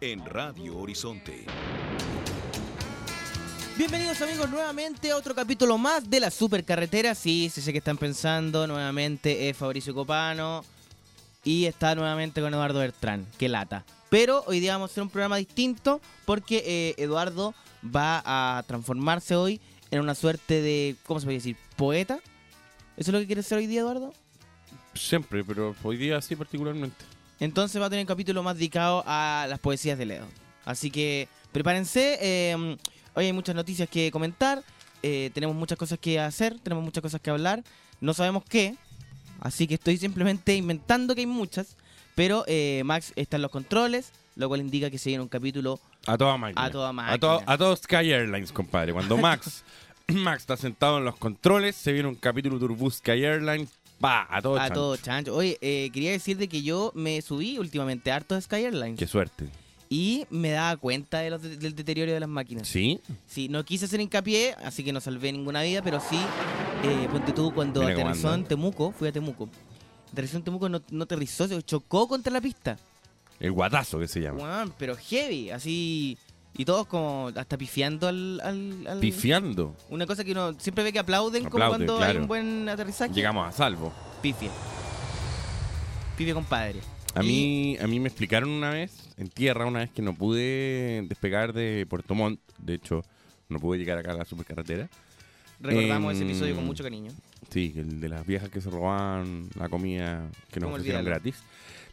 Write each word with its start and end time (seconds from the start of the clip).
en 0.00 0.24
Radio 0.24 0.78
Horizonte. 0.78 1.44
Bienvenidos 3.76 4.20
amigos 4.22 4.48
nuevamente 4.50 5.10
a 5.10 5.16
otro 5.16 5.34
capítulo 5.34 5.76
más 5.78 6.08
de 6.08 6.20
la 6.20 6.30
Supercarretera. 6.30 7.14
Sí, 7.14 7.50
sí 7.52 7.60
sé 7.60 7.72
que 7.72 7.78
están 7.78 7.98
pensando, 7.98 8.66
nuevamente 8.66 9.48
es 9.48 9.56
Fabricio 9.56 9.94
Copano 9.94 10.64
y 11.44 11.66
está 11.66 11.94
nuevamente 11.94 12.40
con 12.40 12.52
Eduardo 12.52 12.78
Bertrán, 12.78 13.26
qué 13.38 13.48
lata. 13.48 13.84
Pero 14.08 14.42
hoy 14.46 14.60
día 14.60 14.72
vamos 14.72 14.90
a 14.90 14.92
hacer 14.92 15.02
un 15.02 15.10
programa 15.10 15.36
distinto 15.36 16.00
porque 16.24 16.62
eh, 16.66 17.02
Eduardo 17.02 17.54
va 17.84 18.22
a 18.24 18.62
transformarse 18.66 19.36
hoy 19.36 19.60
en 19.90 20.00
una 20.00 20.14
suerte 20.14 20.62
de, 20.62 20.96
¿cómo 21.06 21.20
se 21.20 21.26
puede 21.26 21.38
decir? 21.38 21.56
¿Poeta? 21.76 22.20
¿Eso 22.96 23.10
es 23.10 23.12
lo 23.12 23.20
que 23.20 23.26
quiere 23.26 23.42
ser 23.42 23.58
hoy 23.58 23.66
día, 23.66 23.80
Eduardo? 23.80 24.12
Siempre, 24.94 25.44
pero 25.44 25.74
hoy 25.82 25.96
día 25.96 26.20
sí 26.20 26.36
particularmente. 26.36 27.19
Entonces 27.40 27.80
va 27.80 27.86
a 27.86 27.90
tener 27.90 28.04
un 28.04 28.08
capítulo 28.08 28.42
más 28.42 28.56
dedicado 28.56 29.02
a 29.06 29.46
las 29.48 29.58
poesías 29.58 29.98
de 29.98 30.06
Leo. 30.06 30.26
Así 30.64 30.90
que 30.90 31.28
prepárense. 31.52 32.18
eh, 32.20 32.76
hoy 33.14 33.24
hay 33.26 33.32
muchas 33.32 33.54
noticias 33.54 33.88
que 33.88 34.10
comentar. 34.10 34.62
eh, 35.02 35.30
tenemos 35.32 35.56
muchas 35.56 35.78
cosas 35.78 35.98
que 35.98 36.20
hacer. 36.20 36.58
Tenemos 36.60 36.84
muchas 36.84 37.02
cosas 37.02 37.20
que 37.20 37.30
hablar. 37.30 37.62
No 38.00 38.12
sabemos 38.14 38.44
qué. 38.48 38.76
Así 39.40 39.66
que 39.66 39.74
estoy 39.74 39.96
simplemente 39.96 40.54
inventando 40.54 41.14
que 41.14 41.22
hay 41.22 41.26
muchas. 41.26 41.76
Pero 42.14 42.44
eh, 42.46 42.82
Max 42.84 43.12
está 43.16 43.36
en 43.36 43.42
los 43.42 43.50
controles. 43.50 44.12
Lo 44.36 44.48
cual 44.48 44.60
indica 44.60 44.90
que 44.90 44.98
se 44.98 45.10
viene 45.10 45.22
un 45.22 45.28
capítulo 45.28 45.80
A 46.06 46.16
toda 46.16 46.36
máquina. 46.36 46.64
A 46.64 46.70
toda 46.70 46.88
A, 46.90 46.92
máquina. 46.92 47.18
to- 47.18 47.42
a 47.46 47.58
todo 47.58 47.74
Sky 47.76 48.12
Airlines, 48.12 48.52
compadre. 48.52 48.92
Cuando 48.92 49.16
Max, 49.18 49.64
Max 50.08 50.42
está 50.42 50.56
sentado 50.56 50.98
en 50.98 51.04
los 51.04 51.16
controles, 51.16 51.74
se 51.76 51.92
viene 51.92 52.08
un 52.08 52.14
capítulo 52.14 52.54
de 52.58 52.60
Turbus 52.66 52.96
Sky 52.96 53.24
Airlines. 53.24 53.70
Va, 54.02 54.26
a 54.30 54.40
todo 54.40 54.56
a 54.56 54.60
chancho. 54.60 54.74
todo 54.74 54.96
chancho. 54.96 55.34
Oye, 55.36 55.58
eh, 55.60 55.90
quería 55.92 56.10
decir 56.12 56.36
de 56.38 56.48
que 56.48 56.62
yo 56.62 56.92
me 56.94 57.20
subí 57.22 57.58
últimamente 57.58 58.10
harto 58.10 58.34
de 58.34 58.40
Sky 58.42 58.56
Airlines. 58.64 58.98
Qué 58.98 59.06
suerte. 59.06 59.48
Y 59.88 60.24
me 60.30 60.50
daba 60.50 60.76
cuenta 60.76 61.18
de 61.18 61.30
los 61.30 61.42
de- 61.42 61.56
del 61.56 61.74
deterioro 61.74 62.12
de 62.12 62.20
las 62.20 62.28
máquinas. 62.28 62.66
¿Sí? 62.68 63.00
Sí, 63.26 63.48
no 63.48 63.64
quise 63.64 63.86
hacer 63.86 64.00
hincapié, 64.00 64.54
así 64.64 64.84
que 64.84 64.92
no 64.92 65.00
salvé 65.00 65.32
ninguna 65.32 65.62
vida, 65.62 65.82
pero 65.82 66.00
sí, 66.00 66.16
eh, 66.84 67.08
ponte 67.10 67.32
tú 67.32 67.52
cuando 67.52 67.80
Mira 67.82 67.92
aterrizó 67.94 68.32
en. 68.32 68.44
Temuco, 68.44 68.92
fui 68.92 69.08
a 69.08 69.12
Temuco. 69.12 69.48
Aterrizó 70.12 70.36
en 70.38 70.44
Temuco, 70.44 70.68
no, 70.68 70.80
no 70.90 71.04
aterrizó, 71.04 71.46
se 71.48 71.60
chocó 71.62 72.06
contra 72.08 72.32
la 72.32 72.40
pista. 72.40 72.78
El 73.40 73.52
guatazo 73.52 73.98
que 73.98 74.06
se 74.08 74.20
llama. 74.20 74.42
Weón, 74.42 74.74
pero 74.78 74.96
heavy, 74.96 75.50
así. 75.50 76.16
Y 76.56 76.64
todos 76.64 76.86
como 76.86 77.30
hasta 77.34 77.56
pifiando 77.56 78.08
al. 78.08 78.40
al- 78.42 78.86
al- 78.86 79.00
Pifiando. 79.00 79.74
Una 79.88 80.06
cosa 80.06 80.24
que 80.24 80.32
uno 80.32 80.54
siempre 80.58 80.84
ve 80.84 80.92
que 80.92 80.98
aplauden 80.98 81.48
como 81.48 81.66
cuando 81.68 82.00
hay 82.02 82.16
un 82.16 82.26
buen 82.26 82.68
aterrizaje. 82.68 83.12
Llegamos 83.14 83.48
a 83.48 83.52
salvo. 83.52 83.92
Pifia. 84.20 84.50
Pifia, 86.16 86.34
compadre. 86.34 86.80
A 87.14 87.22
Y- 87.24 87.26
mí, 87.26 87.76
a 87.80 87.86
mí 87.86 87.98
me 87.98 88.08
explicaron 88.08 88.50
una 88.50 88.70
vez, 88.70 88.92
en 89.16 89.28
tierra, 89.28 89.66
una 89.66 89.80
vez 89.80 89.90
que 89.90 90.02
no 90.02 90.14
pude 90.14 91.02
despegar 91.08 91.52
de 91.52 91.86
Puerto 91.88 92.14
Montt. 92.14 92.40
De 92.58 92.74
hecho, 92.74 93.02
no 93.48 93.58
pude 93.58 93.78
llegar 93.78 93.98
acá 93.98 94.12
a 94.12 94.16
la 94.16 94.24
supercarretera. 94.24 94.88
Recordamos 95.60 96.14
ese 96.14 96.22
em, 96.22 96.30
episodio 96.30 96.54
con 96.56 96.66
mucho 96.66 96.82
cariño. 96.82 97.10
Sí, 97.50 97.74
el 97.76 98.00
de 98.00 98.08
las 98.08 98.26
viejas 98.26 98.48
que 98.48 98.60
se 98.60 98.70
robaban 98.70 99.48
la 99.58 99.68
comida 99.68 100.28
que 100.50 100.60
nos 100.60 100.66
¿Cómo 100.68 100.74
ofrecieron 100.76 101.04
gratis. 101.04 101.36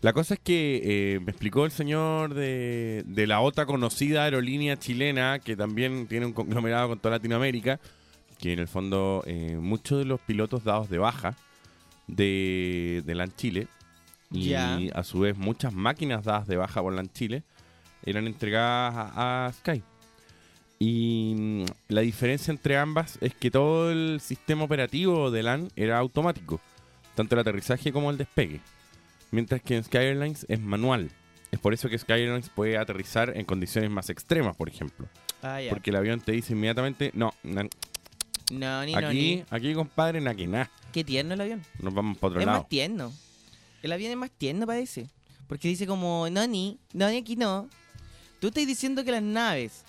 La 0.01 0.13
cosa 0.13 0.35
es 0.35 0.39
que 0.39 0.81
eh, 0.83 1.19
me 1.19 1.31
explicó 1.31 1.65
el 1.65 1.71
señor 1.71 2.33
de, 2.33 3.03
de 3.07 3.27
la 3.27 3.39
otra 3.41 3.65
conocida 3.65 4.23
aerolínea 4.23 4.77
chilena, 4.77 5.39
que 5.39 5.55
también 5.55 6.07
tiene 6.07 6.27
un 6.27 6.33
conglomerado 6.33 6.89
con 6.89 6.99
toda 6.99 7.15
Latinoamérica, 7.15 7.79
que 8.39 8.53
en 8.53 8.59
el 8.59 8.67
fondo 8.67 9.23
eh, 9.25 9.57
muchos 9.59 9.99
de 9.99 10.05
los 10.05 10.19
pilotos 10.19 10.63
dados 10.63 10.89
de 10.89 10.99
baja 10.99 11.35
de, 12.05 13.01
de 13.05 13.15
LAN 13.15 13.33
Chile, 13.35 13.67
y 14.29 14.53
a 14.53 15.03
su 15.03 15.21
vez 15.21 15.37
muchas 15.37 15.73
máquinas 15.73 16.25
dadas 16.25 16.47
de 16.47 16.57
baja 16.57 16.81
por 16.81 16.93
LAN 16.93 17.09
Chile, 17.11 17.43
eran 18.03 18.27
entregadas 18.27 18.93
a, 19.15 19.45
a 19.47 19.53
Sky. 19.53 19.81
Y 20.79 21.33
mm, 21.35 21.65
la 21.87 22.01
diferencia 22.01 22.51
entre 22.51 22.77
ambas 22.77 23.17
es 23.21 23.33
que 23.33 23.49
todo 23.49 23.91
el 23.91 24.19
sistema 24.21 24.63
operativo 24.63 25.31
de 25.31 25.43
LAN 25.43 25.69
era 25.75 25.97
automático, 25.97 26.61
tanto 27.15 27.35
el 27.35 27.41
aterrizaje 27.41 27.91
como 27.91 28.11
el 28.11 28.17
despegue, 28.17 28.61
mientras 29.31 29.61
que 29.61 29.75
en 29.77 29.83
Sky 29.83 29.97
Airlines 29.97 30.45
es 30.49 30.59
manual. 30.59 31.09
Es 31.51 31.59
por 31.59 31.73
eso 31.73 31.87
que 31.89 31.97
Sky 31.97 32.13
Airlines 32.13 32.49
puede 32.49 32.77
aterrizar 32.77 33.35
en 33.35 33.45
condiciones 33.45 33.89
más 33.89 34.09
extremas, 34.09 34.55
por 34.55 34.67
ejemplo. 34.69 35.07
Ah, 35.41 35.61
ya. 35.61 35.69
Porque 35.69 35.91
el 35.91 35.95
avión 35.95 36.19
te 36.19 36.31
dice 36.33 36.53
inmediatamente, 36.53 37.11
no, 37.13 37.33
No, 37.43 37.63
ni 38.85 38.93
no, 38.93 38.97
aquí, 39.07 39.35
ni. 39.35 39.43
aquí 39.49 39.73
compadre, 39.73 40.21
na 40.21 40.33
que 40.35 40.47
na, 40.47 40.69
Qué 40.93 41.03
tierno 41.03 41.33
el 41.33 41.41
avión. 41.41 41.63
nos 41.79 41.93
vamos 41.93 42.17
para 42.17 42.29
otro 42.29 42.39
es 42.41 42.45
lado. 42.45 42.59
más 42.59 42.69
tierno. 42.69 43.13
El 43.83 43.91
avión 43.91 44.11
es 44.11 44.17
más 44.17 44.31
tierno, 44.31 44.65
parece. 44.65 45.07
Porque 45.47 45.67
dice 45.67 45.85
como, 45.87 46.27
no, 46.29 46.45
ni, 46.47 46.79
no, 46.93 47.09
ni 47.09 47.17
aquí 47.17 47.35
no. 47.35 47.69
Tú 48.39 48.47
estás 48.47 48.65
diciendo 48.67 49.03
que 49.03 49.11
las 49.11 49.21
naves 49.23 49.83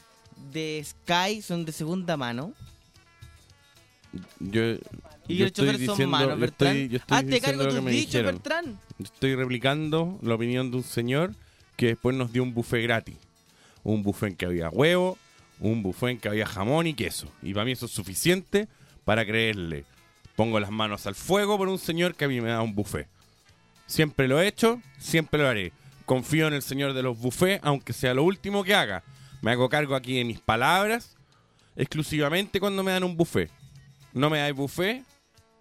de 0.53 0.85
Sky 0.85 1.43
son 1.43 1.65
de 1.65 1.73
segunda 1.73 2.17
mano. 2.17 2.53
Yo, 4.41 4.63
Y 5.29 5.37
yo 5.37 5.45
los 5.45 5.53
choferes 5.53 5.81
estoy 5.81 5.87
son 6.07 6.11
yo 6.21 6.37
Bertrán. 6.37 6.77
estoy, 6.77 6.89
yo 6.89 6.97
estoy 6.97 7.17
Hazte 7.17 7.31
diciendo 7.31 7.47
cargo 7.47 7.59
de 7.59 7.65
lo 7.67 7.71
que 7.71 7.77
tus 7.77 7.85
me 7.85 7.91
dichos, 7.91 8.07
dijeron. 8.13 8.35
Bertrán. 8.35 8.81
Estoy 9.03 9.35
replicando 9.35 10.19
la 10.23 10.35
opinión 10.35 10.71
de 10.71 10.77
un 10.79 10.83
señor 10.85 11.35
que 11.77 11.87
después 11.89 12.17
nos 12.17 12.33
dio 12.33 12.43
un 12.43 12.55
buffet 12.55 12.83
gratis. 12.83 13.17
Un 13.85 14.03
buffet 14.03 14.31
en 14.31 14.37
que 14.37 14.47
había 14.47 14.71
huevo, 14.71 15.19
un 15.61 15.83
buffet 15.83 16.11
en 16.11 16.19
que 16.19 16.29
había 16.29 16.47
jamón 16.47 16.87
y 16.87 16.95
queso. 16.95 17.31
Y 17.43 17.53
para 17.53 17.65
mí 17.65 17.73
eso 17.73 17.87
es 17.87 17.93
suficiente 17.93 18.69
para 19.05 19.25
creerle. 19.25 19.85
Pongo 20.37 20.59
las 20.61 20.71
manos 20.71 21.07
al 21.07 21.15
fuego 21.15 21.57
por 21.59 21.69
un 21.69 21.79
señor 21.79 22.15
que 22.15 22.25
a 22.25 22.29
mí 22.29 22.41
me 22.41 22.49
da 22.49 22.63
un 22.63 22.75
buffet. 22.75 23.09
Siempre 23.87 24.29
lo 24.29 24.41
he 24.41 24.47
hecho, 24.47 24.81
siempre 24.99 25.41
lo 25.41 25.49
haré. 25.49 25.73
Confío 26.07 26.47
en 26.49 26.55
el 26.55 26.63
señor 26.63 26.95
de 26.95 27.03
los 27.03 27.19
buffets, 27.19 27.61
aunque 27.65 27.93
sea 27.93 28.15
lo 28.15 28.23
último 28.25 28.65
que 28.65 28.75
haga. 28.75 29.03
Me 29.43 29.51
hago 29.51 29.69
cargo 29.69 29.95
aquí 29.95 30.17
de 30.17 30.25
mis 30.25 30.41
palabras 30.41 31.17
exclusivamente 31.77 32.59
cuando 32.61 32.83
me 32.83 32.91
dan 32.93 33.05
un 33.05 33.17
buffet. 33.17 33.51
No 34.13 34.31
me 34.31 34.39
dais 34.39 34.55
buffet, 34.55 35.05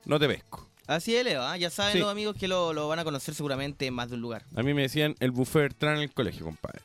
no 0.05 0.19
te 0.19 0.27
pesco. 0.27 0.67
Así 0.87 1.15
es, 1.15 1.23
Leo. 1.25 1.41
¿ah? 1.43 1.57
Ya 1.57 1.69
saben 1.69 1.93
Sí. 1.93 1.99
los 1.99 2.09
amigos 2.09 2.35
que 2.37 2.47
lo, 2.47 2.71
lo 2.73 2.87
van 2.87 2.99
a 2.99 3.03
conocer 3.03 3.33
seguramente 3.35 3.85
en 3.85 3.93
más 3.93 4.09
de 4.09 4.15
un 4.15 4.21
lugar. 4.21 4.45
A 4.55 4.63
mí 4.63 4.73
me 4.73 4.83
decían 4.83 5.15
el 5.19 5.31
buffet 5.31 5.61
Bertrán 5.63 5.97
en 5.97 6.03
el 6.03 6.13
colegio, 6.13 6.45
compadre. 6.45 6.81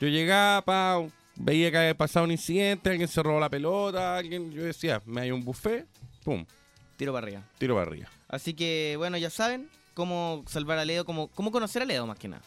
Yo 0.00 0.08
llegaba, 0.08 0.62
pa, 0.62 1.02
veía 1.36 1.70
que 1.70 1.76
había 1.78 1.94
pasado 1.96 2.24
un 2.24 2.30
incidente, 2.32 2.88
alguien 2.90 3.08
se 3.08 3.22
robó 3.22 3.38
la 3.38 3.50
pelota, 3.50 4.16
alguien, 4.16 4.50
yo 4.52 4.62
decía, 4.62 5.02
me 5.04 5.20
hay 5.22 5.30
un 5.30 5.44
buffet, 5.44 5.86
pum, 6.24 6.46
Tiro 6.96 7.12
para 7.12 7.26
arriba. 7.26 7.42
tiro 7.58 7.74
para 7.74 7.86
arriba. 7.90 8.08
Así 8.28 8.54
que, 8.54 8.94
bueno, 8.96 9.16
ya 9.18 9.28
saben 9.30 9.68
cómo 9.94 10.42
salvar 10.48 10.78
a 10.78 10.84
Leo, 10.84 11.04
cómo, 11.04 11.28
cómo 11.28 11.50
conocer 11.52 11.82
a 11.82 11.84
Leo 11.84 12.06
más 12.06 12.18
que 12.18 12.28
nada. 12.28 12.42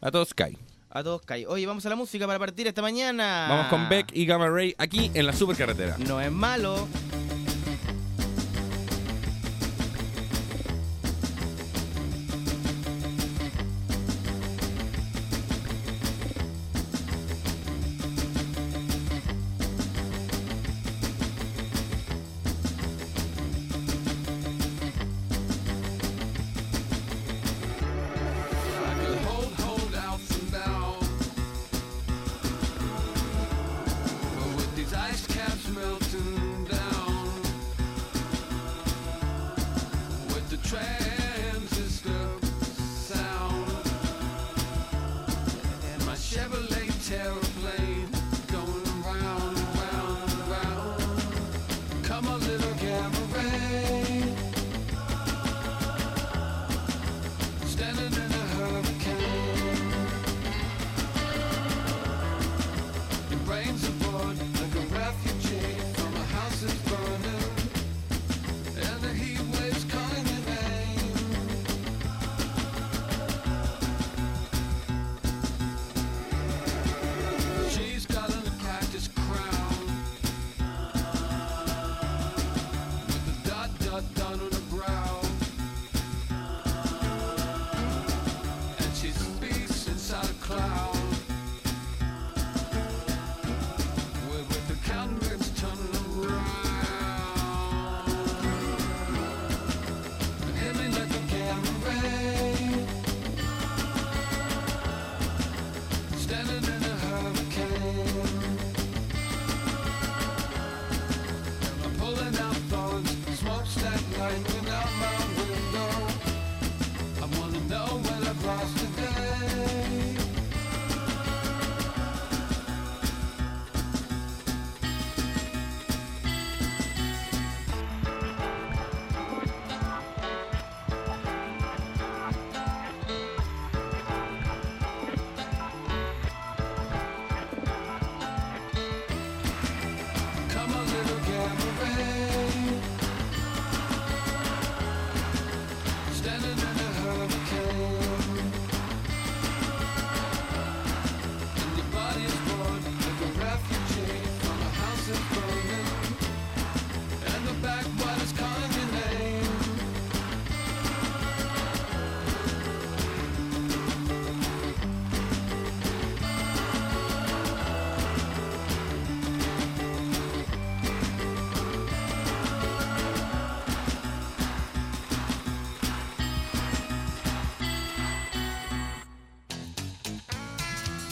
A 0.00 0.10
todos 0.10 0.28
Sky. 0.30 0.58
A 0.90 1.02
todos 1.02 1.22
Sky. 1.22 1.44
Oye, 1.46 1.66
vamos 1.66 1.84
a 1.86 1.88
la 1.90 1.96
música 1.96 2.26
para 2.26 2.38
partir 2.38 2.66
esta 2.66 2.82
mañana. 2.82 3.46
Vamos 3.48 3.66
con 3.68 3.88
Beck 3.88 4.10
y 4.14 4.26
Gamma 4.26 4.48
Ray 4.48 4.74
aquí 4.78 5.10
en 5.14 5.26
la 5.26 5.32
supercarretera. 5.32 5.96
No 5.98 6.20
es 6.20 6.32
malo. 6.32 6.88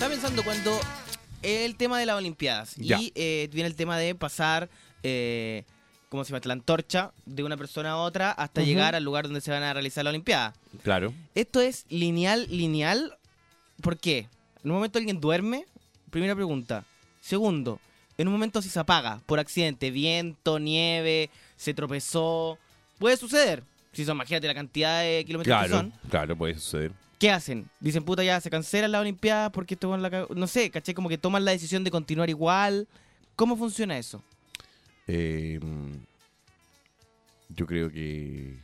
Estaba 0.07 0.21
pensando 0.21 0.45
cuando 0.45 0.79
el 1.43 1.75
tema 1.75 1.99
de 1.99 2.07
las 2.07 2.15
Olimpiadas 2.17 2.77
Ya. 2.77 2.97
y 3.01 3.11
eh, 3.17 3.49
viene 3.53 3.67
el 3.67 3.75
tema 3.75 3.99
de 3.99 4.15
pasar, 4.15 4.69
eh, 5.03 5.65
¿cómo 6.11 6.23
se 6.23 6.31
llama? 6.31 6.43
La 6.45 6.53
antorcha 6.53 7.11
de 7.25 7.43
una 7.43 7.57
persona 7.57 7.91
a 7.91 7.97
otra 7.97 8.31
hasta 8.31 8.63
llegar 8.63 8.95
al 8.95 9.03
lugar 9.03 9.25
donde 9.25 9.41
se 9.41 9.51
van 9.51 9.65
a 9.65 9.73
realizar 9.73 10.05
la 10.05 10.11
Olimpiada. 10.11 10.55
Claro. 10.85 11.13
¿Esto 11.35 11.61
es 11.61 11.87
lineal, 11.89 12.47
lineal? 12.49 13.19
¿Por 13.83 13.99
qué? 13.99 14.29
En 14.63 14.71
un 14.71 14.77
momento 14.77 15.01
alguien 15.01 15.21
duerme, 15.21 15.67
primera 16.11 16.37
pregunta. 16.37 16.85
Segundo, 17.21 17.81
en 18.17 18.29
un 18.29 18.33
momento 18.35 18.63
si 18.63 18.69
se 18.69 18.79
apaga 18.79 19.23
por 19.27 19.41
accidente, 19.41 19.91
viento, 19.91 20.61
nieve, 20.61 21.31
se 21.57 21.75
tropezó, 21.75 22.61
puede 23.01 23.17
suceder. 23.17 23.65
Si 23.93 24.05
son, 24.05 24.15
imagínate 24.19 24.47
la 24.47 24.55
cantidad 24.55 25.01
de 25.03 25.25
kilómetros 25.27 25.63
que 25.65 25.69
son. 25.69 25.93
claro, 26.09 26.37
puede 26.37 26.55
suceder. 26.55 26.93
¿Qué 27.19 27.31
hacen? 27.31 27.69
Dicen, 27.81 28.05
puta, 28.05 28.23
ya 28.23 28.41
se 28.41 28.51
cancelan 28.51 28.93
las 28.93 29.01
Olimpiadas 29.01 29.51
porque 29.51 29.75
esto 29.75 29.89
con 29.89 30.03
la 30.03 30.27
No 30.35 30.47
sé, 30.47 30.71
¿caché? 30.71 30.93
Como 30.95 31.09
que 31.09 31.17
toman 31.19 31.45
la 31.45 31.53
decisión 31.53 31.83
de 31.85 31.91
continuar 31.91 32.29
igual. 32.29 32.87
¿Cómo 33.37 33.57
funciona 33.57 33.97
eso? 33.99 34.23
Eh, 35.07 35.59
yo 37.49 37.67
creo 37.67 37.91
que. 37.91 38.59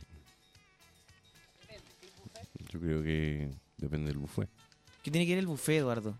Yo 2.71 2.79
creo 2.79 3.03
que 3.03 3.49
depende 3.77 4.07
del 4.07 4.17
buffet. 4.17 4.49
¿Qué 5.03 5.11
tiene 5.11 5.25
que 5.25 5.33
ver 5.33 5.39
el 5.39 5.47
buffet, 5.47 5.77
Eduardo? 5.79 6.17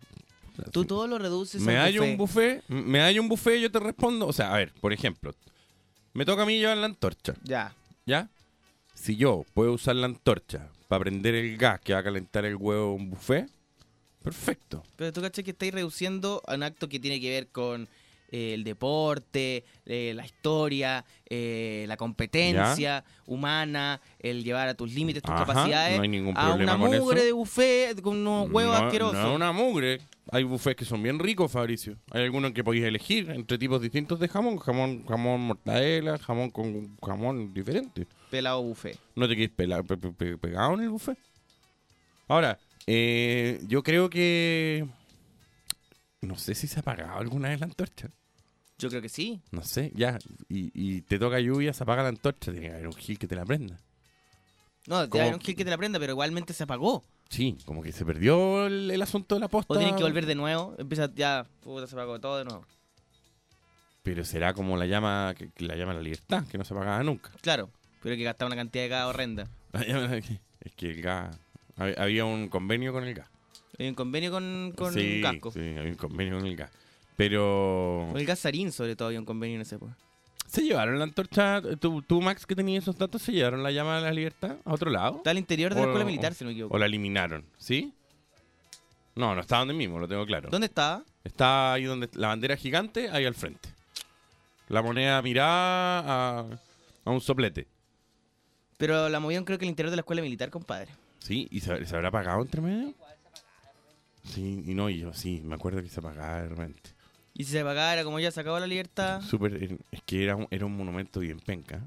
O 0.52 0.56
sea, 0.56 0.66
Tú 0.66 0.82
si 0.82 0.88
todo 0.88 1.08
lo 1.08 1.18
reduces 1.18 1.62
me 1.62 1.78
hay 1.78 1.98
un 1.98 2.16
buffet. 2.18 2.64
buffet, 2.68 2.70
me 2.70 3.02
hay 3.02 3.18
un 3.18 3.28
buffet, 3.28 3.60
yo 3.60 3.72
te 3.72 3.80
respondo. 3.80 4.28
O 4.28 4.34
sea, 4.34 4.54
a 4.54 4.58
ver, 4.58 4.72
por 4.82 4.94
ejemplo, 4.94 5.34
me 6.14 6.26
toca 6.26 6.44
a 6.44 6.46
mí 6.46 6.58
llevar 6.60 6.78
la 6.78 6.86
antorcha, 6.86 7.34
Ya. 7.44 7.74
¿ya? 8.06 8.30
Si 8.94 9.16
yo 9.16 9.46
puedo 9.54 9.74
usar 9.74 9.96
la 9.96 10.06
antorcha 10.06 10.70
para 10.94 11.06
prender 11.06 11.34
el 11.34 11.58
gas 11.58 11.82
que 11.82 11.94
va 11.94 12.00
a 12.00 12.04
calentar 12.04 12.46
el 12.46 12.56
huevo 12.56 12.90
de 12.90 12.94
un 12.94 13.10
buffet, 13.10 13.50
perfecto. 14.22 14.84
Pero 14.96 15.12
tú 15.12 15.22
caché 15.22 15.44
que 15.44 15.50
estáis 15.50 15.74
reduciendo 15.74 16.44
a 16.46 16.54
un 16.54 16.62
acto 16.62 16.88
que 16.88 17.00
tiene 17.00 17.20
que 17.20 17.32
ver 17.32 17.48
con 17.48 17.90
eh, 18.34 18.54
el 18.56 18.64
deporte, 18.64 19.64
eh, 19.86 20.12
la 20.16 20.26
historia, 20.26 21.06
eh, 21.30 21.86
la 21.88 21.96
competencia 21.98 23.04
humana, 23.28 24.02
el 24.20 24.44
llevar 24.44 24.68
a 24.68 24.74
tus 24.74 24.92
límites, 24.92 25.22
tus 25.22 25.32
Ajá, 25.34 25.46
capacidades, 25.46 25.98
no 25.98 26.02
hay 26.04 26.10
ningún 26.10 26.36
a 26.36 26.48
problema 26.48 26.76
una 26.76 26.84
con 26.90 26.98
mugre 27.00 27.18
eso. 27.20 27.26
de 27.28 27.32
buffet 27.32 28.02
con 28.02 28.18
unos 28.18 28.50
huevos 28.52 28.80
no, 28.80 28.86
asquerosos. 28.88 29.20
No 29.24 29.36
una 29.36 29.52
mugre. 29.52 30.02
Hay 30.32 30.44
buffets 30.44 30.78
que 30.78 30.86
son 30.86 31.04
bien 31.04 31.20
ricos, 31.20 31.52
Fabricio. 31.52 31.98
Hay 32.12 32.24
algunos 32.24 32.54
que 32.54 32.64
podéis 32.64 32.86
elegir 32.86 33.30
entre 33.30 33.58
tipos 33.60 33.80
distintos 33.82 34.20
de 34.20 34.28
jamón. 34.30 34.58
Jamón, 34.58 35.06
jamón 35.06 35.42
mortadela, 35.42 36.18
jamón 36.18 36.50
con 36.50 36.98
jamón 37.06 37.54
diferente. 37.54 38.08
Pelado 38.32 38.64
buffet. 38.64 38.98
No 39.16 39.28
te 39.28 39.36
quedes 39.36 39.52
pela- 39.56 39.84
pe- 39.84 39.98
pe- 39.98 40.12
pe- 40.12 40.38
pegado 40.38 40.74
en 40.74 40.82
el 40.82 40.90
buffet. 40.90 41.18
Ahora, 42.28 42.58
eh, 42.88 43.60
yo 43.68 43.84
creo 43.84 44.10
que... 44.10 44.88
No 46.22 46.38
sé 46.38 46.56
si 46.56 46.68
se 46.68 46.78
ha 46.78 46.82
apagado 46.82 47.20
alguna 47.20 47.50
vez 47.50 47.60
la 47.60 47.66
antorcha. 47.66 48.10
Yo 48.78 48.90
creo 48.90 49.02
que 49.02 49.10
sí. 49.10 49.42
No 49.52 49.64
sé, 49.64 49.92
ya. 49.96 50.18
Y, 50.50 50.72
y 50.74 51.02
te 51.02 51.20
toca 51.20 51.40
lluvia, 51.40 51.74
se 51.74 51.84
apaga 51.84 52.04
la 52.04 52.10
antorcha. 52.10 52.52
Tiene 52.52 52.68
que 52.68 52.74
haber 52.74 52.88
un 52.88 52.94
gil 52.96 53.18
que 53.20 53.28
te 53.28 53.36
la 53.36 53.46
prenda. 53.46 53.80
No, 54.88 55.04
te 55.04 55.10
Como- 55.10 55.24
hay 55.24 55.32
un 55.32 55.40
gil 55.40 55.56
que 55.56 55.64
te 55.64 55.70
la 55.72 55.78
prenda, 55.78 56.00
pero 56.00 56.12
igualmente 56.14 56.54
se 56.54 56.64
apagó. 56.64 57.04
Sí, 57.30 57.58
como 57.66 57.82
que 57.82 57.92
se 57.92 58.06
perdió 58.06 58.66
el, 58.68 58.92
el 58.92 59.02
asunto 59.02 59.36
de 59.36 59.42
la 59.42 59.48
posta. 59.48 59.74
O 59.74 59.78
tienen 59.78 59.96
que 59.96 60.04
volver 60.04 60.26
de 60.26 60.36
nuevo. 60.36 60.76
Empieza 60.78 61.10
ya, 61.16 61.46
puta, 61.62 61.88
se 61.88 61.96
apagó 61.96 62.20
todo 62.20 62.38
de 62.38 62.46
nuevo. 62.46 62.66
Pero 64.04 64.26
será 64.26 64.54
como 64.54 64.76
la 64.76 64.86
llama, 64.86 65.34
que, 65.38 65.50
que 65.52 65.66
la 65.66 65.76
llama 65.76 65.94
la 65.94 66.02
libertad, 66.02 66.46
que 66.48 66.58
no 66.58 66.66
se 66.66 66.74
apagaba 66.74 67.02
nunca. 67.04 67.32
Claro, 67.42 67.70
pero 68.02 68.16
que 68.18 68.24
gastar 68.24 68.48
una 68.48 68.56
cantidad 68.58 68.84
de 68.84 68.90
gas 68.90 69.06
horrenda. 69.06 69.48
La 69.72 69.86
llama 69.86 70.16
Es 70.18 70.74
que 70.76 70.92
el 70.92 71.02
gas... 71.02 71.36
hab- 71.78 71.98
Había 71.98 72.26
un 72.26 72.50
convenio 72.50 72.92
con 72.92 73.06
el 73.06 73.14
gas. 73.14 73.30
Hay 73.80 73.88
un 73.88 73.96
convenio 73.96 74.30
con, 74.30 74.74
con 74.76 74.94
sí, 74.94 75.22
casco. 75.22 75.52
Sí, 75.52 75.60
había 75.62 75.92
un 75.92 75.96
convenio 75.96 76.38
con 76.38 76.46
el 76.46 76.56
gas. 76.58 76.70
Pero... 77.16 78.08
Con 78.12 78.20
el 78.20 78.26
gas 78.26 78.40
sarín, 78.40 78.72
sobre 78.72 78.96
todo, 78.96 79.10
hay 79.10 79.18
un 79.18 79.26
convenio 79.26 79.56
en 79.56 79.62
ese 79.62 79.76
época. 79.76 79.96
¿Se 80.48 80.62
llevaron 80.62 80.98
la 81.00 81.06
antorcha? 81.06 81.62
¿Tú, 81.80 82.02
tú, 82.02 82.22
Max, 82.22 82.46
que 82.46 82.56
tenías 82.56 82.84
esos 82.84 82.98
datos, 82.98 83.22
se 83.22 83.32
llevaron 83.32 83.64
la 83.64 83.72
llama 83.72 83.98
de 83.98 84.02
la 84.04 84.12
libertad 84.14 84.58
a 84.66 84.74
otro 84.74 84.92
lado? 84.92 85.18
Está 85.18 85.32
al 85.32 85.38
interior 85.38 85.74
de 85.74 85.80
la 85.82 85.86
O- 85.88 85.90
escuela 85.90 86.04
o- 86.04 86.08
militar, 86.08 86.34
si 86.34 86.44
no 86.44 86.50
me 86.50 86.54
equivoco. 86.54 86.76
¿O 86.76 86.78
la 86.78 86.86
eliminaron? 86.86 87.46
¿Sí? 87.58 87.94
No, 89.16 89.34
no 89.36 89.42
está 89.42 89.58
donde 89.60 89.74
mismo, 89.74 90.00
lo 90.00 90.08
tengo 90.08 90.26
claro. 90.26 90.50
¿Dónde 90.50 90.66
estaba? 90.68 91.04
Está 91.24 91.74
ahí 91.74 91.84
donde 91.86 92.10
la 92.14 92.28
bandera 92.30 92.56
gigante, 92.58 93.10
ahí 93.10 93.26
al 93.26 93.36
frente. 93.36 93.70
La 94.70 94.82
moneda 94.82 95.22
mirada 95.22 96.00
a, 96.00 96.46
a 97.06 97.10
un 97.12 97.22
soplete. 97.22 97.68
Pero 98.78 99.08
la 99.10 99.20
movieron 99.20 99.46
creo 99.46 99.58
que 99.60 99.66
al 99.66 99.70
interior 99.70 99.92
de 99.92 99.98
la 99.98 100.02
escuela 100.02 100.22
militar, 100.22 100.50
compadre. 100.50 100.90
Sí, 101.20 101.48
¿y 101.52 101.62
se, 101.62 101.86
se 101.86 101.96
habrá 101.96 102.10
apagado 102.10 102.42
entre 102.42 102.60
medio? 102.62 102.94
Sí, 104.24 104.64
y 104.66 104.74
no, 104.74 104.90
y 104.90 105.00
yo 105.00 105.14
sí, 105.14 105.42
me 105.44 105.56
acuerdo 105.56 105.82
que 105.82 105.90
se 105.90 106.00
apagaba 106.00 106.42
de 106.42 106.50
repente. 106.50 106.90
Y 107.36 107.46
si 107.46 107.52
se 107.52 107.62
apagaba 107.62 107.94
era 107.94 108.04
como 108.04 108.20
ya 108.20 108.32
se 108.32 108.40
acabó 108.42 108.60
la 108.60 108.68
libertad. 108.68 109.22
Súper, 109.22 109.54
er- 109.62 109.80
es 109.92 110.02
que 110.04 110.24
era 110.24 110.36
un, 110.36 110.48
era 110.52 110.66
un 110.66 110.76
monumento 110.78 111.20
bien 111.20 111.40
penca. 111.40 111.82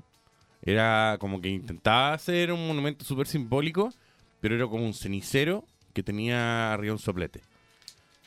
Era 0.62 1.16
como 1.20 1.40
que 1.40 1.48
intentaba 1.48 2.12
hacer 2.14 2.50
un 2.52 2.66
monumento 2.66 3.04
súper 3.04 3.26
simbólico, 3.28 3.92
pero 4.40 4.56
era 4.56 4.66
como 4.66 4.84
un 4.84 4.94
cenicero 4.94 5.64
que 5.92 6.02
tenía 6.02 6.72
arriba 6.72 6.92
un 6.94 6.98
soplete. 6.98 7.40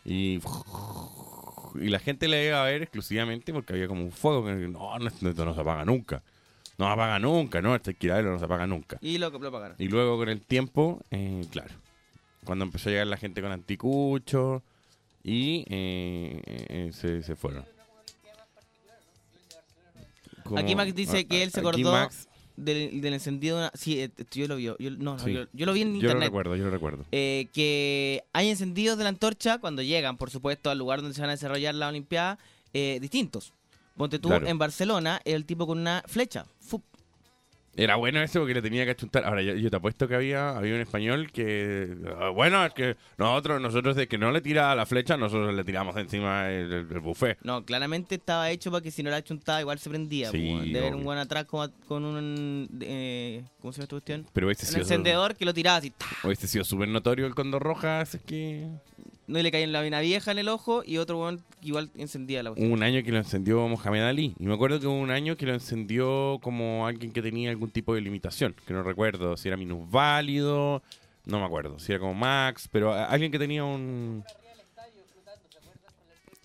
Y, 0.05 0.39
y 1.75 1.89
la 1.89 1.99
gente 1.99 2.27
le 2.27 2.47
iba 2.47 2.61
a 2.61 2.65
ver 2.65 2.81
exclusivamente 2.83 3.51
porque 3.53 3.73
había 3.73 3.87
como 3.87 4.03
un 4.03 4.11
fuego 4.11 4.45
que 4.45 4.53
no, 4.53 4.97
no, 4.97 5.07
esto 5.07 5.45
no 5.45 5.53
se 5.53 5.61
apaga 5.61 5.83
nunca. 5.85 6.23
No 6.77 6.85
se 6.85 6.91
apaga 6.93 7.19
nunca, 7.19 7.61
no, 7.61 7.75
este 7.75 7.93
verlo, 7.99 8.31
no 8.31 8.39
se 8.39 8.45
apaga 8.45 8.65
nunca. 8.65 8.97
Y 9.01 9.17
lo, 9.17 9.29
lo 9.29 9.47
apagaron. 9.49 9.75
Y 9.77 9.89
luego 9.89 10.17
con 10.17 10.29
el 10.29 10.39
tiempo, 10.41 11.01
eh, 11.11 11.45
claro, 11.51 11.73
cuando 12.45 12.63
empezó 12.63 12.87
a 12.87 12.93
llegar 12.93 13.07
la 13.07 13.17
gente 13.17 13.41
con 13.41 13.51
anticucho 13.51 14.63
y 15.23 15.65
eh, 15.69 16.41
eh, 16.45 16.89
se, 16.93 17.21
se 17.23 17.35
fueron. 17.35 17.65
Como- 20.43 20.59
Aquí 20.59 20.75
Max 20.75 20.95
dice 20.95 21.27
que 21.27 21.43
él 21.43 21.51
se 21.51 21.59
acordó 21.59 21.91
Max- 21.91 22.27
Del, 22.55 22.99
del 23.01 23.13
encendido 23.13 23.57
de 23.57 23.63
una... 23.63 23.71
Sí, 23.75 24.01
eh, 24.01 24.11
esto 24.17 24.37
yo 24.39 24.47
lo 24.47 24.55
vi. 24.57 24.63
Yo, 24.63 24.75
no, 24.79 25.13
no, 25.13 25.19
Sí. 25.19 25.31
yo, 25.33 25.45
yo 25.53 25.65
lo 25.65 25.71
vi 25.73 25.81
en 25.83 25.87
yo 25.89 25.93
lo 25.93 25.97
internet. 26.09 26.23
recuerdo, 26.27 26.55
yo 26.57 26.65
lo 26.65 26.71
recuerdo. 26.71 27.05
Eh, 27.11 27.47
que 27.53 28.23
hay 28.33 28.49
encendidos 28.49 28.97
de 28.97 29.03
la 29.03 29.09
antorcha 29.09 29.59
cuando 29.59 29.81
llegan, 29.81 30.17
por 30.17 30.29
supuesto, 30.29 30.69
al 30.69 30.77
lugar 30.77 31.01
donde 31.01 31.13
se 31.15 31.21
van 31.21 31.29
a 31.29 31.33
desarrollar 31.33 31.75
la 31.75 31.87
Olimpiada, 31.87 32.37
eh, 32.73 32.97
distintos. 33.01 33.53
Ponte 33.95 34.19
tú 34.19 34.27
Claro. 34.29 34.47
en 34.47 34.57
Barcelona, 34.57 35.21
el 35.23 35.45
tipo 35.45 35.67
con 35.67 35.79
una 35.79 36.03
flecha. 36.07 36.45
Fup. 36.59 36.83
Era 37.79 37.95
bueno 37.95 38.21
eso 38.21 38.39
porque 38.39 38.53
le 38.53 38.61
tenía 38.61 38.83
que 38.83 38.91
achuntar. 38.91 39.23
Ahora, 39.23 39.41
yo, 39.41 39.53
yo 39.53 39.69
te 39.69 39.77
apuesto 39.77 40.05
que 40.05 40.13
había, 40.13 40.49
había 40.49 40.75
un 40.75 40.81
español 40.81 41.31
que. 41.31 41.95
ah, 42.19 42.27
Bueno, 42.29 42.65
es 42.65 42.73
que 42.73 42.97
nosotros, 43.17 43.61
nosotros 43.61 43.95
de 43.95 44.05
que 44.09 44.17
no 44.17 44.31
le 44.33 44.41
tira 44.41 44.75
la 44.75 44.85
flecha, 44.85 45.15
nosotros 45.15 45.55
le 45.55 45.63
tiramos 45.63 45.95
encima 45.95 46.49
el, 46.49 46.83
buffet. 46.99 47.37
No, 47.41 47.63
claramente 47.63 48.15
estaba 48.15 48.51
hecho 48.51 48.69
para 48.69 48.83
que 48.83 48.91
si 48.91 49.01
no 49.01 49.09
la 49.09 49.23
chuntaba 49.23 49.61
igual 49.61 49.79
se 49.79 49.89
prendía. 49.89 50.29
Sí, 50.29 50.37
po, 50.37 50.55
weón. 50.55 50.73
de 50.73 50.81
ver 50.81 50.93
un 50.93 51.05
buen 51.05 51.19
atrás 51.19 51.45
con, 51.45 51.71
con 51.87 52.03
un... 52.03 52.69
eh, 52.81 53.43
¿Cómo 53.61 53.71
se 53.71 53.77
llama 53.77 53.83
esta 53.83 53.95
cuestión? 53.95 54.25
Pero 54.33 54.51
este 54.51 54.65
Un 54.65 54.69
sido, 54.71 54.81
encendedor 54.81 55.35
que 55.37 55.45
lo 55.45 55.53
tiraba 55.53 55.77
así. 55.77 55.91
¡ta! 55.91 56.05
Hubiese 56.25 56.47
sido 56.47 56.65
súper 56.65 56.89
notorio 56.89 57.27
el 57.27 57.33
Condor 57.33 57.63
Rojas. 57.63 58.15
Es 58.15 58.21
que. 58.23 58.67
No 59.29 59.39
le 59.39 59.51
caía 59.51 59.63
en 59.63 59.71
la 59.71 59.81
vena 59.81 59.99
vieja 59.99 60.31
en 60.31 60.39
el 60.39 60.49
ojo 60.49 60.81
y 60.83 60.97
otro 60.97 61.19
weón 61.19 61.43
que 61.61 61.67
igual 61.67 61.91
encendía 61.95 62.41
la 62.41 62.49
cuestión. 62.49 62.71
Un 62.71 62.81
año 62.81 63.03
que 63.03 63.11
lo 63.11 63.19
encendió 63.19 63.67
Mohamed 63.67 64.01
Ali. 64.01 64.33
Y 64.39 64.43
me 64.45 64.55
acuerdo 64.55 64.79
que 64.79 64.87
hubo 64.87 64.95
un 64.95 65.11
año 65.11 65.37
que 65.37 65.45
lo 65.45 65.53
encendió 65.53 66.39
como 66.41 66.87
alguien 66.87 67.11
que 67.11 67.21
tenía 67.21 67.51
algún 67.51 67.69
tipo 67.69 67.93
de 67.93 68.01
limitación. 68.01 68.55
Que 68.65 68.73
no 68.73 68.81
recuerdo 68.81 69.37
si 69.37 69.47
era 69.47 69.55
minusválido. 69.55 70.81
No 71.25 71.39
me 71.39 71.45
acuerdo. 71.45 71.77
Si 71.77 71.91
era 71.91 71.99
como 71.99 72.15
Max. 72.15 72.67
Pero 72.71 72.91
alguien 72.91 73.31
que 73.31 73.37
tenía 73.37 73.63
un. 73.63 74.23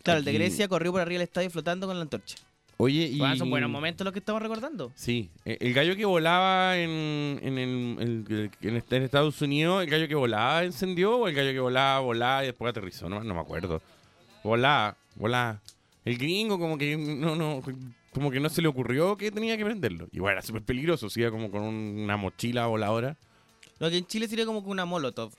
Claro, 0.03 0.19
el 0.19 0.27
de 0.27 0.35
Grecia 0.35 0.69
corrió 0.69 0.93
por 0.93 1.01
arriba 1.01 1.21
del 1.21 1.29
estadio 1.29 1.49
flotando 1.49 1.87
con 1.87 1.97
la 1.97 2.03
antorcha. 2.03 2.37
Oye, 2.77 3.05
y. 3.07 3.19
Son 3.39 3.51
buenos 3.51 3.71
momentos 3.71 4.05
los 4.05 4.13
que 4.13 4.19
estamos 4.19 4.43
recordando. 4.43 4.93
Sí, 4.95 5.31
e- 5.45 5.59
el 5.61 5.73
gallo 5.75 5.95
que 5.97 6.05
volaba 6.05 6.77
en, 6.77 7.39
en, 7.43 7.59
el, 7.59 8.25
en 8.61 8.83
en 8.91 9.03
Estados 9.03 9.41
Unidos, 9.43 9.83
el 9.85 9.91
gallo 9.91 10.09
que 10.09 10.15
volaba 10.15 10.65
encendió 10.65 11.17
o 11.19 11.29
el 11.29 11.35
gallo 11.35 11.53
que 11.53 11.61
volaba, 11.61 12.01
volaba 12.01 12.43
y 12.43 12.47
después 12.47 12.71
aterrizó, 12.71 13.09
no, 13.09 13.23
no 13.23 13.35
me 13.35 13.41
acuerdo. 13.41 13.81
Volaba, 14.43 14.97
volaba. 15.15 15.61
El 16.05 16.19
gringo 16.19 16.59
como 16.59 16.77
que 16.77 16.97
no, 16.97 17.35
no, 17.37 17.63
como 18.13 18.31
que 18.31 18.41
no 18.41 18.49
se 18.51 18.61
le 18.61 18.69
ocurrió 18.69 19.17
que 19.17 19.31
tenía 19.31 19.57
que 19.57 19.65
prenderlo. 19.65 20.09
Y 20.13 20.19
bueno, 20.19 20.33
era 20.39 20.43
súper 20.43 20.63
peligroso, 20.63 21.07
iba 21.17 21.31
como 21.31 21.51
con 21.51 21.63
un- 21.63 22.01
una 22.05 22.17
mochila 22.17 22.67
voladora. 22.67 23.17
Lo 23.79 23.89
que 23.91 23.99
en 23.99 24.07
Chile 24.07 24.29
sería 24.29 24.47
como 24.47 24.63
que 24.63 24.71
una 24.71 24.85
molotov. 24.85 25.33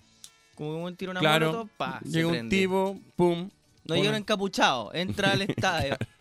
Como 0.55 0.83
un 0.83 0.95
tiro 0.95 1.11
una 1.11 1.19
claro, 1.19 1.47
molotov, 1.47 1.69
pa, 1.77 1.99
llega 2.01 2.27
un 2.29 2.49
tipo, 2.49 2.97
pum. 3.17 3.49
No 3.87 3.95
llega 3.95 4.17
encapuchado, 4.17 4.91
entra 4.93 5.31
al 5.33 5.41
estadio, 5.43 5.95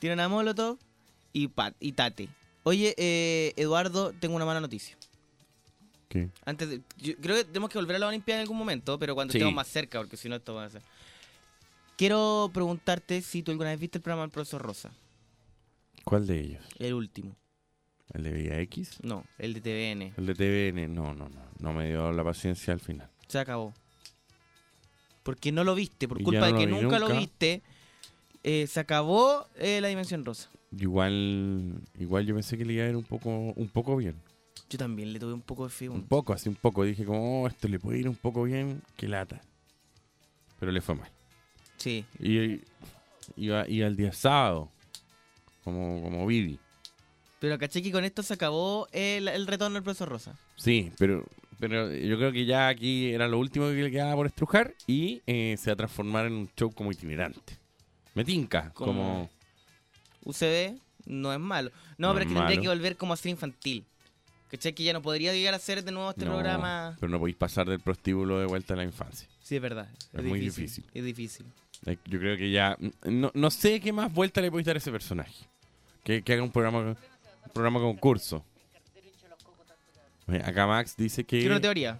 tira 0.00 0.14
una 0.14 0.28
molotov 0.28 0.76
y, 1.32 1.46
pa, 1.46 1.72
y 1.78 1.92
tate. 1.92 2.28
Oye, 2.64 2.94
eh, 2.98 3.52
Eduardo, 3.56 4.12
tengo 4.18 4.34
una 4.34 4.44
mala 4.44 4.60
noticia. 4.60 4.96
¿Qué? 6.08 6.28
Antes 6.44 6.68
de- 6.68 6.82
yo 6.98 7.14
creo 7.18 7.36
que 7.36 7.44
tenemos 7.44 7.70
que 7.70 7.78
volver 7.78 7.94
a 7.96 7.98
la 8.00 8.08
Olimpiada 8.08 8.40
en 8.40 8.42
algún 8.42 8.58
momento, 8.58 8.98
pero 8.98 9.14
cuando 9.14 9.30
Sí. 9.32 9.38
estemos 9.38 9.54
más 9.54 9.68
cerca, 9.68 9.98
porque 10.00 10.16
si 10.16 10.28
no 10.28 10.34
esto 10.36 10.54
va 10.54 10.64
a 10.64 10.70
ser. 10.70 10.82
Quiero 11.96 12.50
preguntarte 12.52 13.22
si 13.22 13.42
tú 13.42 13.52
alguna 13.52 13.70
vez 13.70 13.78
viste 13.78 13.98
el 13.98 14.02
programa 14.02 14.22
del 14.22 14.30
profesor 14.32 14.60
Rosa, 14.62 14.90
¿Cuál 16.04 16.26
de 16.26 16.40
ellos? 16.40 16.64
el 16.78 16.94
último. 16.94 17.36
¿El 18.12 18.24
de 18.24 18.32
Vía 18.32 18.58
X? 18.62 18.98
No, 19.02 19.24
el 19.38 19.54
de 19.54 19.60
TVN. 19.60 20.14
¿El 20.16 20.26
de 20.26 20.34
TVN? 20.34 20.88
No, 20.92 21.14
no, 21.14 21.28
no. 21.28 21.40
No 21.60 21.72
me 21.72 21.86
dio 21.88 22.10
la 22.10 22.24
paciencia 22.24 22.72
al 22.72 22.80
final. 22.80 23.08
Se 23.28 23.38
acabó. 23.38 23.72
porque 25.22 25.52
no 25.52 25.62
lo 25.64 25.74
viste, 25.74 26.08
por 26.08 26.20
culpa 26.22 26.46
de 26.46 26.54
que 26.58 26.66
nunca, 26.66 26.98
lo 26.98 27.08
viste, 27.14 27.62
eh, 28.42 28.66
se 28.66 28.80
acabó 28.80 29.46
eh, 29.56 29.80
la 29.80 29.88
dimensión 29.88 30.24
rosa. 30.24 30.50
Igual, 30.78 31.80
igual 31.98 32.26
yo 32.26 32.34
pensé 32.34 32.56
que 32.56 32.64
le 32.64 32.74
iba 32.74 32.84
a 32.84 32.88
ir 32.88 32.96
un 32.96 33.04
poco, 33.04 33.30
un 33.30 33.68
poco 33.68 33.96
bien. 33.96 34.16
Yo 34.68 34.78
también 34.78 35.12
le 35.12 35.18
tuve 35.18 35.32
un 35.32 35.42
poco 35.42 35.64
de 35.64 35.70
fe. 35.70 35.88
Un 35.88 36.06
poco, 36.06 36.32
así 36.32 36.48
un 36.48 36.54
poco. 36.54 36.84
Dije 36.84 37.04
como, 37.04 37.42
oh, 37.42 37.48
esto 37.48 37.66
le 37.66 37.80
puede 37.80 37.98
ir 37.98 38.08
un 38.08 38.14
poco 38.14 38.44
bien, 38.44 38.82
que 38.96 39.08
lata. 39.08 39.40
Pero 40.60 40.70
le 40.70 40.80
fue 40.80 40.94
mal. 40.94 41.10
Sí. 41.76 42.04
Y 42.20 42.60
iba, 43.36 43.68
iba 43.68 43.86
el 43.86 43.96
día 43.96 44.12
sábado, 44.12 44.70
como, 45.64 46.00
como 46.02 46.26
Vivi. 46.26 46.58
Pero 47.40 47.58
caché 47.58 47.82
que 47.82 47.90
con 47.90 48.04
esto 48.04 48.22
se 48.22 48.34
acabó 48.34 48.86
el, 48.92 49.26
el 49.26 49.46
retorno 49.46 49.74
del 49.74 49.82
profesor 49.82 50.08
Rosa. 50.08 50.38
Sí, 50.56 50.92
pero, 50.98 51.24
pero 51.58 51.92
yo 51.92 52.16
creo 52.18 52.32
que 52.32 52.44
ya 52.44 52.68
aquí 52.68 53.10
era 53.10 53.26
lo 53.26 53.38
último 53.38 53.66
que 53.68 53.82
le 53.82 53.90
quedaba 53.90 54.14
por 54.14 54.26
estrujar 54.26 54.74
y 54.86 55.22
eh, 55.26 55.56
se 55.58 55.70
va 55.70 55.72
a 55.72 55.76
transformar 55.76 56.26
en 56.26 56.34
un 56.34 56.50
show 56.54 56.70
como 56.70 56.92
itinerante. 56.92 57.59
Me 58.20 58.24
tinca, 58.24 58.70
Como- 58.74 58.92
como... 58.92 59.30
UCB 60.24 60.78
no 61.06 61.32
es 61.32 61.40
malo. 61.40 61.70
No, 61.96 62.08
No 62.08 62.14
pero 62.14 62.24
es 62.26 62.32
que 62.32 62.38
tendría 62.38 62.60
que 62.60 62.68
volver 62.68 62.96
como 62.96 63.14
a 63.14 63.16
ser 63.16 63.30
infantil. 63.30 63.84
¿Cachai? 64.50 64.74
Que 64.74 64.82
ya 64.84 64.92
no 64.92 65.00
podría 65.00 65.32
llegar 65.32 65.54
a 65.54 65.58
ser 65.58 65.82
de 65.84 65.92
nuevo 65.92 66.10
este 66.10 66.24
No, 66.24 66.32
programa. 66.32 66.96
Pero 67.00 67.10
no 67.10 67.18
podéis 67.18 67.36
pasar 67.36 67.68
del 67.68 67.80
prostíbulo 67.80 68.38
de 68.40 68.46
vuelta 68.46 68.74
a 68.74 68.76
la 68.76 68.84
infancia. 68.84 69.28
Sí, 69.42 69.56
es 69.56 69.62
verdad. 69.62 69.88
Es 70.12 70.22
muy 70.24 70.40
difícil. 70.40 70.84
Es 70.92 71.04
difícil. 71.04 71.46
Yo 71.86 72.18
creo 72.18 72.36
que 72.36 72.50
ya... 72.50 72.76
No, 73.04 73.30
no 73.32 73.50
sé 73.50 73.80
qué 73.80 73.92
más 73.92 74.12
vuelta 74.12 74.40
le 74.40 74.50
podéis 74.50 74.66
dar 74.66 74.76
a 74.76 74.78
ese 74.78 74.90
personaje. 74.90 75.46
Que, 76.04 76.22
que 76.22 76.32
haga 76.34 76.42
un 76.42 76.50
programa, 76.50 76.80
un 76.80 76.96
programa 77.54 77.80
concurso. 77.80 78.44
Acá 80.44 80.66
Max 80.66 80.96
dice 80.96 81.24
que... 81.24 81.46
Una 81.46 81.60
teoría. 81.60 81.98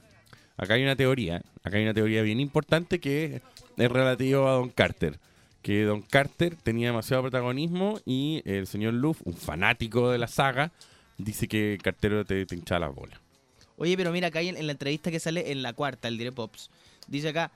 Acá 0.56 0.74
hay 0.74 0.82
una 0.82 0.94
teoría, 0.94 1.42
acá 1.62 1.78
hay 1.78 1.84
una 1.84 1.94
teoría 1.94 2.20
bien 2.22 2.38
importante 2.38 3.00
que 3.00 3.40
es 3.78 3.90
relativo 3.90 4.46
a 4.46 4.52
Don 4.52 4.68
Carter. 4.68 5.18
Que 5.62 5.84
Don 5.84 6.02
Carter 6.02 6.56
tenía 6.56 6.88
demasiado 6.88 7.22
protagonismo 7.22 8.00
y 8.06 8.42
el 8.44 8.66
señor 8.66 8.94
Luff, 8.94 9.20
un 9.24 9.34
fanático 9.34 10.10
de 10.10 10.18
la 10.18 10.26
saga, 10.26 10.72
dice 11.18 11.48
que 11.48 11.78
Cartero 11.82 12.24
te, 12.24 12.46
te 12.46 12.54
hinchaba 12.54 12.86
las 12.86 12.94
bolas. 12.94 13.20
Oye, 13.76 13.96
pero 13.96 14.12
mira, 14.12 14.28
acá 14.28 14.40
en, 14.40 14.56
en 14.56 14.66
la 14.66 14.72
entrevista 14.72 15.10
que 15.10 15.20
sale 15.20 15.52
en 15.52 15.62
la 15.62 15.72
cuarta, 15.72 16.08
el 16.08 16.18
Dire 16.18 16.32
Pops, 16.32 16.70
dice 17.08 17.28
acá, 17.30 17.50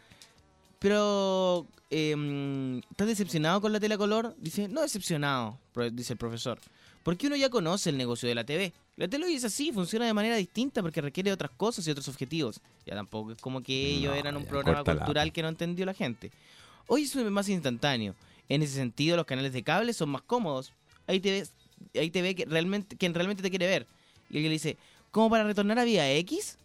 pero 0.79 1.67
em, 1.89 2.79
¿estás 2.91 3.07
decepcionado 3.07 3.61
con 3.63 3.73
la 3.73 3.81
tele 3.81 3.95
a 3.95 3.99
color? 3.99 4.35
Dice, 4.39 4.69
no 4.69 4.83
decepcionado, 4.83 5.59
dice 5.93 6.13
el 6.13 6.19
profesor, 6.19 6.59
porque 7.03 7.27
uno 7.27 7.37
ya 7.37 7.49
conoce 7.49 7.89
el 7.89 7.97
negocio 7.97 8.29
de 8.29 8.35
la 8.35 8.45
TV. 8.45 8.71
La 8.97 9.09
tele 9.09 9.25
hoy 9.25 9.35
es 9.35 9.45
así, 9.45 9.73
funciona 9.73 10.05
de 10.05 10.13
manera 10.13 10.37
distinta 10.37 10.83
porque 10.83 11.01
requiere 11.01 11.33
otras 11.33 11.53
cosas 11.53 11.87
y 11.87 11.91
otros 11.91 12.07
objetivos. 12.09 12.61
Ya 12.85 12.95
tampoco 12.95 13.33
es 13.33 13.41
como 13.41 13.63
que 13.63 13.93
ellos 13.93 14.13
No, 14.13 14.19
eran 14.19 14.37
un 14.37 14.45
programa 14.45 14.85
cultural 14.85 15.33
que 15.33 15.41
no 15.43 15.49
entendió 15.49 15.87
la 15.87 15.95
gente. 15.95 16.31
Hoy 16.87 17.03
es 17.03 17.15
más 17.17 17.49
instantáneo. 17.49 18.15
En 18.49 18.63
ese 18.63 18.75
sentido, 18.75 19.17
los 19.17 19.27
canales 19.27 19.53
de 19.53 19.63
cable 19.63 19.93
son 19.93 20.11
más 20.11 20.23
cómodos. 20.23 20.73
Ahí 21.07 21.21
te 21.21 21.31
ves, 21.31 21.53
ahí 21.95 22.11
te 22.11 22.23
ve 22.23 22.35
que 22.35 22.45
realmente, 22.45 22.97
quien 22.97 23.15
realmente 23.15 23.43
te 23.43 23.51
quiere 23.51 23.67
ver. 23.67 23.87
Y 24.31 24.37
alguien 24.37 24.51
le 24.51 24.55
dice, 24.55 24.77
¿cómo 25.11 25.31
para 25.31 25.45
retornar 25.45 25.79
a 25.79 25.85
Vía 25.85 26.13
X? 26.17 26.59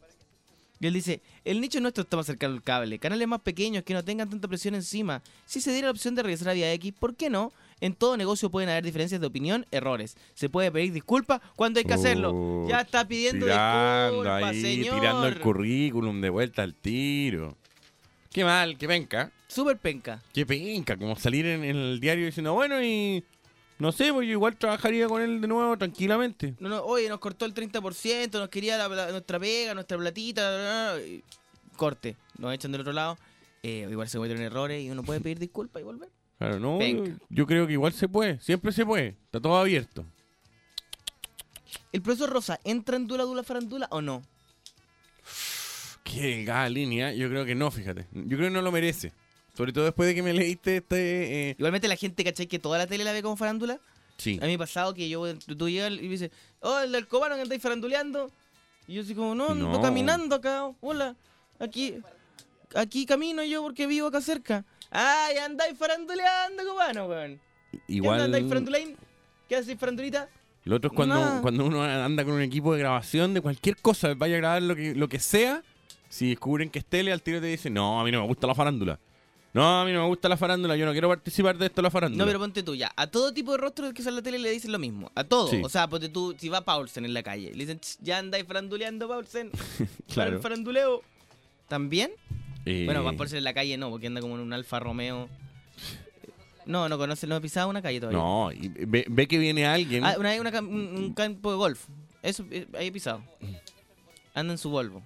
Y 0.82 0.88
él 0.88 0.94
dice, 0.94 1.22
el 1.44 1.60
nicho 1.60 1.82
nuestro 1.82 2.04
está 2.04 2.16
más 2.16 2.26
cercano 2.26 2.54
al 2.54 2.64
cable. 2.64 3.00
Canales 3.00 3.28
más 3.28 3.42
pequeños 3.42 3.84
que 3.84 3.94
no 3.94 4.04
tengan 4.04 4.30
tanta 4.30 4.48
presión 4.48 4.76
encima. 4.76 5.22
Si 5.46 5.60
se 5.60 5.72
diera 5.72 5.88
la 5.88 5.92
opción 5.92 6.16
de 6.16 6.24
regresar 6.24 6.50
a 6.50 6.54
Vía 6.54 6.72
X, 6.74 6.94
¿por 6.98 7.16
qué 7.16 7.30
no? 7.30 7.52
En 7.82 7.94
todo 7.96 8.16
negocio 8.18 8.50
pueden 8.50 8.70
haber 8.70 8.84
diferencias 8.84 9.20
de 9.20 9.28
opinión, 9.28 9.66
errores. 9.72 10.16
Se 10.36 10.50
puede 10.50 10.72
pedir 10.72 10.94
disculpas 10.94 11.42
cuando 11.56 11.80
hay 11.80 11.86
que 11.86 11.94
hacerlo. 11.94 12.66
Ya 12.68 12.82
está 12.82 13.06
pidiendo 13.08 13.46
tirando 13.46 14.24
disculpas, 14.24 14.44
ahí, 14.44 14.62
señor. 14.62 15.00
tirando 15.00 15.28
el 15.28 15.40
currículum 15.40 16.22
de 16.22 16.30
vuelta 16.30 16.64
al 16.64 16.74
tiro. 16.74 17.58
Qué 18.32 18.44
mal, 18.44 18.78
qué 18.78 18.88
penca. 18.88 19.32
Súper 19.48 19.78
penca. 19.78 20.22
Qué 20.34 20.46
penca, 20.46 20.96
como 20.98 21.16
salir 21.16 21.46
en, 21.46 21.64
en 21.64 21.76
el 21.76 22.00
diario 22.00 22.26
diciendo, 22.28 22.54
bueno, 22.54 22.82
y 22.84 23.24
no 23.80 23.92
sé, 23.92 24.14
pues 24.14 24.28
yo 24.28 24.34
igual 24.34 24.56
trabajaría 24.58 25.08
con 25.08 25.22
él 25.22 25.42
de 25.42 25.48
nuevo 25.48 25.76
tranquilamente. 25.78 26.54
No, 26.60 26.70
no, 26.70 26.84
oye, 26.84 27.10
nos 27.10 27.20
cortó 27.20 27.46
el 27.46 27.54
30%, 27.54 28.32
nos 28.40 28.50
quería 28.50 28.78
la- 28.78 28.88
la- 28.88 29.12
nuestra 29.12 29.40
pega, 29.40 29.74
nuestra 29.74 29.98
platita. 29.98 30.42
bla, 30.50 30.58
bla, 30.60 30.94
bla, 30.94 31.06
y 31.08 31.24
corte, 31.76 32.16
nos 32.38 32.54
echan 32.54 32.72
del 32.72 32.82
otro 32.82 32.94
lado. 32.94 33.18
Eh, 33.64 33.88
igual 33.90 34.08
se 34.08 34.18
cometen 34.18 34.42
errores 34.42 34.82
y 34.84 34.90
uno 34.92 35.02
puede 35.04 35.20
pedir 35.22 35.40
disculpas 35.40 35.82
y 35.82 35.86
volver. 35.86 36.10
Claro, 36.40 36.58
no, 36.58 36.76
yo, 36.76 36.80
Penca. 36.80 37.26
yo 37.30 37.46
creo 37.46 37.68
que 37.68 37.74
igual 37.74 37.92
se 37.92 38.08
puede, 38.08 38.40
siempre 38.40 38.72
se 38.72 38.86
puede, 38.86 39.18
está 39.26 39.42
todo 39.42 39.58
abierto. 39.58 40.06
¿El 41.92 42.02
profesor 42.02 42.30
Rosa 42.30 42.60
entra 42.64 42.96
en 42.96 43.08
Dula 43.08 43.24
Dula 43.24 43.44
Farandula 43.44 43.88
o 43.92 44.02
no? 44.02 44.22
Qué 46.12 46.22
delgada 46.22 46.70
línea, 46.70 47.14
yo 47.14 47.30
creo 47.30 47.46
que 47.46 47.56
no, 47.56 47.70
fíjate. 47.72 48.06
Yo 48.14 48.38
creo 48.38 48.50
que 48.50 48.54
no 48.54 48.62
lo 48.62 48.72
merece. 48.72 49.12
Sobre 49.56 49.74
todo 49.74 49.84
después 49.86 50.08
de 50.08 50.16
que 50.16 50.24
me 50.24 50.34
leíste 50.34 50.78
este... 50.78 51.50
eh, 51.50 51.56
Igualmente 51.58 51.88
la 51.88 51.96
gente, 51.96 52.24
¿cachai? 52.24 52.48
Que 52.48 52.60
toda 52.60 52.78
la 52.78 52.88
tele 52.88 53.04
la 53.04 53.12
ve 53.12 53.22
como 53.22 53.36
farándula. 53.36 53.80
sí. 54.18 54.40
A 54.42 54.46
mí 54.46 54.58
pasado 54.58 54.94
que 54.94 55.08
yo, 55.10 55.36
tú 55.38 55.70
llegas 55.70 55.92
y 55.94 56.04
me 56.04 56.10
dices, 56.10 56.32
oh, 56.62 56.80
el 56.80 56.92
del 56.92 57.08
cobano 57.08 57.36
que 57.36 57.42
andáis 57.42 57.62
faranduleando. 57.62 58.32
Y 58.88 58.96
yo 58.96 59.02
así 59.02 59.14
como, 59.14 59.36
no, 59.36 59.50
ando 59.50 59.68
No. 59.70 59.82
caminando 59.82 60.36
acá, 60.36 60.72
hola, 60.82 61.16
aquí, 61.60 61.96
aquí 62.74 63.06
camino 63.06 63.44
yo 63.44 63.62
porque 63.62 63.86
vivo 63.86 64.08
acá 64.08 64.22
cerca. 64.22 64.66
Ay, 64.90 65.38
andáis 65.38 65.78
faranduleando, 65.78 66.64
cubano, 66.72 67.06
weón. 67.08 67.40
¿Qué 67.72 67.80
Igual... 67.88 68.22
andáis 68.22 68.48
faranduleando? 68.48 68.98
¿Qué 69.48 69.56
haces, 69.58 69.78
farandulita? 69.80 70.30
Lo 70.66 70.76
otro 70.78 70.90
es 70.92 70.96
cuando, 70.96 71.40
cuando 71.42 71.66
uno 71.66 71.84
anda 71.84 72.24
con 72.24 72.34
un 72.34 72.42
equipo 72.42 72.74
de 72.74 72.80
grabación 72.80 73.34
de 73.34 73.42
cualquier 73.42 73.78
cosa, 73.78 74.14
vaya 74.16 74.36
a 74.36 74.38
grabar 74.40 74.62
lo 74.62 74.76
que, 74.76 74.94
lo 74.94 75.08
que 75.10 75.20
sea, 75.20 75.64
si 76.10 76.30
descubren 76.30 76.70
que 76.70 76.80
es 76.80 76.86
tele, 76.86 77.12
al 77.14 77.22
tiro 77.22 77.40
te 77.40 77.48
dicen, 77.48 77.74
no, 77.74 78.02
a 78.02 78.04
mí 78.04 78.12
no 78.12 78.20
me 78.22 78.28
gusta 78.28 78.48
la 78.48 78.56
farándula. 78.56 79.00
No, 79.52 79.82
a 79.82 79.86
mí 79.86 79.92
no 79.92 80.02
me 80.02 80.08
gusta 80.08 80.30
la 80.30 80.38
farándula, 80.38 80.76
yo 80.76 80.86
no 80.86 80.92
quiero 80.92 81.08
participar 81.10 81.58
de 81.58 81.66
esto 81.68 81.82
la 81.82 81.90
farándula. 81.90 82.24
No, 82.24 82.28
pero 82.28 82.40
ponte 82.40 82.62
tú 82.62 82.76
ya. 82.76 82.92
A 82.96 83.08
todo 83.08 83.34
tipo 83.34 83.52
de 83.54 83.58
rostros 83.58 83.94
que 83.94 84.04
sale 84.04 84.18
la 84.18 84.22
tele 84.22 84.38
le 84.38 84.52
dicen 84.52 84.72
lo 84.72 84.78
mismo. 84.78 85.12
A 85.16 85.24
todo. 85.24 85.48
Sí. 85.48 85.60
O 85.64 85.70
sea, 85.70 85.88
ponte 85.88 86.10
tú, 86.10 86.36
si 86.38 86.50
va 86.50 86.62
Paulsen 86.62 87.04
en 87.06 87.14
la 87.16 87.24
calle, 87.24 87.52
le 87.52 87.58
dicen, 87.66 87.80
"Ch, 87.80 87.98
ya 88.02 88.20
andáis 88.20 88.46
faranduleando, 88.46 89.08
Paulsen. 89.08 89.50
Para 89.50 89.60
el 89.80 90.06
claro. 90.14 90.42
faranduleo. 90.42 91.02
¿También? 91.68 92.12
Eh, 92.66 92.84
Bueno, 92.86 93.04
va 93.04 93.14
Paulsen 93.14 93.40
en 93.40 93.44
la 93.44 93.54
calle 93.56 93.76
no, 93.78 93.90
porque 93.90 94.06
anda 94.08 94.22
como 94.22 94.36
en 94.36 94.42
un 94.42 94.54
Alfa 94.54 94.80
Romeo. 94.80 95.28
No, 96.66 96.88
no 96.88 97.00
conoce, 97.00 97.26
no 97.26 97.34
ha 97.36 97.42
pisado 97.42 97.68
una 97.68 97.82
calle 97.82 98.00
todavía. 98.00 98.20
No, 98.20 98.52
y 98.52 98.68
ve, 98.68 99.04
ve 99.10 99.28
que 99.28 99.40
viene 99.40 99.66
alguien. 99.66 100.04
Ah, 100.06 100.16
una 100.20 100.30
vez 100.30 100.40
un, 100.62 100.68
un 100.68 101.14
campo 101.16 101.50
de 101.50 101.58
golf. 101.58 101.88
Eso, 102.22 102.46
eh, 102.52 102.68
ahí 102.78 102.88
he 102.88 102.92
pisado. 102.92 103.24
Anda 104.36 104.54
en 104.54 104.58
su 104.60 104.70
Volvo. 104.70 105.02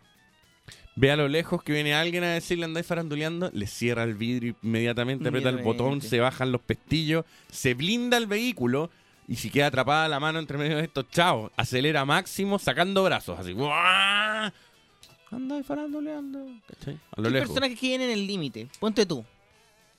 Ve 0.95 1.11
a 1.11 1.15
lo 1.15 1.27
lejos 1.27 1.63
que 1.63 1.73
viene 1.73 1.95
alguien 1.95 2.23
a 2.23 2.33
decirle 2.33 2.65
andáis 2.65 2.85
faranduleando, 2.85 3.49
le 3.51 3.65
cierra 3.65 4.03
el 4.03 4.13
vidrio 4.13 4.55
inmediatamente, 4.61 5.27
aprieta 5.27 5.49
el 5.49 5.57
botón, 5.63 6.01
se 6.01 6.19
bajan 6.19 6.51
los 6.51 6.61
pestillos, 6.61 7.25
se 7.51 7.73
blinda 7.73 8.17
el 8.17 8.27
vehículo 8.27 8.91
y 9.27 9.35
si 9.37 9.49
queda 9.49 9.67
atrapada 9.67 10.07
la 10.07 10.19
mano 10.19 10.37
entre 10.37 10.57
medio 10.57 10.77
de 10.77 10.83
estos 10.83 11.09
chavos, 11.09 11.51
acelera 11.57 12.05
máximo 12.05 12.59
sacando 12.59 13.03
brazos, 13.03 13.39
así. 13.39 13.55
Andáis 15.31 15.65
faranduleando. 15.65 16.45
¿Cachai? 16.67 16.99
A 17.15 17.21
lo 17.21 17.27
Hay 17.27 17.33
lejos. 17.33 17.49
personajes 17.49 17.79
que 17.79 17.87
vienen 17.87 18.09
en 18.09 18.19
el 18.19 18.27
límite. 18.27 18.67
Ponte 18.79 19.05
tú. 19.07 19.25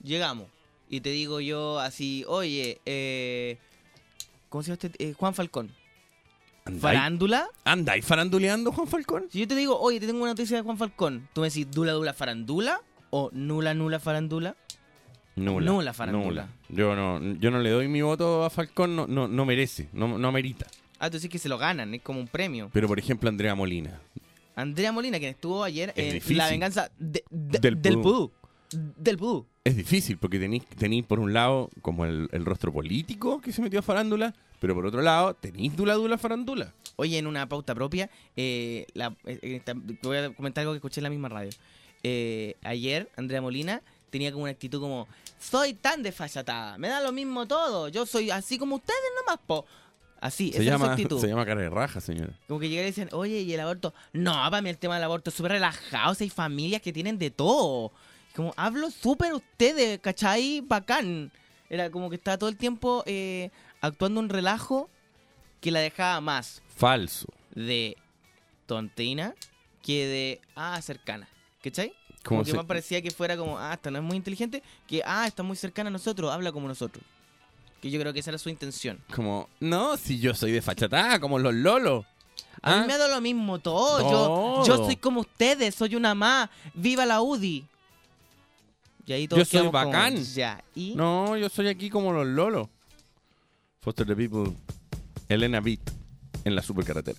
Llegamos. 0.00 0.46
Y 0.88 1.00
te 1.00 1.10
digo 1.10 1.40
yo 1.40 1.80
así, 1.80 2.24
oye, 2.28 2.78
eh, 2.86 3.58
¿cómo 4.48 4.62
se 4.62 4.68
llama 4.68 4.78
este? 4.80 5.04
Eh, 5.04 5.14
Juan 5.14 5.34
Falcón. 5.34 5.72
¿Andáis, 6.66 6.80
¿Farándula? 6.96 7.46
¿Andáis 7.64 8.04
faranduleando, 8.06 8.72
Juan 8.72 8.86
Falcón? 8.88 9.24
Si 9.30 9.38
yo 9.40 9.46
te 9.46 9.54
digo, 9.54 9.78
oye, 9.78 10.00
te 10.00 10.06
tengo 10.06 10.20
una 10.22 10.30
noticia 10.30 10.56
de 10.56 10.62
Juan 10.62 10.78
Falcón, 10.78 11.28
¿tú 11.34 11.42
me 11.42 11.48
decís 11.48 11.70
dula 11.70 11.92
dula 11.92 12.14
farandula? 12.14 12.80
¿O 13.10 13.28
nula 13.34 13.74
nula 13.74 14.00
farandula? 14.00 14.56
Nula. 15.36 15.66
Nula 15.70 15.92
farándula. 15.92 16.26
Nula. 16.46 16.48
Yo 16.70 16.96
no, 16.96 17.20
yo 17.38 17.50
no 17.50 17.58
le 17.58 17.68
doy 17.70 17.88
mi 17.88 18.00
voto 18.00 18.44
a 18.44 18.50
Falcón, 18.50 18.96
no, 18.96 19.06
no, 19.06 19.28
no 19.28 19.44
merece, 19.44 19.88
no, 19.92 20.16
no 20.16 20.32
merita. 20.32 20.66
Ah, 20.98 21.10
tú 21.10 21.16
decís 21.18 21.28
que 21.28 21.38
se 21.38 21.50
lo 21.50 21.58
ganan, 21.58 21.92
es 21.92 22.00
como 22.00 22.18
un 22.18 22.28
premio. 22.28 22.70
Pero 22.72 22.88
por 22.88 22.98
ejemplo, 22.98 23.28
Andrea 23.28 23.54
Molina. 23.54 24.00
Andrea 24.56 24.90
Molina, 24.90 25.18
quien 25.18 25.30
estuvo 25.32 25.64
ayer 25.64 25.92
Es 25.96 26.06
en 26.06 26.12
difícil. 26.14 26.38
La 26.38 26.48
Venganza 26.48 26.90
de- 26.98 27.24
de- 27.30 27.58
Del 27.58 27.82
del 27.82 27.94
Pudú. 28.00 28.30
Pudú. 28.30 28.32
Del 28.96 29.18
Pudú. 29.18 29.46
Es 29.64 29.76
difícil 29.76 30.16
porque 30.16 30.38
tenéis 30.38 30.64
tenéis 30.78 31.04
por 31.04 31.20
un 31.20 31.32
lado 31.34 31.68
como 31.82 32.06
el, 32.06 32.28
el 32.32 32.44
rostro 32.46 32.72
político 32.72 33.40
que 33.42 33.52
se 33.52 33.60
metió 33.60 33.80
a 33.80 33.82
farándula, 33.82 34.34
pero 34.64 34.74
por 34.74 34.86
otro 34.86 35.02
lado 35.02 35.34
tenéis 35.34 35.76
dula 35.76 35.92
dula 35.92 36.16
farándula. 36.16 36.72
Oye, 36.96 37.18
en 37.18 37.26
una 37.26 37.46
pauta 37.46 37.74
propia, 37.74 38.08
eh, 38.34 38.86
la- 38.94 39.14
eh, 39.26 39.60
eh, 39.66 39.74
voy 40.02 40.16
a 40.16 40.32
comentar 40.34 40.62
algo 40.62 40.72
que 40.72 40.78
escuché 40.78 41.00
en 41.00 41.04
la 41.04 41.10
misma 41.10 41.28
radio. 41.28 41.50
Eh, 42.02 42.56
ayer, 42.62 43.10
Andrea 43.16 43.42
Molina 43.42 43.82
tenía 44.08 44.32
como 44.32 44.44
una 44.44 44.52
actitud 44.52 44.80
como, 44.80 45.06
soy 45.38 45.74
tan 45.74 46.02
desfachatada, 46.02 46.78
me 46.78 46.88
da 46.88 47.02
lo 47.02 47.12
mismo 47.12 47.46
todo, 47.46 47.88
yo 47.88 48.06
soy 48.06 48.30
así 48.30 48.56
como 48.58 48.76
ustedes 48.76 48.98
nomás, 49.20 49.38
po. 49.46 49.66
Así, 50.20 50.52
Se 50.52 50.62
esa 50.62 50.64
su 50.64 50.70
llama, 50.70 50.92
actitud. 50.92 51.20
se 51.20 51.28
llama 51.28 51.44
cara 51.44 51.60
de 51.60 51.68
raja, 51.68 52.00
señora. 52.00 52.32
Como 52.48 52.58
que 52.58 52.70
llegan 52.70 52.84
y 52.84 52.88
dicen, 52.88 53.08
oye, 53.12 53.40
¿y 53.42 53.52
el 53.52 53.60
aborto? 53.60 53.92
No, 54.14 54.32
para 54.32 54.62
mí 54.62 54.70
el 54.70 54.78
tema 54.78 54.94
del 54.94 55.04
aborto 55.04 55.28
es 55.28 55.36
súper 55.36 55.52
relajado, 55.52 56.14
si 56.14 56.24
hay 56.24 56.30
familias 56.30 56.80
que 56.80 56.94
tienen 56.94 57.18
de 57.18 57.30
todo. 57.30 57.92
Como, 58.34 58.54
hablo 58.56 58.90
súper 58.90 59.34
ustedes, 59.34 59.98
¿cachai? 60.00 60.62
Bacán. 60.62 61.30
Era 61.68 61.90
como 61.90 62.08
que 62.08 62.16
estaba 62.16 62.38
todo 62.38 62.48
el 62.48 62.56
tiempo 62.56 63.02
eh, 63.06 63.50
actuando 63.86 64.20
un 64.20 64.28
relajo 64.28 64.88
que 65.60 65.70
la 65.70 65.80
dejaba 65.80 66.20
más 66.20 66.62
falso 66.74 67.28
de 67.54 67.96
tontina 68.66 69.34
que 69.82 70.06
de 70.06 70.40
ah 70.56 70.80
cercana. 70.82 71.28
¿Cachai? 71.62 71.94
Como, 72.24 72.38
como 72.40 72.44
que 72.44 72.50
se... 72.50 72.56
más 72.56 72.66
parecía 72.66 73.02
que 73.02 73.10
fuera 73.10 73.36
como, 73.36 73.58
ah, 73.58 73.74
esta 73.74 73.90
no 73.90 73.98
es 73.98 74.04
muy 74.04 74.16
inteligente, 74.16 74.62
que 74.86 75.02
ah, 75.04 75.26
está 75.26 75.42
muy 75.42 75.56
cercana 75.56 75.88
a 75.88 75.92
nosotros, 75.92 76.32
habla 76.32 76.52
como 76.52 76.68
nosotros. 76.68 77.04
Que 77.80 77.90
yo 77.90 78.00
creo 78.00 78.12
que 78.14 78.20
esa 78.20 78.30
era 78.30 78.38
su 78.38 78.48
intención. 78.48 78.98
Como, 79.14 79.48
no, 79.60 79.96
si 79.98 80.18
yo 80.18 80.34
soy 80.34 80.52
de 80.52 80.62
fachatada, 80.62 81.20
como 81.20 81.38
los 81.38 81.52
lolos. 81.52 82.06
A 82.62 82.76
mí 82.76 82.82
ah. 82.82 82.86
me 82.86 82.96
da 82.96 83.08
lo 83.08 83.20
mismo 83.20 83.58
todo. 83.58 84.00
Yo, 84.10 84.66
yo 84.66 84.84
soy 84.86 84.96
como 84.96 85.20
ustedes, 85.20 85.74
soy 85.74 85.94
una 85.94 86.14
más. 86.14 86.48
¡Viva 86.72 87.04
la 87.04 87.20
UDI! 87.20 87.66
Y 89.06 89.12
ahí 89.12 89.28
todos 89.28 89.50
yo 89.50 89.58
soy 89.60 89.68
bacán. 89.68 90.16
Ya. 90.16 90.64
No, 90.94 91.36
yo 91.36 91.50
soy 91.50 91.68
aquí 91.68 91.90
como 91.90 92.12
los 92.12 92.26
lolos. 92.26 92.68
Foster 93.84 94.06
the 94.06 94.16
People, 94.16 94.50
Elena 95.28 95.60
Beat 95.60 95.90
en 96.44 96.54
la 96.54 96.62
supercarretera. 96.62 97.18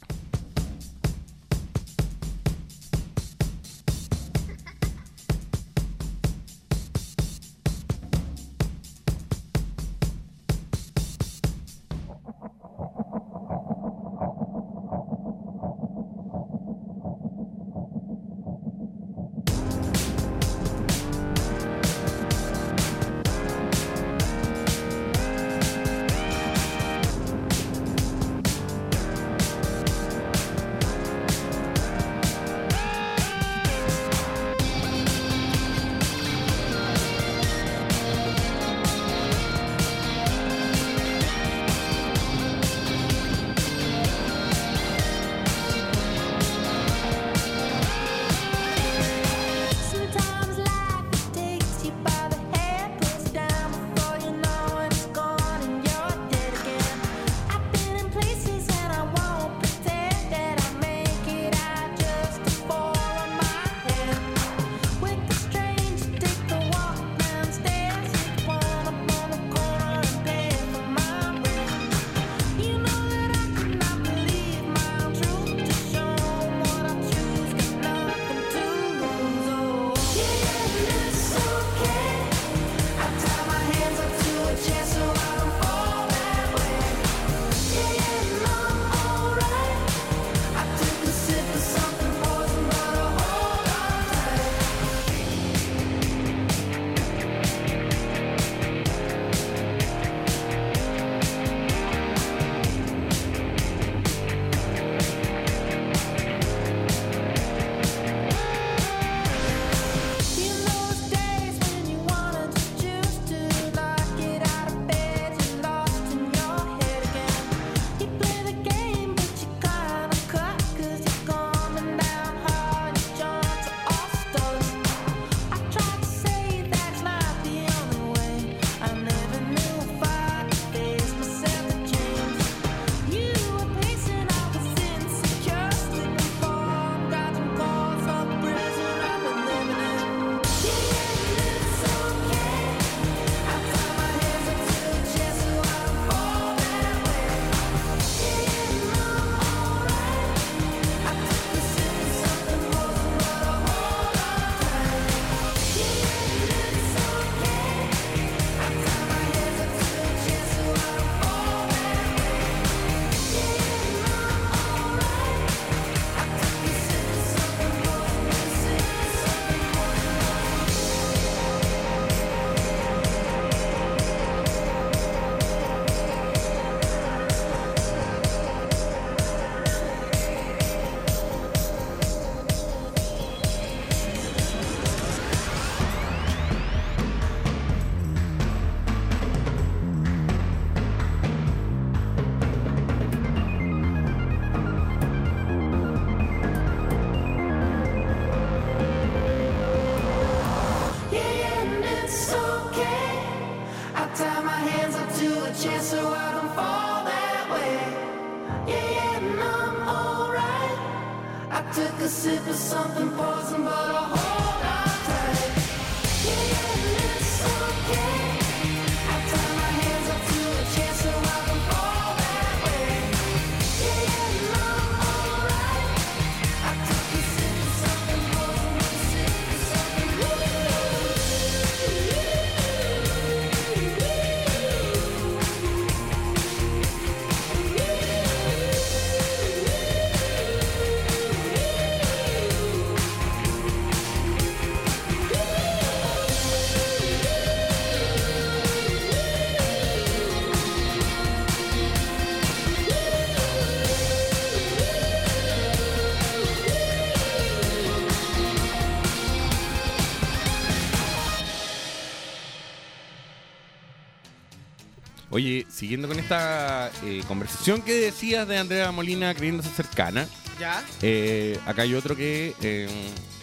siguiendo 265.75 266.07
con 266.07 266.17
esta 266.17 266.89
eh, 267.03 267.21
conversación 267.27 267.81
que 267.81 267.93
decías 267.93 268.47
de 268.47 268.57
Andrea 268.57 268.91
Molina 268.93 269.33
creyéndose 269.35 269.69
cercana, 269.69 270.25
¿Ya? 270.57 270.81
Eh, 271.01 271.59
acá 271.65 271.81
hay 271.81 271.93
otro 271.95 272.15
que 272.15 272.55
eh, 272.61 272.87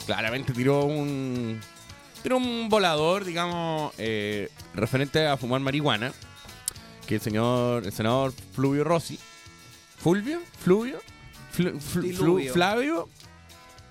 claramente 0.07 0.55
tiró 0.55 0.85
un, 0.85 1.61
tiró 2.23 2.39
un 2.39 2.71
volador, 2.71 3.27
digamos, 3.27 3.93
eh, 3.99 4.49
referente 4.75 5.27
a 5.27 5.37
fumar 5.37 5.61
marihuana, 5.61 6.13
que 7.07 7.17
el 7.17 7.21
señor, 7.21 7.85
el 7.85 7.93
senador 7.93 8.33
Fluvio 8.55 8.83
Rossi, 8.83 9.19
Fulvio, 9.99 10.41
Fluvio, 10.59 11.01
Flavio, 12.51 13.11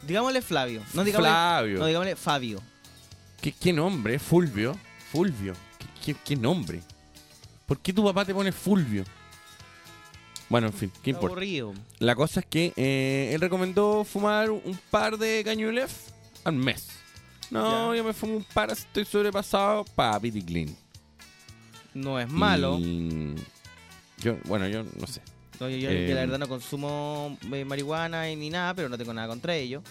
digámosle 0.01 0.41
Flavio, 0.41 0.81
no 0.95 1.03
digámosle, 1.03 1.29
Flavio. 1.29 1.79
no 1.79 1.85
digámosle 1.85 2.15
Fabio. 2.15 2.59
¿Qué, 3.39 3.51
qué 3.51 3.71
nombre? 3.71 4.17
Fulvio, 4.17 4.75
Fulvio. 5.11 5.53
¿Qué, 5.77 6.13
qué, 6.13 6.19
qué 6.25 6.35
nombre? 6.35 6.81
¿Por 7.71 7.79
qué 7.79 7.93
tu 7.93 8.03
papá 8.03 8.25
te 8.25 8.33
pone 8.33 8.51
Fulvio? 8.51 9.05
Bueno, 10.49 10.67
en 10.67 10.73
fin, 10.73 10.91
¿qué 11.01 11.11
importa? 11.11 11.27
Aburrido. 11.35 11.73
La 11.99 12.15
cosa 12.15 12.41
es 12.41 12.45
que 12.45 12.73
eh, 12.75 13.31
él 13.33 13.39
recomendó 13.39 14.03
fumar 14.03 14.51
un 14.51 14.77
par 14.89 15.17
de 15.17 15.41
cañulef 15.45 16.09
al 16.43 16.55
mes. 16.55 16.89
No, 17.49 17.93
Ya. 17.93 17.97
yo 17.97 18.03
me 18.03 18.11
fumo 18.11 18.35
un 18.35 18.43
par, 18.43 18.71
estoy 18.71 19.05
sobrepasado, 19.05 19.85
papi 19.95 20.33
clean. 20.43 20.75
No 21.93 22.19
es 22.19 22.27
malo. 22.29 22.77
Y 22.77 23.35
Yo, 24.17 24.35
bueno, 24.43 24.67
yo 24.67 24.83
no 24.83 25.07
sé. 25.07 25.21
No, 25.57 25.69
yo, 25.69 25.77
yo- 25.77 25.91
Eh, 25.91 26.09
la 26.09 26.19
verdad 26.25 26.39
no 26.39 26.49
consumo 26.49 27.37
eh, 27.53 27.63
marihuana 27.63 28.29
y 28.29 28.35
ni 28.35 28.49
nada, 28.49 28.73
pero 28.73 28.89
no 28.89 28.97
tengo 28.97 29.13
nada 29.13 29.29
contra 29.29 29.55
ello. 29.55 29.81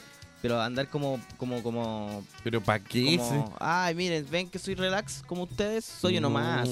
Pero 0.43 0.61
andar 0.61 0.89
como, 0.91 1.19
como, 1.39 1.63
como, 1.63 2.25
Pero 2.45 2.61
¿para 2.63 2.79
qué? 2.83 3.17
como, 3.19 3.55
ay, 3.59 3.95
miren, 3.95 4.27
ven 4.31 4.49
que 4.51 4.59
soy 4.59 4.75
relax 4.75 5.23
como 5.27 5.45
ustedes, 5.45 5.85
soy 5.87 6.19
uno 6.19 6.29
No. 6.29 6.35
más. 6.35 6.69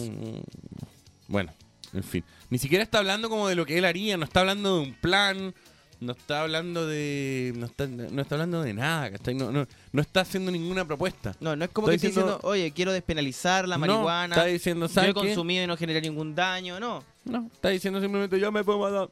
Bueno, 1.28 1.52
en 1.92 2.02
fin. 2.02 2.24
Ni 2.50 2.58
siquiera 2.58 2.82
está 2.82 2.98
hablando 2.98 3.28
como 3.30 3.46
de 3.48 3.54
lo 3.54 3.64
que 3.64 3.78
él 3.78 3.84
haría, 3.84 4.16
no 4.16 4.24
está 4.24 4.40
hablando 4.40 4.76
de 4.76 4.82
un 4.88 4.94
plan, 4.94 5.54
no 6.00 6.12
está 6.12 6.42
hablando 6.42 6.86
de. 6.86 7.52
No 7.56 7.66
está, 7.66 7.86
no 7.86 8.20
está 8.22 8.34
hablando 8.36 8.62
de 8.62 8.72
nada, 8.74 9.10
¿cachai? 9.12 9.34
No, 9.34 9.50
no, 9.52 9.66
no 9.92 10.00
está 10.02 10.20
haciendo 10.22 10.50
ninguna 10.50 10.84
propuesta. 10.86 11.34
No, 11.40 11.54
no 11.56 11.64
es 11.64 11.70
como 11.70 11.88
Está 11.88 11.92
que 11.92 11.96
esté 11.96 12.08
diciendo- 12.08 12.32
diciendo, 12.36 12.48
oye, 12.48 12.72
quiero 12.72 12.92
despenalizar 12.92 13.68
la 13.68 13.76
No, 13.76 13.80
marihuana. 13.80 14.34
está 14.34 14.46
diciendo, 14.46 14.86
yo 14.86 14.92
¿sabes 14.92 15.10
he 15.10 15.14
qué? 15.14 15.20
consumido 15.20 15.64
y 15.64 15.66
no 15.66 15.76
genera 15.76 16.00
ningún 16.00 16.34
daño. 16.34 16.80
No, 16.80 17.04
No, 17.24 17.48
está 17.52 17.68
diciendo 17.68 18.00
simplemente 18.00 18.38
yo 18.40 18.50
me 18.52 18.64
puedo 18.64 18.78
matar. 18.78 19.10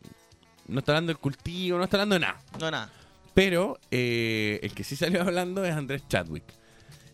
No 0.69 0.79
está 0.81 0.93
hablando 0.93 1.11
del 1.11 1.19
cultivo, 1.19 1.79
no 1.79 1.85
está 1.85 1.97
hablando 1.99 2.15
de 2.15 2.21
nada. 2.21 2.41
no 2.59 2.71
nada. 2.71 2.93
Pero 3.35 3.79
eh, 3.91 4.59
el 4.63 4.73
que 4.73 4.83
sí 4.85 4.97
salió 4.97 5.21
hablando 5.23 5.65
es 5.65 5.75
Andrés 5.75 6.03
Chadwick. 6.09 6.45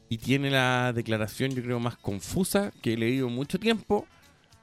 Y 0.09 0.19
tiene 0.19 0.51
la 0.51 0.93
declaración, 0.95 1.51
yo 1.55 1.63
creo, 1.63 1.81
más 1.81 1.97
confusa 1.97 2.71
que 2.83 2.93
he 2.93 2.97
leído 2.99 3.29
mucho 3.31 3.59
tiempo 3.59 4.07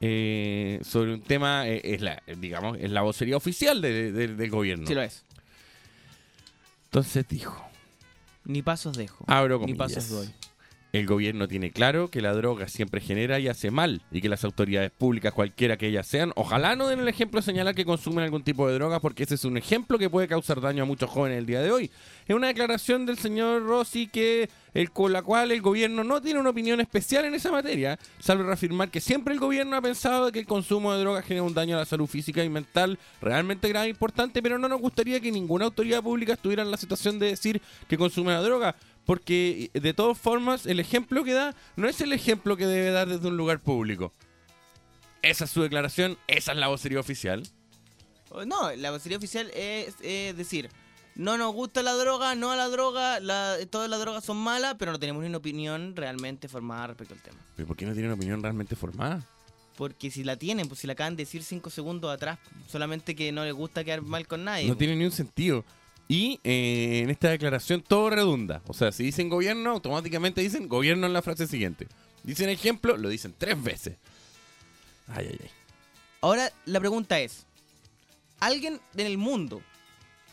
eh, 0.00 0.80
sobre 0.82 1.14
un 1.14 1.20
tema, 1.22 1.68
eh, 1.68 1.80
es 1.84 2.00
la, 2.00 2.22
digamos, 2.38 2.78
es 2.80 2.90
la 2.90 3.02
vocería 3.02 3.36
oficial 3.36 3.80
de- 3.82 4.12
de- 4.12 4.28
del 4.28 4.50
gobierno. 4.50 4.86
Sí 4.86 4.94
lo 4.94 5.02
es. 5.02 5.24
Entonces 6.86 7.26
dijo, 7.28 7.64
Ni 8.44 8.62
pasos 8.62 8.96
dejo. 8.96 9.24
abro 9.28 9.60
Ni 9.64 9.74
pasos 9.74 10.08
doy. 10.08 10.28
El 10.92 11.06
gobierno 11.06 11.46
tiene 11.46 11.70
claro 11.70 12.10
que 12.10 12.20
la 12.20 12.32
droga 12.32 12.66
siempre 12.66 13.00
genera 13.00 13.38
y 13.38 13.46
hace 13.46 13.70
mal 13.70 14.02
y 14.10 14.20
que 14.20 14.28
las 14.28 14.42
autoridades 14.44 14.90
públicas, 14.90 15.32
cualquiera 15.32 15.76
que 15.76 15.86
ellas 15.86 16.08
sean, 16.08 16.32
ojalá 16.34 16.74
no 16.74 16.88
den 16.88 16.98
el 16.98 17.06
ejemplo 17.06 17.38
de 17.38 17.44
señalar 17.44 17.76
que 17.76 17.84
consumen 17.84 18.24
algún 18.24 18.42
tipo 18.42 18.66
de 18.66 18.74
droga 18.74 18.98
porque 18.98 19.22
ese 19.22 19.36
es 19.36 19.44
un 19.44 19.56
ejemplo 19.56 19.98
que 19.98 20.10
puede 20.10 20.26
causar 20.26 20.60
daño 20.60 20.82
a 20.82 20.86
muchos 20.86 21.08
jóvenes 21.08 21.38
el 21.38 21.46
día 21.46 21.62
de 21.62 21.70
hoy. 21.70 21.90
Es 22.26 22.34
una 22.34 22.48
declaración 22.48 23.06
del 23.06 23.18
señor 23.18 23.62
Rossi 23.62 24.08
que 24.08 24.48
con 24.92 25.12
la 25.12 25.22
cual 25.22 25.52
el 25.52 25.60
gobierno 25.62 26.04
no 26.04 26.20
tiene 26.20 26.40
una 26.40 26.50
opinión 26.50 26.80
especial 26.80 27.24
en 27.24 27.34
esa 27.34 27.50
materia, 27.50 27.98
salvo 28.18 28.44
reafirmar 28.44 28.90
que 28.90 29.00
siempre 29.00 29.34
el 29.34 29.40
gobierno 29.40 29.76
ha 29.76 29.82
pensado 29.82 30.30
que 30.32 30.40
el 30.40 30.46
consumo 30.46 30.92
de 30.92 31.00
drogas 31.00 31.24
genera 31.24 31.42
un 31.42 31.54
daño 31.54 31.76
a 31.76 31.80
la 31.80 31.84
salud 31.84 32.06
física 32.06 32.42
y 32.44 32.48
mental 32.48 32.98
realmente 33.20 33.68
grave 33.68 33.86
e 33.86 33.90
importante, 33.90 34.42
pero 34.42 34.58
no 34.58 34.68
nos 34.68 34.80
gustaría 34.80 35.20
que 35.20 35.30
ninguna 35.30 35.66
autoridad 35.66 36.02
pública 36.02 36.34
estuviera 36.34 36.62
en 36.62 36.70
la 36.70 36.76
situación 36.76 37.18
de 37.18 37.26
decir 37.26 37.60
que 37.88 37.98
consume 37.98 38.32
la 38.32 38.42
droga. 38.42 38.76
Porque 39.06 39.70
de 39.74 39.94
todas 39.94 40.18
formas, 40.18 40.66
el 40.66 40.78
ejemplo 40.80 41.24
que 41.24 41.32
da 41.32 41.54
no 41.76 41.88
es 41.88 42.00
el 42.00 42.12
ejemplo 42.12 42.56
que 42.56 42.66
debe 42.66 42.90
dar 42.90 43.08
desde 43.08 43.26
un 43.28 43.36
lugar 43.36 43.60
público. 43.60 44.12
Esa 45.22 45.44
es 45.44 45.50
su 45.50 45.62
declaración, 45.62 46.16
esa 46.28 46.52
es 46.52 46.58
la 46.58 46.68
vocería 46.68 47.00
oficial. 47.00 47.42
Oh, 48.30 48.44
No, 48.44 48.72
la 48.76 48.90
vocería 48.90 49.18
oficial 49.18 49.50
es, 49.54 49.94
es 50.02 50.36
decir, 50.36 50.70
no 51.16 51.36
nos 51.36 51.52
gusta 51.52 51.82
la 51.82 51.92
droga, 51.94 52.34
no 52.36 52.52
a 52.52 52.56
la 52.56 52.68
droga, 52.68 53.18
la- 53.20 53.56
todas 53.68 53.90
las 53.90 54.00
drogas 54.00 54.24
son 54.24 54.36
malas, 54.36 54.76
pero 54.78 54.92
no 54.92 54.98
tenemos 55.00 55.22
ni 55.22 55.28
una 55.28 55.38
opinión 55.38 55.96
realmente 55.96 56.48
formada 56.48 56.86
respecto 56.88 57.14
al 57.14 57.20
tema. 57.22 57.38
¿Pero 57.56 57.66
por 57.66 57.76
qué 57.76 57.84
no 57.86 57.92
tiene 57.92 58.06
una 58.08 58.14
opinión 58.14 58.42
realmente 58.42 58.76
formada? 58.76 59.22
Porque 59.76 60.10
si 60.10 60.24
la 60.24 60.36
tienen, 60.36 60.68
pues 60.68 60.80
si 60.80 60.86
la 60.86 60.92
acaban 60.92 61.16
de 61.16 61.24
decir 61.24 61.42
cinco 61.42 61.68
segundos 61.70 62.12
atrás, 62.12 62.38
solamente 62.68 63.16
que 63.16 63.32
no 63.32 63.44
les 63.44 63.54
gusta 63.54 63.82
quedar 63.82 64.02
mal 64.02 64.26
con 64.28 64.44
nadie. 64.44 64.64
No 64.66 64.74
pues. 64.74 64.78
tiene 64.78 64.94
ni 64.96 65.04
un 65.04 65.12
sentido. 65.12 65.64
Y 66.10 66.40
eh, 66.42 67.02
en 67.04 67.10
esta 67.10 67.30
declaración 67.30 67.82
todo 67.82 68.10
redunda. 68.10 68.62
O 68.66 68.74
sea, 68.74 68.90
si 68.90 69.04
dicen 69.04 69.28
gobierno, 69.28 69.70
automáticamente 69.70 70.40
dicen 70.40 70.66
gobierno 70.66 71.06
en 71.06 71.12
la 71.12 71.22
frase 71.22 71.46
siguiente. 71.46 71.86
Dicen 72.24 72.48
ejemplo, 72.48 72.96
lo 72.96 73.08
dicen 73.08 73.32
tres 73.38 73.62
veces. 73.62 73.94
Ay, 75.06 75.28
ay, 75.30 75.38
ay. 75.40 75.50
Ahora 76.20 76.52
la 76.66 76.80
pregunta 76.80 77.20
es, 77.20 77.46
¿alguien 78.40 78.80
en 78.96 79.06
el 79.06 79.18
mundo 79.18 79.62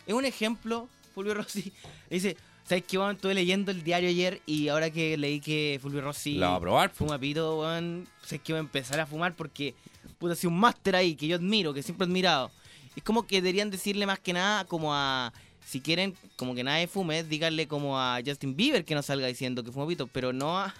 es 0.07 0.15
un 0.15 0.25
ejemplo? 0.25 0.89
Fulvio 1.13 1.35
Rossi 1.35 1.71
dice, 2.09 2.35
¿sabes 2.67 2.83
qué, 2.87 2.97
weón? 2.97 3.17
Estuve 3.17 3.35
leyendo 3.35 3.69
el 3.69 3.83
diario 3.83 4.09
ayer 4.09 4.41
y 4.47 4.69
ahora 4.69 4.89
que 4.89 5.15
leí 5.15 5.39
que 5.39 5.77
Fulvio 5.79 6.01
Rossi 6.01 6.33
La 6.33 6.49
va 6.49 6.55
a 6.55 6.59
probar. 6.59 6.89
fuma 6.89 7.19
pito, 7.19 7.59
weón, 7.59 8.07
sé 8.25 8.39
que 8.39 8.53
voy 8.53 8.57
a 8.57 8.61
empezar 8.61 8.99
a 8.99 9.05
fumar 9.05 9.35
porque 9.35 9.75
puta 10.17 10.33
hace 10.33 10.47
un 10.47 10.59
máster 10.59 10.95
ahí 10.95 11.15
que 11.15 11.27
yo 11.27 11.35
admiro, 11.35 11.71
que 11.71 11.83
siempre 11.83 12.05
he 12.05 12.09
admirado. 12.09 12.49
Es 12.95 13.03
como 13.03 13.27
que 13.27 13.35
deberían 13.43 13.69
decirle 13.69 14.07
más 14.07 14.17
que 14.17 14.33
nada 14.33 14.65
como 14.65 14.91
a 14.91 15.31
si 15.67 15.81
quieren 15.81 16.15
como 16.37 16.55
que 16.55 16.63
nadie 16.63 16.87
fume, 16.87 17.23
díganle 17.23 17.67
como 17.67 17.99
a 17.99 18.21
Justin 18.25 18.55
Bieber 18.55 18.85
que 18.85 18.95
no 18.95 19.03
salga 19.03 19.27
diciendo 19.27 19.65
que 19.65 19.71
fuma 19.73 19.85
pito, 19.85 20.07
pero 20.07 20.31
no 20.31 20.57
a, 20.57 20.73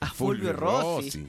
a 0.00 0.06
Fulvio, 0.08 0.52
Rossi. 0.52 1.28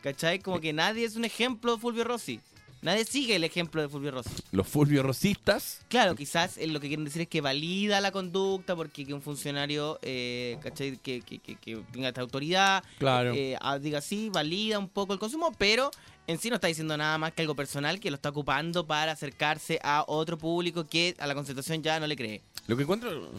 ¿Cachai? 0.00 0.38
Como 0.38 0.60
que 0.60 0.72
nadie 0.72 1.04
es 1.04 1.16
un 1.16 1.24
ejemplo 1.24 1.74
de 1.74 1.80
Fulvio 1.80 2.04
Rossi. 2.04 2.40
Nadie 2.82 3.04
sigue 3.04 3.36
el 3.36 3.44
ejemplo 3.44 3.80
de 3.80 3.88
Fulvio 3.88 4.10
Rossi. 4.10 4.30
Los 4.50 4.66
Fulvio 4.66 5.04
Rosistas. 5.04 5.80
Claro, 5.88 6.16
quizás 6.16 6.58
eh, 6.58 6.66
lo 6.66 6.80
que 6.80 6.88
quieren 6.88 7.04
decir 7.04 7.22
es 7.22 7.28
que 7.28 7.40
valida 7.40 8.00
la 8.00 8.10
conducta 8.10 8.74
porque 8.74 9.06
que 9.06 9.14
un 9.14 9.22
funcionario, 9.22 10.00
eh, 10.02 10.58
¿cachai? 10.62 10.96
Que, 10.98 11.20
que, 11.20 11.38
que, 11.38 11.54
que 11.54 11.76
tenga 11.92 12.08
esta 12.08 12.20
autoridad, 12.22 12.82
Claro. 12.98 13.34
eh, 13.34 13.56
ah, 13.60 13.78
diga 13.78 14.00
sí, 14.00 14.30
valida 14.30 14.80
un 14.80 14.88
poco 14.88 15.12
el 15.12 15.20
consumo, 15.20 15.52
pero 15.56 15.92
en 16.26 16.38
sí 16.38 16.48
no 16.50 16.56
está 16.56 16.66
diciendo 16.66 16.96
nada 16.96 17.16
más 17.18 17.32
que 17.32 17.42
algo 17.42 17.54
personal 17.54 18.00
que 18.00 18.10
lo 18.10 18.16
está 18.16 18.30
ocupando 18.30 18.84
para 18.84 19.12
acercarse 19.12 19.78
a 19.84 20.04
otro 20.08 20.36
público 20.36 20.84
que 20.84 21.14
a 21.20 21.26
la 21.28 21.34
concentración 21.36 21.84
ya 21.84 22.00
no 22.00 22.08
le 22.08 22.16
cree. 22.16 22.42
Lo 22.66 22.76
que 22.76 22.82
encuentro. 22.82 23.30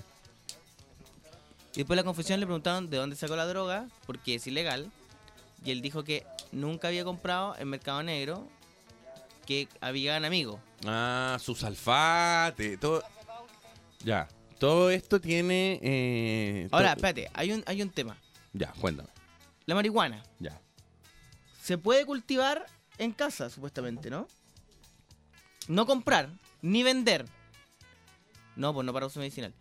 Y 1.74 1.78
después 1.78 1.96
de 1.98 2.02
la 2.02 2.04
confesión 2.06 2.40
le 2.40 2.46
preguntaron 2.46 2.90
de 2.90 2.96
dónde 2.98 3.16
sacó 3.18 3.36
la 3.36 3.46
droga, 3.46 3.88
porque 4.06 4.36
es 4.36 4.48
ilegal. 4.48 4.90
Y 5.66 5.72
él 5.72 5.82
dijo 5.82 6.04
que 6.06 6.24
nunca 6.52 6.88
había 6.90 7.04
comprado 7.04 7.56
en 7.58 7.68
Mercado 7.70 8.04
Negro, 8.04 8.48
que 9.46 9.68
habían 9.82 10.26
amigos. 10.26 10.60
Ah, 10.86 11.38
su 11.42 11.56
salfate, 11.56 12.78
todo. 12.78 13.04
Ya. 14.04 14.28
Todo 14.60 14.90
esto 14.90 15.20
tiene. 15.20 15.80
eh, 15.82 16.68
Ahora, 16.72 16.94
espérate, 16.94 17.30
hay 17.34 17.52
un, 17.52 17.64
hay 17.66 17.82
un 17.82 17.90
tema. 17.90 18.18
Ya, 18.54 18.72
cuéntame. 18.80 19.10
La 19.66 19.76
marihuana 19.76 20.22
Ya. 20.40 20.60
se 21.62 21.78
puede 21.78 22.06
cultivar 22.06 22.66
en 22.98 23.12
casa, 23.12 23.50
supuestamente, 23.50 24.10
¿no? 24.10 24.28
No 25.68 25.86
comprar, 25.86 26.30
ni 26.62 26.84
vender. 26.84 27.26
No, 28.56 28.74
pues 28.74 28.86
no 28.86 28.94
para 28.94 29.08
uso 29.08 29.20
medicinal. 29.20 29.54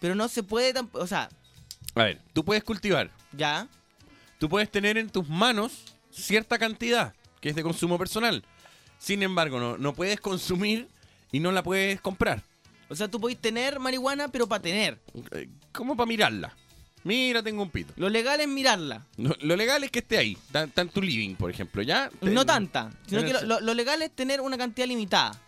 Pero 0.00 0.14
no 0.14 0.28
se 0.28 0.42
puede 0.42 0.72
tampoco, 0.72 1.04
o 1.04 1.06
sea, 1.06 1.28
A 1.94 2.04
ver, 2.04 2.20
tú 2.32 2.44
puedes 2.44 2.64
cultivar. 2.64 3.10
ya, 3.32 3.68
Tú 4.38 4.48
puedes 4.48 4.70
tener 4.70 4.96
en 4.96 5.10
tus 5.10 5.28
manos 5.28 5.84
cierta 6.10 6.58
cantidad 6.58 7.14
que 7.40 7.50
es 7.50 7.54
de 7.56 7.62
consumo 7.62 7.98
personal. 7.98 8.44
Sin 8.98 9.22
embargo, 9.22 9.58
no, 9.58 9.78
no 9.78 9.94
puedes 9.94 10.20
consumir 10.20 10.88
y 11.32 11.40
no 11.40 11.52
la 11.52 11.62
puedes 11.62 12.00
comprar. 12.00 12.42
o 12.88 12.94
sea, 12.94 13.08
tú 13.08 13.20
podés 13.20 13.38
tener 13.38 13.78
marihuana, 13.80 14.28
pero 14.28 14.46
para 14.46 14.62
tener. 14.62 15.00
Eh, 15.32 15.48
¿Cómo 15.72 15.96
para 15.96 16.06
mirarla? 16.06 16.54
Mira, 17.02 17.42
tengo 17.42 17.62
un 17.62 17.70
pito. 17.70 17.94
Lo 17.96 18.10
legal 18.10 18.40
es 18.40 18.48
mirarla. 18.48 19.06
Lo, 19.16 19.34
lo 19.40 19.56
legal 19.56 19.82
es 19.84 19.90
que 19.90 20.00
esté 20.00 20.18
ahí. 20.18 20.36
Está, 20.52 20.82
en 20.82 20.88
tu 20.90 21.00
living, 21.00 21.34
por 21.34 21.50
ejemplo, 21.50 21.80
¿ya? 21.80 22.10
No 22.20 22.44
tanta, 22.44 22.90
sino 23.06 23.22
que 23.24 23.32
lo, 23.32 23.74
legal 23.74 24.02
es 24.02 24.10
tener 24.14 24.42
una 24.42 24.58
cantidad 24.58 24.86
limitada. 24.86 25.40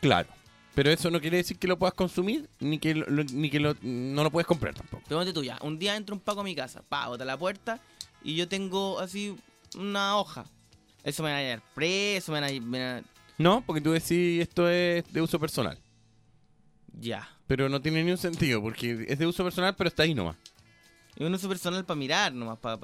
Claro. 0.00 0.28
Pero 0.74 0.90
eso 0.90 1.10
no 1.10 1.18
quiere 1.22 1.38
decir 1.38 1.58
que 1.58 1.66
lo 1.66 1.78
puedas 1.78 1.94
consumir 1.94 2.50
ni 2.60 2.78
que, 2.78 2.94
lo- 2.94 3.24
ni 3.24 3.48
que 3.48 3.58
no 3.58 4.22
lo 4.22 4.30
puedes 4.30 4.46
comprar 4.46 4.74
tampoco. 4.74 5.02
Ponte 5.08 5.32
tú 5.32 5.42
ya, 5.42 5.56
un 5.62 5.78
día 5.78 5.96
entro 5.96 6.14
un 6.14 6.20
paco 6.20 6.40
a 6.40 6.44
mi 6.44 6.54
casa, 6.54 6.82
pa, 6.86 7.08
bota 7.08 7.24
la 7.24 7.38
puerta 7.38 7.80
y 8.22 8.34
yo 8.36 8.46
tengo 8.46 9.00
así 9.00 9.34
una 9.74 10.18
hoja. 10.18 10.44
Eso 11.06 11.22
me 11.22 11.30
va 11.30 11.38
a 11.38 11.40
llevar 11.42 11.62
preso, 11.74 12.32
me 12.32 12.40
van 12.40 12.50
a, 12.50 12.60
me 12.60 12.78
van 12.84 12.98
a- 12.98 13.08
No, 13.38 13.62
porque 13.64 13.80
tú 13.80 13.92
decís 13.92 14.40
esto 14.42 14.68
es 14.68 15.10
de 15.12 15.22
uso 15.22 15.38
personal. 15.40 15.78
Ya. 16.98 17.28
Pero 17.46 17.68
no 17.68 17.80
tiene 17.80 18.02
ni 18.02 18.10
un 18.10 18.18
sentido, 18.18 18.60
porque 18.60 19.06
es 19.08 19.18
de 19.18 19.26
uso 19.26 19.44
personal, 19.44 19.74
pero 19.76 19.88
está 19.88 20.02
ahí 20.02 20.14
nomás. 20.14 20.36
Es 21.14 21.24
un 21.26 21.32
uso 21.32 21.48
personal 21.48 21.84
para 21.84 21.96
mirar 21.98 22.32
nomás, 22.34 22.58
para 22.58 22.78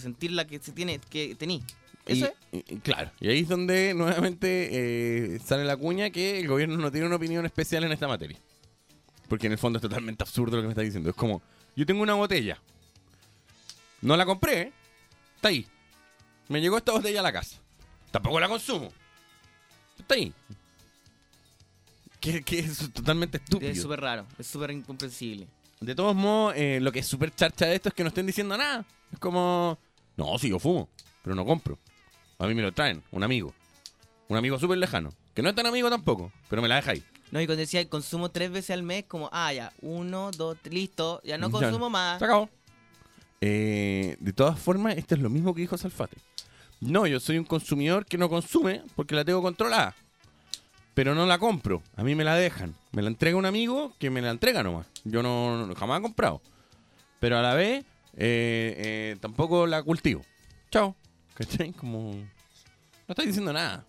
sentir 0.00 0.32
la 0.32 0.46
que 0.46 0.58
se 0.58 0.72
tiene, 0.72 0.98
que 1.10 1.34
tení. 1.34 1.62
Y- 2.08 2.12
Eso 2.12 2.26
es. 2.26 2.62
y- 2.68 2.76
claro, 2.78 3.10
y 3.20 3.28
ahí 3.28 3.40
es 3.40 3.48
donde 3.48 3.92
nuevamente 4.30 5.34
eh, 5.34 5.38
sale 5.44 5.64
la 5.64 5.76
cuña 5.76 6.08
que 6.10 6.40
el 6.40 6.48
gobierno 6.48 6.76
no 6.78 6.90
tiene 6.90 7.06
una 7.06 7.16
opinión 7.16 7.44
especial 7.44 7.84
en 7.84 7.92
esta 7.92 8.08
materia. 8.08 8.38
Porque 9.28 9.46
en 9.48 9.52
el 9.52 9.58
fondo 9.58 9.78
es 9.78 9.82
totalmente 9.82 10.22
absurdo 10.22 10.56
lo 10.56 10.62
que 10.62 10.68
me 10.68 10.72
está 10.72 10.82
diciendo. 10.82 11.10
Es 11.10 11.16
como, 11.16 11.42
yo 11.74 11.84
tengo 11.84 12.02
una 12.02 12.14
botella. 12.14 12.58
No 14.00 14.16
la 14.16 14.24
compré. 14.24 14.72
Está 15.34 15.48
ahí. 15.48 15.66
Me 16.48 16.60
llegó 16.60 16.76
esta 16.78 16.92
botella 16.92 17.20
a 17.20 17.22
la 17.24 17.32
casa. 17.32 17.58
Tampoco 18.10 18.40
la 18.40 18.48
consumo. 18.48 18.92
Está 19.98 20.14
ahí. 20.14 20.32
Que, 22.20 22.42
que 22.42 22.58
es 22.60 22.92
totalmente 22.92 23.38
estúpido. 23.38 23.70
Es 23.70 23.82
súper 23.82 24.00
raro, 24.00 24.26
es 24.38 24.46
súper 24.46 24.70
incomprensible. 24.70 25.46
De 25.80 25.94
todos 25.94 26.16
modos, 26.16 26.54
eh, 26.56 26.78
lo 26.80 26.90
que 26.90 27.00
es 27.00 27.06
súper 27.06 27.34
charcha 27.34 27.66
de 27.66 27.76
esto 27.76 27.90
es 27.90 27.94
que 27.94 28.02
no 28.02 28.08
estén 28.08 28.26
diciendo 28.26 28.56
nada. 28.56 28.84
Es 29.12 29.18
como, 29.18 29.78
no, 30.16 30.38
sí, 30.38 30.48
yo 30.48 30.58
fumo, 30.58 30.88
pero 31.22 31.36
no 31.36 31.44
compro. 31.44 31.78
A 32.38 32.46
mí 32.46 32.54
me 32.54 32.62
lo 32.62 32.72
traen, 32.72 33.02
un 33.10 33.22
amigo. 33.22 33.52
Un 34.28 34.36
amigo 34.36 34.58
súper 34.58 34.78
lejano. 34.78 35.10
Que 35.34 35.42
no 35.42 35.50
es 35.50 35.54
tan 35.54 35.66
amigo 35.66 35.90
tampoco, 35.90 36.32
pero 36.48 36.62
me 36.62 36.68
la 36.68 36.76
deja 36.76 36.92
ahí. 36.92 37.04
No, 37.30 37.40
y 37.40 37.46
cuando 37.46 37.60
decía 37.60 37.86
consumo 37.88 38.30
tres 38.30 38.50
veces 38.50 38.70
al 38.70 38.82
mes, 38.82 39.04
como, 39.06 39.28
ah, 39.32 39.52
ya, 39.52 39.72
uno, 39.82 40.30
dos, 40.30 40.56
tres, 40.62 40.74
listo, 40.74 41.20
ya 41.24 41.36
no 41.38 41.48
Ya, 41.48 41.52
consumo 41.52 41.90
más. 41.90 42.18
Se 42.18 42.24
acabó. 42.24 42.48
Eh, 43.40 44.16
de 44.18 44.32
todas 44.32 44.58
formas, 44.58 44.96
esto 44.96 45.14
es 45.14 45.20
lo 45.20 45.28
mismo 45.28 45.54
que 45.54 45.60
dijo 45.60 45.76
Salfate. 45.76 46.16
No, 46.80 47.06
yo 47.06 47.20
soy 47.20 47.38
un 47.38 47.44
consumidor 47.44 48.04
que 48.06 48.18
no 48.18 48.28
consume 48.28 48.82
porque 48.94 49.14
la 49.14 49.24
tengo 49.24 49.42
controlada. 49.42 49.94
Pero 50.94 51.14
no 51.14 51.26
la 51.26 51.38
compro. 51.38 51.82
A 51.96 52.02
mí 52.02 52.14
me 52.14 52.24
la 52.24 52.34
dejan. 52.36 52.74
Me 52.92 53.02
la 53.02 53.08
entrega 53.08 53.36
un 53.36 53.46
amigo 53.46 53.92
que 53.98 54.08
me 54.10 54.22
la 54.22 54.30
entrega 54.30 54.62
nomás. 54.62 54.86
Yo 55.04 55.22
no, 55.22 55.66
no- 55.66 55.74
jamás 55.74 55.98
he 55.98 56.02
comprado. 56.02 56.40
Pero 57.20 57.38
a 57.38 57.42
la 57.42 57.54
vez, 57.54 57.84
eh, 58.14 58.74
eh, 59.14 59.16
tampoco 59.20 59.66
la 59.66 59.82
cultivo. 59.82 60.22
Chao. 60.70 60.94
¿Cachai? 61.34 61.72
Como... 61.72 62.12
No 62.12 63.12
estoy 63.12 63.26
diciendo 63.26 63.52
nada. 63.52 63.84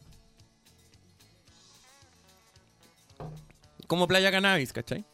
Como 3.87 4.07
Playa 4.07 4.31
Cannabis, 4.31 4.73
¿cachai? 4.73 5.05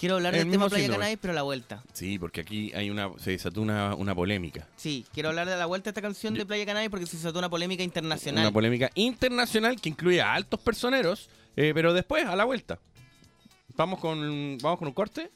Quiero 0.00 0.14
hablar 0.14 0.34
El 0.34 0.44
del 0.44 0.50
tema 0.52 0.68
Playa 0.70 0.84
síndrome. 0.84 1.02
Cannabis, 1.02 1.18
pero 1.20 1.32
a 1.32 1.34
la 1.34 1.42
vuelta. 1.42 1.84
Sí, 1.92 2.18
porque 2.18 2.40
aquí 2.40 2.72
hay 2.74 2.88
una, 2.88 3.10
se 3.18 3.32
desató 3.32 3.60
una, 3.60 3.94
una 3.94 4.14
polémica. 4.14 4.66
Sí, 4.76 5.04
quiero 5.12 5.28
hablar 5.28 5.46
de 5.46 5.58
la 5.58 5.66
vuelta 5.66 5.84
de 5.84 5.90
esta 5.90 6.00
canción 6.00 6.32
de 6.32 6.46
Playa 6.46 6.64
Cannabis 6.64 6.88
porque 6.88 7.04
se 7.06 7.18
desató 7.18 7.38
una 7.38 7.50
polémica 7.50 7.82
internacional. 7.82 8.44
Una 8.44 8.52
polémica 8.52 8.90
internacional 8.94 9.78
que 9.78 9.90
incluye 9.90 10.22
a 10.22 10.32
altos 10.32 10.58
personeros, 10.60 11.28
eh, 11.54 11.72
pero 11.74 11.92
después, 11.92 12.24
a 12.24 12.34
la 12.34 12.44
vuelta. 12.44 12.78
¿Vamos 13.76 14.00
con, 14.00 14.56
¿Vamos 14.62 14.78
con 14.78 14.88
un 14.88 14.94
corte? 14.94 15.30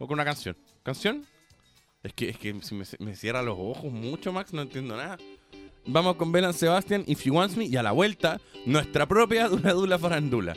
¿O 0.00 0.08
con 0.08 0.14
una 0.14 0.24
canción? 0.24 0.56
¿Canción? 0.82 1.24
Es 2.02 2.12
que, 2.14 2.30
es 2.30 2.36
que 2.38 2.52
si 2.62 2.74
me, 2.74 2.84
me 2.98 3.14
cierra 3.14 3.42
los 3.42 3.56
ojos 3.56 3.92
mucho, 3.92 4.32
Max, 4.32 4.52
no 4.52 4.62
entiendo 4.62 4.96
nada. 4.96 5.18
Vamos 5.86 6.16
con 6.16 6.32
Belan 6.32 6.52
Sebastian, 6.52 7.04
If 7.06 7.22
You 7.24 7.34
Want 7.34 7.54
Me, 7.56 7.66
y 7.66 7.76
a 7.76 7.82
la 7.84 7.92
vuelta, 7.92 8.40
nuestra 8.66 9.06
propia 9.06 9.48
Dula 9.48 9.72
Dula 9.72 9.98
Farandula. 10.00 10.56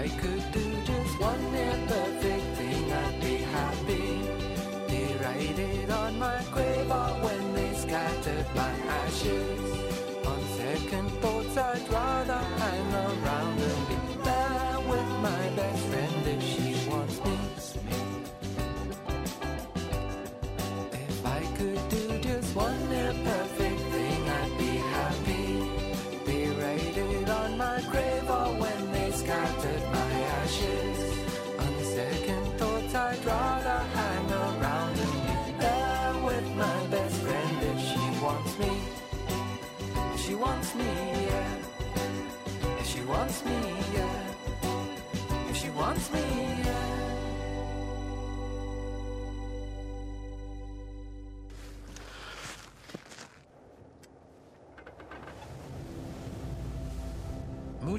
I 0.00 0.08
could 0.08 0.52
do 0.52 0.64
just 0.86 1.20
one 1.20 1.52
near 1.52 1.76
perfect 1.86 2.56
thing, 2.56 2.90
I'd 2.90 3.20
be 3.20 3.36
happy. 3.56 4.22
They 4.88 5.14
write 5.22 5.58
it 5.58 5.90
on 5.90 6.18
my 6.18 6.42
grave 6.50 6.90
or 6.90 7.12
when 7.24 7.54
they 7.54 7.74
scattered 7.74 8.46
my 8.54 8.72
ashes. 9.02 9.59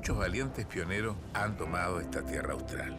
Muchos 0.01 0.17
valientes 0.17 0.65
pioneros 0.65 1.15
han 1.35 1.55
tomado 1.57 1.99
esta 1.99 2.25
tierra 2.25 2.53
austral. 2.53 2.97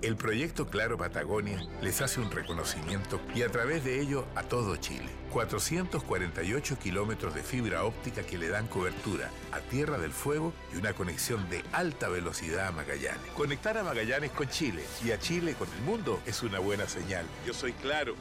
El 0.00 0.14
proyecto 0.14 0.68
Claro 0.68 0.96
Patagonia 0.96 1.60
les 1.82 2.00
hace 2.02 2.20
un 2.20 2.30
reconocimiento 2.30 3.20
y 3.34 3.42
a 3.42 3.48
través 3.48 3.82
de 3.82 4.00
ello 4.00 4.24
a 4.36 4.44
todo 4.44 4.76
Chile. 4.76 5.08
448 5.32 6.78
kilómetros 6.78 7.34
de 7.34 7.42
fibra 7.42 7.82
óptica 7.82 8.22
que 8.22 8.38
le 8.38 8.48
dan 8.48 8.68
cobertura 8.68 9.28
a 9.50 9.58
Tierra 9.58 9.98
del 9.98 10.12
Fuego 10.12 10.52
y 10.72 10.76
una 10.76 10.92
conexión 10.92 11.50
de 11.50 11.64
alta 11.72 12.08
velocidad 12.08 12.68
a 12.68 12.70
Magallanes. 12.70 13.32
Conectar 13.34 13.76
a 13.76 13.82
Magallanes 13.82 14.30
con 14.30 14.48
Chile 14.48 14.84
y 15.04 15.10
a 15.10 15.18
Chile 15.18 15.56
con 15.58 15.66
el 15.72 15.80
mundo 15.80 16.20
es 16.26 16.44
una 16.44 16.60
buena 16.60 16.86
señal. 16.86 17.26
Yo 17.44 17.52
soy 17.52 17.72
Claro. 17.72 18.14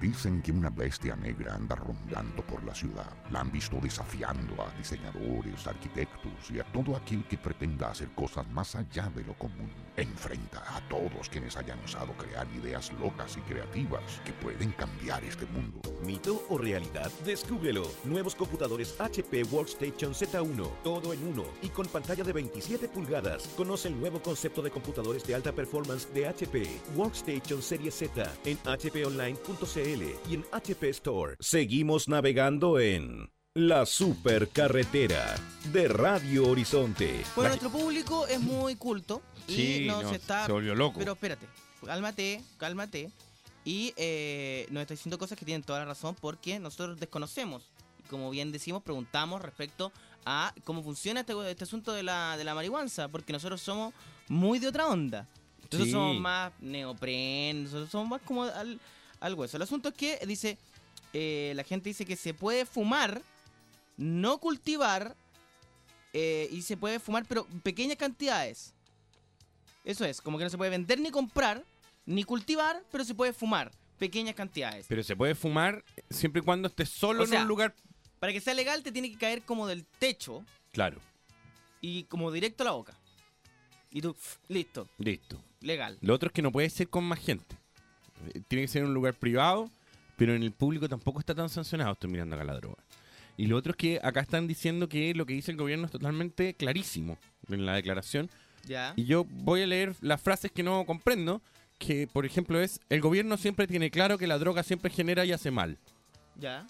Dicen 0.00 0.42
que 0.42 0.52
una 0.52 0.70
bestia 0.70 1.16
negra 1.16 1.56
anda 1.56 1.74
rondando 1.74 2.46
por 2.46 2.62
la 2.62 2.72
ciudad. 2.72 3.12
La 3.32 3.40
han 3.40 3.50
visto 3.50 3.78
desafiando 3.82 4.62
a 4.62 4.70
diseñadores, 4.78 5.66
arquitectos 5.66 6.50
y 6.52 6.60
a 6.60 6.64
todo 6.64 6.94
aquel 6.94 7.24
que 7.24 7.36
pretenda 7.36 7.90
hacer 7.90 8.08
cosas 8.14 8.48
más 8.52 8.76
allá 8.76 9.10
de 9.14 9.24
lo 9.24 9.34
común. 9.34 9.70
Enfrenta 9.96 10.62
a 10.76 10.80
todos 10.88 11.28
quienes 11.28 11.56
hayan 11.56 11.80
osado 11.80 12.12
crear 12.12 12.46
ideas 12.54 12.92
locas 13.00 13.36
y 13.36 13.40
creativas 13.40 14.20
que 14.24 14.32
pueden 14.32 14.70
cambiar 14.70 15.24
este 15.24 15.46
mundo. 15.46 15.80
¿Mito 16.04 16.44
o 16.48 16.58
realidad? 16.58 17.10
Descúbrelo. 17.24 17.82
Nuevos 18.04 18.36
computadores 18.36 18.94
HP 19.00 19.42
Workstation 19.44 20.14
Z1, 20.14 20.70
todo 20.84 21.12
en 21.12 21.26
uno 21.26 21.44
y 21.60 21.68
con 21.68 21.88
pantalla 21.88 22.22
de 22.22 22.32
27 22.32 22.88
pulgadas. 22.88 23.48
Conoce 23.56 23.88
el 23.88 23.98
nuevo 23.98 24.22
concepto 24.22 24.62
de 24.62 24.70
computadores 24.70 25.26
de 25.26 25.34
alta 25.34 25.50
performance 25.50 26.06
de 26.14 26.28
HP. 26.28 26.68
Workstation 26.94 27.60
Serie 27.60 27.90
Z 27.90 28.32
en 28.44 28.58
y 29.74 30.34
en 30.34 30.44
HP 30.52 30.90
Store. 30.90 31.36
Seguimos 31.40 32.06
navegando 32.06 32.78
en 32.78 33.30
La 33.54 33.86
Supercarretera 33.86 35.34
de 35.72 35.88
Radio 35.88 36.46
Horizonte. 36.48 37.22
Bueno, 37.34 37.48
nuestro 37.50 37.70
público 37.70 38.26
es 38.26 38.38
muy 38.38 38.76
culto 38.76 39.22
y 39.48 39.54
Sí, 39.54 39.84
nos 39.86 40.02
no, 40.02 40.10
está... 40.12 40.44
se 40.44 40.52
volvió 40.52 40.74
loco. 40.74 40.98
Pero 40.98 41.12
espérate, 41.12 41.46
cálmate, 41.86 42.42
cálmate. 42.58 43.10
Y 43.64 43.94
eh, 43.96 44.66
nos 44.70 44.82
está 44.82 44.92
diciendo 44.92 45.18
cosas 45.18 45.38
que 45.38 45.46
tienen 45.46 45.62
toda 45.62 45.78
la 45.78 45.84
razón 45.86 46.14
porque 46.20 46.58
nosotros 46.58 47.00
desconocemos. 47.00 47.62
Y 48.04 48.08
como 48.08 48.28
bien 48.28 48.52
decimos, 48.52 48.82
preguntamos 48.82 49.40
respecto 49.40 49.90
a 50.26 50.52
cómo 50.64 50.82
funciona 50.82 51.20
este, 51.20 51.32
este 51.50 51.64
asunto 51.64 51.92
de 51.94 52.02
la, 52.02 52.36
de 52.36 52.44
la 52.44 52.54
marihuana, 52.54 52.90
porque 53.10 53.32
nosotros 53.32 53.62
somos 53.62 53.94
muy 54.28 54.58
de 54.58 54.68
otra 54.68 54.86
onda. 54.86 55.26
Nosotros 55.62 55.84
Sí. 55.84 55.92
somos 55.92 56.16
más 56.20 56.52
neopren, 56.60 57.64
nosotros 57.64 57.88
somos 57.88 58.08
más 58.10 58.20
como 58.20 58.42
al, 58.42 58.78
al 59.22 59.34
hueso. 59.34 59.56
El 59.56 59.62
asunto 59.62 59.88
es 59.88 59.94
que 59.94 60.18
dice, 60.26 60.58
eh, 61.12 61.52
la 61.54 61.64
gente 61.64 61.88
dice 61.88 62.04
que 62.04 62.16
se 62.16 62.34
puede 62.34 62.66
fumar, 62.66 63.22
no 63.96 64.38
cultivar, 64.38 65.16
eh, 66.12 66.48
y 66.50 66.62
se 66.62 66.76
puede 66.76 66.98
fumar, 66.98 67.24
pero 67.26 67.46
en 67.50 67.60
pequeñas 67.60 67.96
cantidades. 67.96 68.74
Eso 69.84 70.04
es, 70.04 70.20
como 70.20 70.38
que 70.38 70.44
no 70.44 70.50
se 70.50 70.58
puede 70.58 70.70
vender 70.70 71.00
ni 71.00 71.10
comprar, 71.10 71.64
ni 72.04 72.24
cultivar, 72.24 72.82
pero 72.90 73.04
se 73.04 73.14
puede 73.14 73.32
fumar, 73.32 73.72
pequeñas 73.98 74.34
cantidades. 74.34 74.86
Pero 74.88 75.02
se 75.02 75.16
puede 75.16 75.34
fumar 75.34 75.84
siempre 76.10 76.42
y 76.42 76.44
cuando 76.44 76.68
estés 76.68 76.90
solo 76.90 77.22
O 77.22 77.26
sea, 77.26 77.38
en 77.38 77.42
un 77.42 77.48
lugar. 77.48 77.74
Para 78.18 78.32
que 78.32 78.40
sea 78.40 78.54
legal 78.54 78.82
te 78.82 78.92
tiene 78.92 79.10
que 79.10 79.18
caer 79.18 79.42
como 79.42 79.66
del 79.66 79.84
techo 79.84 80.44
Claro, 80.72 81.00
y 81.80 82.04
como 82.04 82.30
directo 82.30 82.62
a 82.64 82.66
la 82.66 82.72
boca. 82.72 82.94
Y 83.90 84.00
tú, 84.00 84.16
listo, 84.48 84.88
listo. 84.98 85.42
legal. 85.60 85.98
Lo 86.00 86.14
otro 86.14 86.28
es 86.28 86.32
que 86.32 86.42
no 86.42 86.50
puede 86.50 86.70
ser 86.70 86.88
con 86.88 87.04
más 87.04 87.18
gente. 87.18 87.61
Tiene 88.48 88.64
que 88.64 88.68
ser 88.68 88.82
en 88.82 88.88
un 88.88 88.94
lugar 88.94 89.14
privado, 89.14 89.70
pero 90.16 90.34
en 90.34 90.42
el 90.42 90.52
público 90.52 90.88
tampoco 90.88 91.20
está 91.20 91.34
tan 91.34 91.48
sancionado. 91.48 91.92
Estoy 91.92 92.10
mirando 92.10 92.36
acá 92.36 92.44
la 92.44 92.54
droga. 92.54 92.82
Y 93.36 93.46
lo 93.46 93.56
otro 93.56 93.72
es 93.72 93.76
que 93.76 94.00
acá 94.02 94.20
están 94.20 94.46
diciendo 94.46 94.88
que 94.88 95.14
lo 95.14 95.26
que 95.26 95.34
dice 95.34 95.50
el 95.50 95.56
gobierno 95.56 95.86
es 95.86 95.92
totalmente 95.92 96.54
clarísimo 96.54 97.18
en 97.48 97.66
la 97.66 97.74
declaración. 97.74 98.30
Ya. 98.66 98.92
Y 98.96 99.04
yo 99.04 99.24
voy 99.24 99.62
a 99.62 99.66
leer 99.66 99.96
las 100.00 100.20
frases 100.20 100.52
que 100.52 100.62
no 100.62 100.84
comprendo, 100.84 101.40
que 101.78 102.06
por 102.06 102.26
ejemplo 102.26 102.60
es, 102.60 102.80
el 102.90 103.00
gobierno 103.00 103.36
siempre 103.36 103.66
tiene 103.66 103.90
claro 103.90 104.18
que 104.18 104.26
la 104.26 104.38
droga 104.38 104.62
siempre 104.62 104.90
genera 104.90 105.24
y 105.24 105.32
hace 105.32 105.50
mal. 105.50 105.78
Ya. 106.36 106.66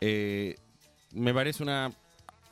Eh, 0.00 0.56
me 1.12 1.34
parece 1.34 1.62
una 1.62 1.92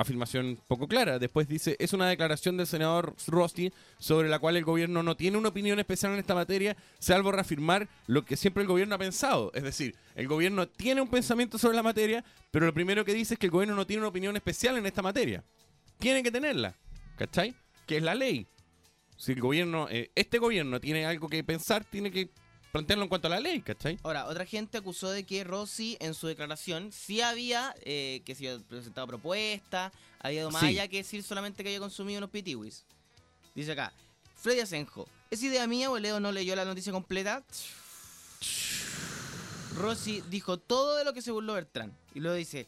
afirmación 0.01 0.59
poco 0.67 0.89
clara. 0.89 1.19
Después 1.19 1.47
dice, 1.47 1.77
es 1.79 1.93
una 1.93 2.09
declaración 2.09 2.57
del 2.57 2.67
senador 2.67 3.15
Rossi 3.27 3.73
sobre 3.99 4.29
la 4.29 4.39
cual 4.39 4.57
el 4.57 4.65
gobierno 4.65 5.03
no 5.03 5.17
tiene 5.17 5.37
una 5.37 5.51
opinión 5.51 5.79
especial 5.79 6.13
en 6.13 6.19
esta 6.19 6.35
materia, 6.35 6.77
salvo 6.99 7.33
reafirmar 7.33 7.89
lo 8.07 8.25
que 8.25 8.37
siempre 8.37 8.63
el 8.63 8.69
gobierno 8.69 8.95
ha 8.95 8.99
pensado. 8.99 9.51
Es 9.55 9.63
decir, 9.63 9.95
el 10.15 10.27
gobierno 10.27 10.69
tiene 10.69 11.01
un 11.01 11.09
pensamiento 11.09 11.59
sobre 11.59 11.77
la 11.77 11.83
materia, 11.83 12.25
pero 12.51 12.67
lo 12.67 12.75
primero 12.75 13.05
que 13.05 13.15
dice 13.15 13.35
es 13.35 13.41
que 13.41 13.47
el 13.47 13.53
gobierno 13.53 13.75
no 13.75 13.87
tiene 13.87 14.01
una 14.01 14.09
opinión 14.09 14.37
especial 14.37 14.77
en 14.79 14.87
esta 14.87 15.03
materia. 15.03 15.45
Tiene 15.99 16.23
que 16.23 16.31
tenerla, 16.31 16.77
¿cachai? 17.17 17.55
Que 17.87 17.99
es 17.99 18.03
la 18.03 18.15
ley. 18.15 18.47
Si 19.17 19.33
el 19.33 19.41
gobierno, 19.41 19.87
eh, 19.91 20.11
este 20.15 20.39
gobierno 20.39 20.81
tiene 20.81 21.05
algo 21.05 21.29
que 21.29 21.45
pensar, 21.45 21.85
tiene 21.85 22.11
que 22.11 22.31
plantearlo 22.73 23.05
en 23.05 23.09
cuanto 23.09 23.27
a 23.27 23.31
la 23.31 23.41
ley, 23.41 23.61
¿cachai? 23.63 23.99
Ahora, 24.03 24.27
otra 24.27 24.47
gente 24.47 24.79
acusó 24.79 25.11
de 25.11 25.25
que 25.25 25.43
Rossi 25.45 25.97
en 26.01 26.15
su 26.15 26.27
declaración 26.27 26.93
sí 26.93 27.21
había 27.21 27.75
eh, 27.83 28.23
que 28.25 28.35
se 28.35 28.49
había 28.49 28.65
presentado 28.67 29.07
propuestas, 29.07 29.93
había 30.21 30.41
ido 30.41 30.51
más 30.51 30.63
Sí. 30.63 30.69
allá 30.69 30.89
que 30.89 30.99
decir 30.99 31.23
solamente 31.23 31.63
que 31.63 31.71
había 31.71 31.81
consumido 31.81 32.19
unos 32.19 32.31
pitiwis. 32.31 32.85
Dice 33.55 33.73
acá, 33.73 33.93
Freddy 34.37 34.61
Asenjo, 34.61 35.09
¿es 35.31 35.43
idea 35.43 35.67
mía 35.67 35.91
o 35.91 35.99
Leo 35.99 36.21
no 36.21 36.31
leyó 36.33 36.55
la 36.57 36.65
noticia 36.65 36.93
completa? 36.93 37.43
Rossi 39.77 40.23
dijo 40.31 40.59
todo 40.59 40.97
de 40.97 41.05
lo 41.05 41.13
que 41.13 41.23
se 41.23 41.31
burló 41.31 41.55
Bertrán. 41.55 41.93
Y 42.15 42.21
luego 42.21 42.37
dice, 42.37 42.67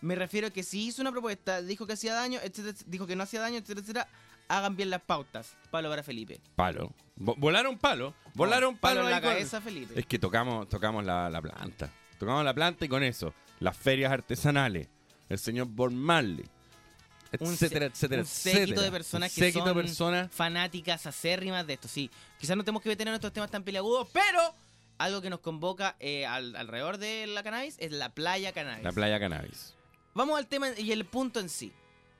me 0.00 0.14
refiero 0.14 0.48
a 0.48 0.50
que 0.50 0.62
si 0.62 0.86
hizo 0.86 1.00
una 1.02 1.12
propuesta, 1.12 1.62
dijo 1.62 1.86
que 1.86 1.92
hacía 1.94 2.14
daño, 2.14 2.38
etcétera, 2.42 2.76
dijo 2.86 3.06
que 3.06 3.16
no 3.16 3.22
hacía 3.24 3.40
daño, 3.40 3.56
etcétera, 3.58 3.80
etcétera, 3.80 4.08
hagan 4.58 4.76
bien 4.76 4.90
las 4.90 5.00
pautas. 5.02 5.56
Palo 5.70 5.88
para 5.88 6.02
Felipe. 6.02 6.40
Palo. 6.56 6.92
Vo- 7.16 7.34
volaron 7.38 7.78
palo. 7.78 8.14
Volaron 8.34 8.76
palo, 8.76 9.02
en 9.02 9.10
la 9.10 9.20
con- 9.20 9.30
cabeza, 9.30 9.60
Felipe. 9.60 9.98
Es 9.98 10.06
que 10.06 10.18
tocamos, 10.18 10.68
tocamos 10.68 11.04
la, 11.04 11.30
la 11.30 11.40
planta. 11.40 11.90
Tocamos 12.18 12.44
la 12.44 12.52
planta 12.54 12.84
y 12.84 12.88
con 12.88 13.02
eso, 13.02 13.32
las 13.60 13.76
ferias 13.76 14.12
artesanales, 14.12 14.88
el 15.28 15.38
señor 15.38 15.66
Bob 15.68 15.90
Marley, 15.92 16.44
Un 17.38 17.52
etcétera, 17.52 17.86
se- 17.86 17.92
etcétera, 17.92 18.22
un 18.22 18.26
séquito 18.26 18.58
etcétera. 18.60 18.82
de 18.82 18.90
personas 18.90 19.30
Un 19.30 19.34
que 19.34 19.40
séquito 19.40 19.64
son 19.64 19.68
de 19.76 19.82
personas. 19.82 20.32
fanáticas 20.32 21.06
acérrimas 21.06 21.66
de 21.66 21.72
esto. 21.74 21.88
Sí, 21.88 22.10
quizás 22.38 22.56
no 22.56 22.64
tenemos 22.64 22.82
que 22.82 22.88
detener 22.90 23.14
estos 23.14 23.32
temas 23.32 23.50
tan 23.50 23.62
peliagudos, 23.62 24.08
pero 24.12 24.54
algo 24.98 25.20
que 25.22 25.30
nos 25.30 25.40
convoca 25.40 25.96
eh, 26.00 26.26
al- 26.26 26.56
alrededor 26.56 26.98
de 26.98 27.26
la 27.26 27.42
cannabis 27.42 27.76
es 27.78 27.92
la 27.92 28.10
playa 28.10 28.52
cannabis. 28.52 28.84
La 28.84 28.92
playa 28.92 29.18
cannabis. 29.20 29.74
Vamos 30.14 30.36
al 30.38 30.46
tema 30.46 30.68
y 30.76 30.92
el 30.92 31.04
punto 31.06 31.38
en 31.40 31.48
sí. 31.48 31.72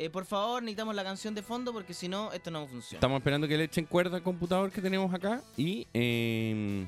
Eh, 0.02 0.08
por 0.08 0.24
favor, 0.24 0.62
necesitamos 0.62 0.94
la 0.94 1.04
canción 1.04 1.34
de 1.34 1.42
fondo 1.42 1.74
porque 1.74 1.92
si 1.92 2.08
no, 2.08 2.32
esto 2.32 2.50
no 2.50 2.66
funciona. 2.66 2.96
Estamos 2.96 3.18
esperando 3.18 3.46
que 3.46 3.58
le 3.58 3.64
echen 3.64 3.84
cuerda 3.84 4.16
al 4.16 4.22
computador 4.22 4.72
que 4.72 4.80
tenemos 4.80 5.12
acá 5.12 5.42
y 5.58 5.86
eh, 5.92 6.86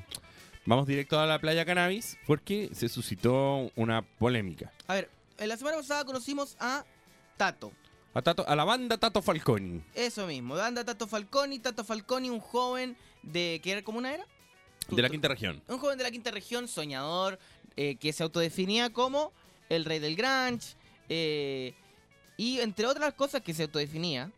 vamos 0.65 0.87
directo 0.87 1.19
a 1.19 1.27
la 1.27 1.37
playa 1.37 1.63
cannabis 1.63 2.17
porque 2.25 2.71
se 2.73 2.89
suscitó 2.89 3.69
una 3.75 4.01
polémica. 4.01 4.71
A 4.87 4.95
ver, 4.95 5.11
en 5.37 5.47
la 5.47 5.57
semana 5.57 5.77
pasada 5.77 6.05
conocimos 6.05 6.57
a 6.59 6.85
Tato. 7.37 7.71
A, 8.15 8.21
Tato- 8.23 8.45
a 8.47 8.55
la 8.55 8.63
banda 8.63 8.97
Tato 8.97 9.21
Falconi. 9.21 9.83
Eso 9.93 10.25
mismo, 10.25 10.55
anda 10.55 10.83
Tato 10.83 11.05
Falconi. 11.05 11.59
Tato 11.59 11.83
Falconi, 11.83 12.31
un 12.31 12.39
joven 12.39 12.97
de... 13.21 13.61
¿Qué 13.63 13.83
comuna 13.83 14.11
era? 14.11 14.25
De 14.89 15.01
la 15.03 15.09
quinta 15.11 15.27
región. 15.27 15.61
Un 15.67 15.77
joven 15.77 15.99
de 15.99 16.03
la 16.03 16.09
quinta 16.09 16.31
región, 16.31 16.67
soñador, 16.67 17.37
eh, 17.77 17.95
que 17.97 18.11
se 18.11 18.23
autodefinía 18.23 18.91
como 18.91 19.31
el 19.69 19.85
rey 19.85 19.99
del 19.99 20.15
grunge. 20.15 20.75
eh, 21.09 21.75
y 22.37 22.59
entre 22.59 22.85
otras 22.87 23.13
cosas 23.13 23.41
que 23.41 23.53
se 23.53 23.63
autodefinía, 23.63 24.31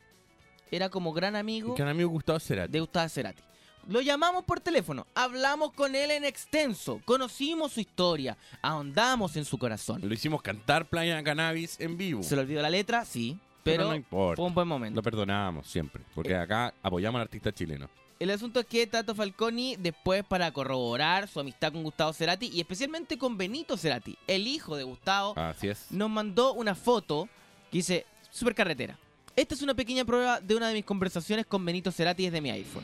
era 0.72 0.90
como 0.90 1.14
gran 1.14 1.36
amigo 1.36 1.76
un 1.78 1.88
amigo 1.88 2.10
Gustavo 2.10 2.40
Cerati. 2.40 2.72
de 2.72 2.80
Gustavo 2.80 3.10
Cerati. 3.10 3.42
Lo 3.88 4.02
llamamos 4.02 4.44
por 4.46 4.60
teléfono, 4.60 5.06
hablamos 5.14 5.72
con 5.74 5.94
él 5.94 6.10
en 6.10 6.24
extenso, 6.26 7.00
conocimos 7.06 7.74
su 7.74 7.80
historia, 7.82 8.36
ahondamos 8.64 9.36
en 9.36 9.46
su 9.46 9.60
corazón. 9.60 10.02
Lo 10.04 10.12
hicimos 10.14 10.42
cantar 10.42 10.88
Playa 10.88 11.24
Cannabis 11.24 11.80
en 11.80 11.96
vivo. 11.96 12.24
¿Se 12.24 12.36
le 12.36 12.42
olvidó 12.42 12.64
la 12.64 12.70
letra? 12.72 13.06
Sí, 13.06 13.38
Pero 13.64 13.78
pero, 13.84 13.90
no 13.90 13.96
importa. 13.96 14.38
fue 14.38 14.46
un 14.48 14.56
buen 14.56 14.68
momento. 14.68 14.96
Lo 14.96 15.04
perdonamos 15.04 15.68
siempre, 15.68 16.02
porque 16.16 16.32
Eh. 16.34 16.38
acá 16.38 16.74
apoyamos 16.82 17.20
al 17.20 17.24
artista 17.24 17.52
chileno. 17.52 17.88
El 18.18 18.32
asunto 18.32 18.60
es 18.62 18.66
que 18.66 18.88
Tato 18.88 19.14
Falconi, 19.14 19.76
después 19.76 20.24
para 20.24 20.52
corroborar 20.52 21.28
su 21.28 21.40
amistad 21.40 21.72
con 21.72 21.84
Gustavo 21.84 22.12
Cerati 22.14 22.48
y 22.48 22.62
especialmente 22.62 23.18
con 23.20 23.38
Benito 23.38 23.78
Cerati, 23.78 24.18
el 24.26 24.48
hijo 24.48 24.76
de 24.78 24.84
Gustavo, 24.84 25.38
Así 25.38 25.68
es. 25.68 25.92
nos 25.92 26.10
mandó 26.10 26.54
una 26.54 26.74
foto 26.76 27.28
que 27.76 27.80
dice 27.80 28.06
Supercarretera. 28.32 28.98
Esta 29.36 29.54
es 29.54 29.62
una 29.62 29.74
pequeña 29.74 30.06
prueba 30.06 30.40
de 30.40 30.56
una 30.56 30.70
de 30.70 30.74
mis 30.76 30.86
conversaciones 30.86 31.46
con 31.46 31.66
Benito 31.66 31.92
Cerati 31.92 32.24
desde 32.24 32.40
mi 32.40 32.50
iPhone. 32.50 32.84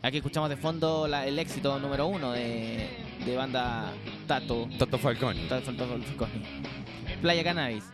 Aquí 0.00 0.16
escuchamos 0.16 0.48
de 0.48 0.56
fondo 0.56 1.06
la- 1.06 1.26
el 1.26 1.38
éxito 1.38 1.78
número 1.78 2.06
uno 2.06 2.32
de, 2.32 2.88
de 3.26 3.36
banda 3.36 3.92
Tato. 4.26 4.66
Toto 4.78 4.96
Falconi. 4.98 5.40
Tato 5.46 5.72
Falconi. 5.74 6.04
Playa 7.20 7.44
Cannabis. 7.44 7.84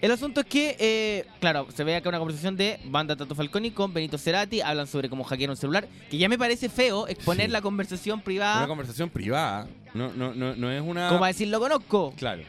El 0.00 0.10
asunto 0.10 0.40
es 0.40 0.46
que, 0.46 0.76
eh, 0.78 1.26
claro, 1.38 1.66
se 1.74 1.84
ve 1.84 1.96
acá 1.96 2.08
una 2.08 2.18
conversación 2.18 2.56
de 2.56 2.80
banda 2.86 3.14
Tato 3.14 3.34
Falconi 3.34 3.70
con 3.72 3.92
Benito 3.92 4.16
Cerati. 4.16 4.62
Hablan 4.62 4.86
sobre 4.86 5.10
cómo 5.10 5.22
hackear 5.22 5.50
un 5.50 5.56
celular. 5.56 5.86
Que 6.10 6.16
ya 6.16 6.30
me 6.30 6.38
parece 6.38 6.70
feo 6.70 7.06
exponer 7.08 7.46
Sí. 7.46 7.52
la 7.52 7.60
conversación 7.60 8.16
Una 8.16 8.24
privada. 8.24 8.66
conversación 8.66 9.10
privada. 9.10 9.68
No, 9.92 10.12
no, 10.14 10.34
no, 10.34 10.56
no 10.56 10.70
es 10.72 10.80
una. 10.80 11.08
Como 11.08 11.20
para 11.20 11.28
decir, 11.32 11.48
lo 11.48 11.60
conozco. 11.60 12.14
Claro. 12.16 12.42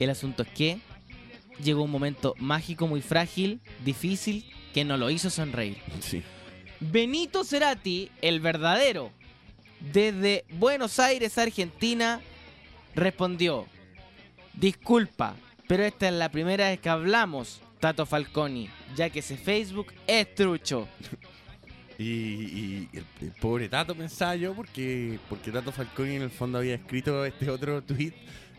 El 0.00 0.08
asunto 0.10 0.42
es 0.42 0.48
que 0.48 0.78
llegó 1.62 1.82
un 1.82 1.90
momento 1.90 2.34
mágico, 2.38 2.86
muy 2.86 3.02
frágil, 3.02 3.60
difícil, 3.84 4.44
que 4.72 4.84
nos 4.84 4.98
lo 4.98 5.10
hizo 5.10 5.30
sonreír. 5.30 5.78
Sí. 6.00 6.22
Benito 6.80 7.44
Cerati, 7.44 8.10
el 8.20 8.40
verdadero, 8.40 9.12
desde 9.92 10.44
Buenos 10.50 10.98
Aires, 10.98 11.38
Argentina, 11.38 12.20
respondió, 12.94 13.66
disculpa, 14.54 15.36
pero 15.68 15.84
esta 15.84 16.08
es 16.08 16.14
la 16.14 16.30
primera 16.30 16.68
vez 16.70 16.80
que 16.80 16.88
hablamos, 16.88 17.60
Tato 17.80 18.06
Falconi, 18.06 18.68
ya 18.96 19.10
que 19.10 19.20
ese 19.20 19.36
Facebook 19.36 19.92
es 20.06 20.34
trucho. 20.34 20.88
Y, 21.98 22.04
y 22.04 22.88
el, 22.94 23.04
el 23.20 23.32
pobre 23.32 23.68
Tato 23.68 23.94
pensaba 23.94 24.34
yo, 24.34 24.54
porque, 24.54 25.20
porque 25.28 25.52
Tato 25.52 25.70
Falconi 25.70 26.16
en 26.16 26.22
el 26.22 26.30
fondo 26.30 26.58
había 26.58 26.74
escrito 26.74 27.24
este 27.24 27.48
otro 27.48 27.80
tweet 27.82 28.14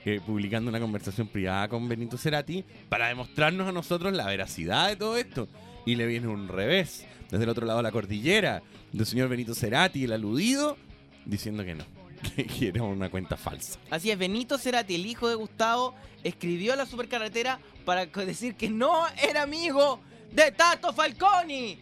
eh, 0.06 0.20
publicando 0.26 0.70
una 0.70 0.80
conversación 0.80 1.28
privada 1.28 1.68
con 1.70 1.88
Benito 1.88 2.18
Cerati 2.18 2.66
para 2.90 3.08
demostrarnos 3.08 3.68
a 3.68 3.72
nosotros 3.72 4.14
la 4.14 4.26
veracidad 4.26 4.90
de 4.90 4.96
todo 4.96 5.18
esto. 5.18 5.48
Y 5.86 5.96
le 5.96 6.06
viene 6.06 6.28
un 6.28 6.48
revés, 6.48 7.06
desde 7.30 7.44
el 7.44 7.50
otro 7.50 7.66
lado 7.66 7.80
de 7.80 7.84
la 7.84 7.92
cordillera, 7.92 8.62
del 8.92 9.06
señor 9.06 9.30
Benito 9.30 9.56
Cerati, 9.56 10.04
el 10.04 10.14
aludido, 10.14 10.78
diciendo 11.26 11.64
que 11.64 11.76
no, 11.76 11.86
que, 12.36 12.68
era 12.68 12.84
una 12.84 13.10
cuenta 13.10 13.38
falsa. 13.38 13.80
Así 13.90 14.12
es, 14.12 14.18
Benito 14.18 14.58
Cerati, 14.58 14.96
el 14.96 15.06
hijo 15.06 15.30
de 15.30 15.36
Gustavo, 15.36 15.96
escribió 16.24 16.74
a 16.74 16.76
la 16.76 16.86
supercarretera 16.86 17.60
para 17.86 18.06
decir 18.06 18.56
que 18.56 18.70
no 18.70 19.06
era 19.22 19.44
amigo 19.44 20.00
de 20.32 20.52
Tato 20.52 20.92
Falconi. 20.94 21.80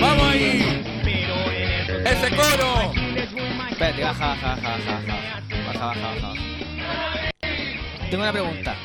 ¡Vamos 0.00 0.24
ahí! 0.24 0.82
¡Ese 2.04 2.34
coro! 2.34 3.09
Espérate, 3.80 4.04
baja, 4.04 4.26
baja, 4.28 4.56
baja, 4.56 4.76
baja, 4.76 5.00
baja, 5.06 5.66
baja, 5.66 5.86
baja, 5.86 6.12
baja. 6.20 7.30
Tengo 8.10 8.22
una 8.24 8.32
pregunta. 8.32 8.76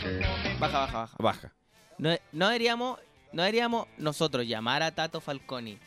Baja, 0.57 0.79
baja, 0.79 0.97
baja. 0.99 1.15
Baja. 1.19 1.53
No, 1.97 2.17
no 2.31 2.45
deberíamos, 2.47 2.99
no 3.33 3.41
deberíamos 3.43 3.87
nosotros 3.97 4.47
llamar 4.47 4.83
a 4.83 4.95
Tato 4.95 5.19
Falconi 5.19 5.77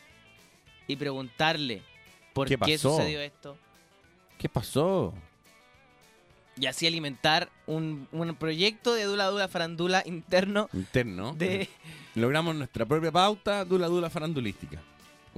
y 0.85 0.95
preguntarle 0.95 1.81
por 2.33 2.47
¿Qué 2.47 2.53
qué, 2.53 2.59
pasó? 2.59 2.97
sucedió 2.97 3.19
esto 3.21 3.57
¿Qué 4.37 4.47
pasó? 4.47 5.15
y 6.55 6.67
así 6.67 6.85
alimentar 6.85 7.49
un, 7.65 8.07
un 8.11 8.35
proyecto 8.35 8.93
de 8.93 9.05
Dula 9.05 9.25
Dula 9.25 9.47
Farandula 9.47 10.03
interno 10.05 10.69
Interno. 10.71 11.33
de 11.33 11.67
logramos 12.13 12.53
nuestra 12.53 12.85
propia 12.85 13.11
pauta 13.11 13.65
dula 13.65 13.87
dula 13.87 14.11
farandulística. 14.11 14.79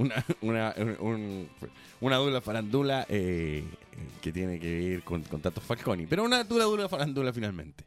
Una, 0.02 0.26
una, 0.41 0.74
un- 0.99 1.49
una 1.99 2.16
dula 2.18 2.41
farandula 2.41 3.06
eh, 3.10 3.64
eh, 3.64 3.64
que 4.22 4.32
tiene 4.32 4.60
que 4.60 4.89
ver 4.89 5.04
con, 5.04 5.22
con 5.24 5.41
Tato 5.41 5.62
Falconi. 5.62 6.08
Pero 6.08 6.24
una 6.24 6.43
dula 6.43 6.64
dula 6.66 6.89
farandula 6.89 7.32
finalmente. 7.32 7.84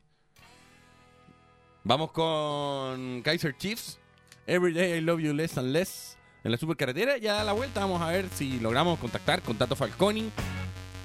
Vamos 1.82 2.12
con 2.12 3.20
Kaiser 3.22 3.56
Chiefs. 3.56 3.98
Every 4.46 4.72
day 4.72 4.98
I 4.98 5.00
love 5.00 5.20
you 5.20 5.32
less 5.32 5.58
and 5.58 5.72
less. 5.72 6.16
En 6.44 6.52
la 6.52 6.56
supercarretera. 6.58 7.18
Ya 7.18 7.40
a 7.40 7.44
la 7.44 7.52
vuelta 7.52 7.80
vamos 7.80 8.00
a 8.00 8.08
ver 8.10 8.28
si 8.28 8.60
logramos 8.60 8.98
contactar 8.98 9.42
con 9.42 9.56
Tato 9.56 9.74
Falconi. 9.76 10.30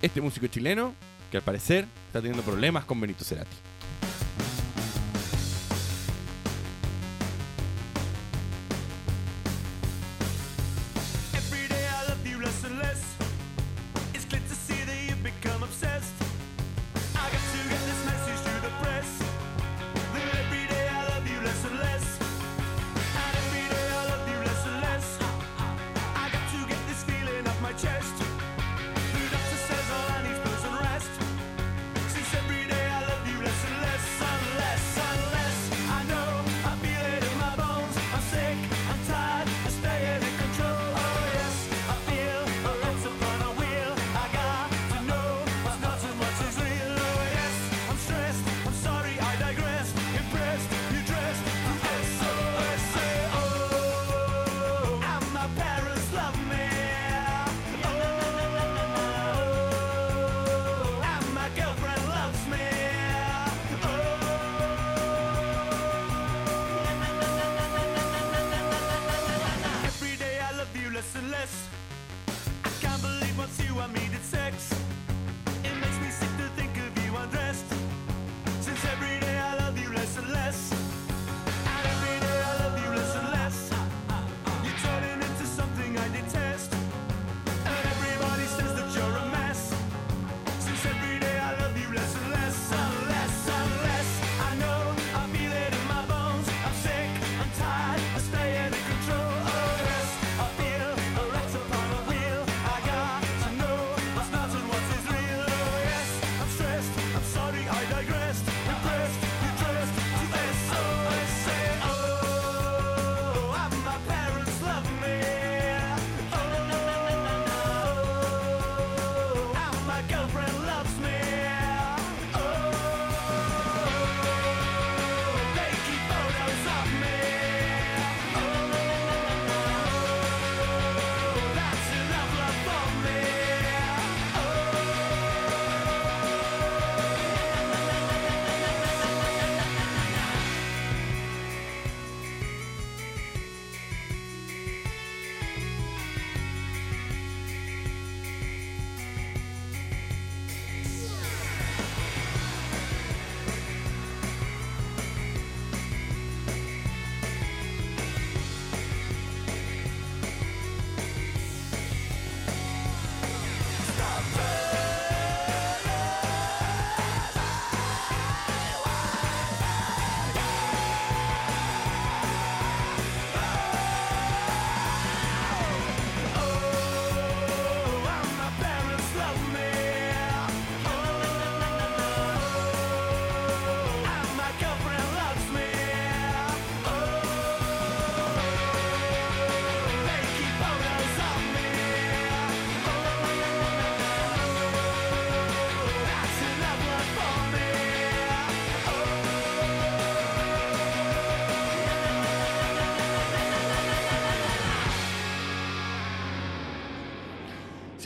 Este 0.01 0.21
músico 0.21 0.47
chileno 0.47 0.93
que 1.31 1.37
al 1.37 1.43
parecer 1.43 1.85
está 2.07 2.21
teniendo 2.21 2.43
problemas 2.43 2.85
con 2.85 2.99
Benito 3.01 3.23
Cerati. 3.23 3.55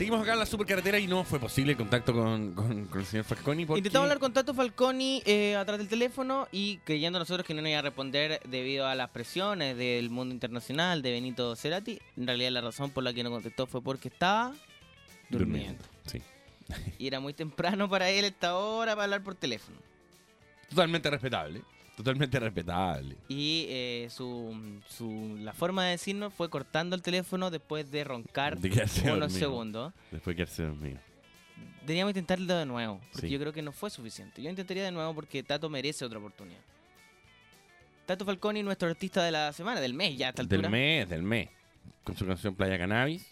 Seguimos 0.04 0.22
acá 0.22 0.34
en 0.34 0.38
la 0.38 0.44
supercarretera 0.46 0.98
y 0.98 1.06
no 1.06 1.24
fue 1.24 1.40
posible 1.40 1.72
el 1.72 1.78
contacto 1.78 2.12
con, 2.12 2.52
con- 2.52 2.84
con 2.86 3.00
el 3.00 3.06
señor 3.06 3.24
Falconi 3.24 3.64
porque... 3.64 3.78
Intentamos 3.78 4.04
hablar 4.04 4.18
con 4.18 4.34
Tato 4.34 4.52
Falconi 4.52 5.22
eh, 5.24 5.56
atrás 5.56 5.78
del 5.78 5.88
teléfono 5.88 6.46
y 6.52 6.76
creyendo 6.84 7.18
nosotros 7.18 7.46
que 7.46 7.54
no 7.54 7.62
nos 7.62 7.70
iba 7.70 7.78
a 7.78 7.82
responder 7.82 8.38
debido 8.46 8.86
a 8.86 8.94
las 8.94 9.08
presiones 9.08 9.78
del 9.78 10.10
mundo 10.10 10.34
internacional 10.34 11.00
de 11.00 11.10
Benito 11.10 11.56
Cerati. 11.56 11.98
En 12.18 12.26
realidad 12.26 12.50
la 12.50 12.60
razón 12.60 12.90
por 12.90 13.02
la 13.02 13.14
que 13.14 13.22
no 13.24 13.30
contestó 13.30 13.66
fue 13.66 13.80
porque 13.82 14.08
estaba 14.08 14.52
durmiendo. 15.30 15.82
Sí. 16.04 16.20
Y 16.98 17.06
era 17.06 17.20
muy 17.20 17.32
temprano 17.32 17.88
para 17.88 18.10
él 18.10 18.26
esta 18.26 18.56
hora 18.56 18.92
para 18.92 19.04
hablar 19.04 19.22
por 19.22 19.34
teléfono. 19.34 19.78
Totalmente 20.68 21.08
respetable. 21.10 21.62
Totalmente 21.96 22.40
respetable. 22.40 23.16
Y 23.28 23.66
eh, 23.68 24.08
su, 24.10 24.80
su- 24.88 25.36
la 25.40 25.52
forma 25.52 25.84
de 25.84 25.90
decirnos 25.92 26.32
fue 26.34 26.50
cortando 26.50 26.96
el 26.96 27.02
teléfono 27.02 27.50
después 27.50 27.88
de 27.90 28.02
roncar 28.02 28.58
De 28.58 28.68
unos 28.68 29.04
dormido. 29.04 29.28
segundos. 29.30 29.92
Después 30.10 30.36
de 30.36 30.44
quedarse 30.44 30.62
dormido. 30.64 30.98
Deberíamos 31.82 32.10
intentarlo 32.10 32.56
de 32.56 32.66
nuevo, 32.66 33.00
porque 33.12 33.28
Sí. 33.28 33.32
yo 33.32 33.38
creo 33.38 33.52
que 33.52 33.62
no 33.62 33.70
fue 33.70 33.90
suficiente. 33.90 34.42
Yo 34.42 34.50
intentaría 34.50 34.82
de 34.82 34.90
nuevo 34.90 35.14
porque 35.14 35.42
Tato 35.42 35.68
merece 35.70 36.04
otra 36.04 36.18
oportunidad. 36.18 36.60
Tato 38.06 38.24
Falconi, 38.24 38.62
nuestro 38.62 38.88
artista 38.88 39.22
de 39.22 39.30
la 39.30 39.52
semana, 39.52 39.80
del 39.80 39.94
mes 39.94 40.16
ya 40.16 40.26
a 40.26 40.30
esta 40.30 40.42
altura. 40.42 40.62
Del 40.62 40.70
mes, 40.70 41.08
del 41.08 41.22
mes. 41.22 41.48
Con 42.02 42.16
su 42.16 42.26
canción 42.26 42.54
Playa 42.54 42.76
Cannabis. 42.78 43.26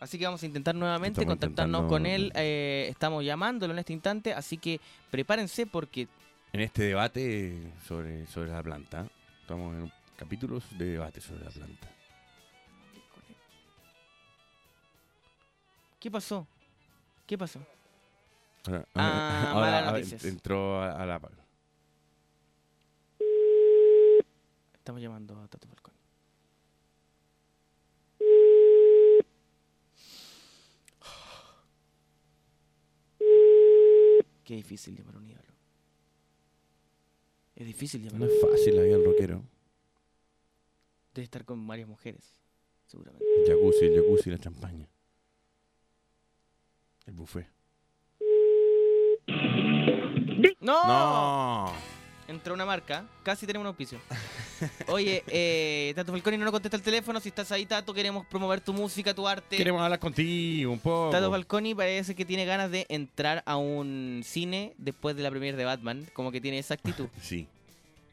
Así 0.00 0.18
que 0.18 0.24
vamos 0.26 0.42
a 0.42 0.46
intentar 0.46 0.74
nuevamente 0.74 1.20
Estamos 1.20 1.32
contactarnos 1.38 1.80
intentando- 1.82 1.88
con 1.88 2.06
él. 2.06 2.32
eh, 2.34 2.86
estamos 2.90 3.24
llamándolo 3.24 3.72
en 3.72 3.78
este 3.80 3.92
instante, 3.92 4.32
así 4.32 4.56
que 4.56 4.80
prepárense 5.10 5.66
porque 5.66 6.06
En 6.52 6.60
este 6.60 6.82
debate 6.82 7.72
sobre, 7.86 8.26
sobre 8.26 8.50
la 8.50 8.62
planta. 8.62 9.06
Estamos 9.40 9.74
en 9.76 9.92
capítulos 10.16 10.64
de 10.78 10.86
debate 10.86 11.20
sobre 11.20 11.44
la 11.44 11.50
planta. 11.50 11.88
¿Qué 16.00 16.10
pasó? 16.10 16.46
¿Qué 17.26 17.36
pasó? 17.36 17.60
Ahora, 18.66 18.86
Ah, 18.94 19.50
ahora, 19.52 19.70
malas 19.70 19.88
a- 19.88 19.92
noticias. 19.92 20.24
entró 20.24 20.82
a, 20.82 20.92
a 21.02 21.06
la... 21.06 21.20
Estamos 24.74 25.02
llamando 25.02 25.38
a 25.40 25.48
Tato 25.48 25.68
Falconi. 25.68 25.98
Qué 34.44 34.54
difícil 34.54 34.96
llamar 34.96 35.16
a 35.16 35.18
un 35.18 35.28
ídolo. 35.28 35.57
Es 37.58 37.66
difícil 37.66 38.04
llamar. 38.04 38.20
No 38.20 38.26
es 38.26 38.40
fácil 38.40 38.76
la 38.76 38.82
vida 38.82 38.96
del 38.96 39.04
rockero. 39.04 39.42
Debe 41.12 41.24
estar 41.24 41.44
con 41.44 41.66
varias 41.66 41.88
mujeres, 41.88 42.32
seguramente. 42.86 43.26
El 43.36 43.48
jacuzzi, 43.48 43.86
el 43.86 44.00
jacuzzi 44.00 44.28
y 44.28 44.32
la 44.32 44.38
champaña. 44.38 44.88
El 47.06 47.14
buffet. 47.14 47.48
¡No! 50.60 50.86
¡No! 50.86 51.97
Entró 52.28 52.52
una 52.52 52.66
marca, 52.66 53.04
casi 53.22 53.46
tenemos 53.46 53.62
un 53.64 53.68
auspicio. 53.68 53.98
Oye, 54.88 55.24
eh, 55.28 55.92
Tato 55.96 56.12
Falconi 56.12 56.36
no 56.36 56.44
nos 56.44 56.52
contesta 56.52 56.76
el 56.76 56.82
teléfono. 56.82 57.20
Si 57.20 57.30
estás 57.30 57.50
ahí, 57.52 57.64
Tato, 57.64 57.94
queremos 57.94 58.26
promover 58.26 58.60
tu 58.60 58.74
música, 58.74 59.14
tu 59.14 59.26
arte. 59.26 59.56
Queremos 59.56 59.80
hablar 59.80 59.98
contigo 59.98 60.70
un 60.70 60.78
poco. 60.78 61.08
Tato 61.10 61.30
Falconi 61.30 61.74
parece 61.74 62.14
que 62.14 62.26
tiene 62.26 62.44
ganas 62.44 62.70
de 62.70 62.84
entrar 62.90 63.42
a 63.46 63.56
un 63.56 64.20
cine 64.24 64.74
después 64.76 65.16
de 65.16 65.22
la 65.22 65.30
premiere 65.30 65.56
de 65.56 65.64
Batman. 65.64 66.06
Como 66.12 66.30
que 66.30 66.40
tiene 66.40 66.58
esa 66.58 66.74
actitud. 66.74 67.08
Sí. 67.22 67.46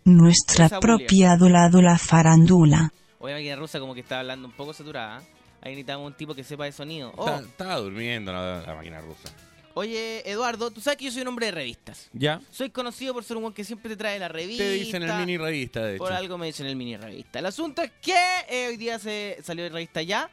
Nuestra 0.05 0.67
Esa 0.67 0.79
propia 0.79 1.35
dola 1.35 1.97
farándula. 1.97 2.91
Oye, 3.19 3.33
la 3.33 3.37
máquina 3.39 3.55
rusa 3.55 3.79
como 3.79 3.93
que 3.95 4.01
está 4.01 4.19
hablando 4.19 4.47
un 4.47 4.53
poco 4.53 4.71
saturada. 4.71 5.17
Ahí 5.61 5.71
necesitamos 5.71 6.05
un 6.07 6.13
tipo 6.13 6.35
que 6.35 6.43
sepa 6.43 6.65
de 6.65 6.71
sonido. 6.71 7.11
Oh, 7.17 7.25
Está- 7.27 7.39
estaba 7.41 7.75
durmiendo 7.77 8.31
la, 8.31 8.61
la 8.61 8.75
máquina 8.75 9.01
rusa. 9.01 9.29
Oye, 9.77 10.23
Eduardo, 10.29 10.71
tú 10.71 10.79
sabes 10.79 10.97
que 10.97 11.05
yo 11.05 11.11
soy 11.11 11.21
un 11.23 11.27
hombre 11.27 11.47
de 11.47 11.51
revistas. 11.51 12.09
¿Ya? 12.13 12.39
Soy 12.49 12.69
conocido 12.69 13.13
por 13.13 13.25
ser 13.25 13.35
un 13.35 13.43
buen 13.43 13.53
que 13.53 13.63
siempre 13.65 13.89
te 13.89 13.97
trae 13.97 14.17
la 14.17 14.29
revista. 14.29 14.63
Te 14.63 14.71
dicen 14.71 15.03
el 15.03 15.13
mini 15.15 15.37
revista, 15.37 15.83
de 15.83 15.95
hecho. 15.95 16.03
Por 16.03 16.13
algo 16.13 16.37
me 16.37 16.45
dicen 16.47 16.65
el 16.65 16.77
mini 16.77 16.95
revista. 16.95 17.39
El 17.39 17.45
asunto 17.45 17.81
es 17.81 17.91
que 18.01 18.15
eh, 18.49 18.67
hoy 18.69 18.77
día 18.77 18.97
se 18.99 19.37
salió 19.43 19.65
de 19.65 19.69
revista 19.69 20.01
ya. 20.01 20.29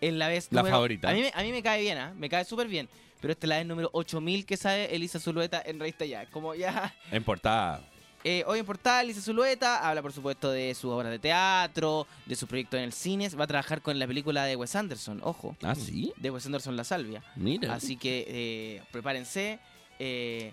En 0.00 0.18
la 0.18 0.28
vez 0.28 0.48
La 0.50 0.62
número- 0.62 0.76
favorita. 0.76 1.10
A 1.10 1.12
mí, 1.12 1.20
me- 1.20 1.32
a 1.34 1.42
mí 1.42 1.52
me 1.52 1.62
cae 1.62 1.82
bien, 1.82 1.98
¿ah? 1.98 2.14
Me 2.16 2.28
cae 2.30 2.44
súper 2.46 2.68
bien. 2.68 2.88
Pero 3.20 3.32
esta 3.32 3.46
es 3.46 3.48
la 3.48 3.56
vez 3.58 3.66
número 3.66 3.90
8000 3.92 4.44
que 4.46 4.56
sale 4.56 4.94
Elisa 4.94 5.18
Zulueta 5.20 5.62
en 5.64 5.78
revista 5.78 6.04
ya. 6.06 6.24
Como 6.30 6.54
ya. 6.54 6.94
En 7.10 7.22
portada. 7.22 7.82
Eh, 8.28 8.42
hoy 8.48 8.58
en 8.58 8.66
Portal, 8.66 9.04
Elisa 9.04 9.20
Zulueta 9.20 9.88
habla, 9.88 10.02
por 10.02 10.12
supuesto, 10.12 10.50
de 10.50 10.74
sus 10.74 10.90
obras 10.90 11.12
de 11.12 11.20
teatro, 11.20 12.08
de 12.26 12.34
su 12.34 12.48
proyecto 12.48 12.76
en 12.76 12.82
el 12.82 12.92
cine. 12.92 13.28
Va 13.28 13.44
a 13.44 13.46
trabajar 13.46 13.82
con 13.82 13.96
la 14.00 14.06
película 14.08 14.44
de 14.44 14.56
Wes 14.56 14.74
Anderson, 14.74 15.20
ojo. 15.22 15.56
¿Ah, 15.62 15.76
sí? 15.76 16.12
De 16.16 16.30
Wes 16.32 16.44
Anderson 16.44 16.76
La 16.76 16.82
Salvia. 16.82 17.22
Mira. 17.36 17.72
Así 17.72 17.96
que 17.96 18.24
eh, 18.26 18.82
prepárense 18.90 19.60
eh, 20.00 20.52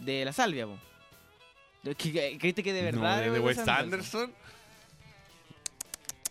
de 0.00 0.24
La 0.24 0.32
Salvia, 0.32 0.66
po. 0.66 0.76
¿Qué- 1.84 1.94
qué- 1.94 2.38
¿Creíste 2.40 2.64
que 2.64 2.72
de 2.72 2.82
verdad? 2.82 3.24
No, 3.24 3.32
de 3.34 3.38
Wes 3.38 3.58
Anderson. 3.58 4.32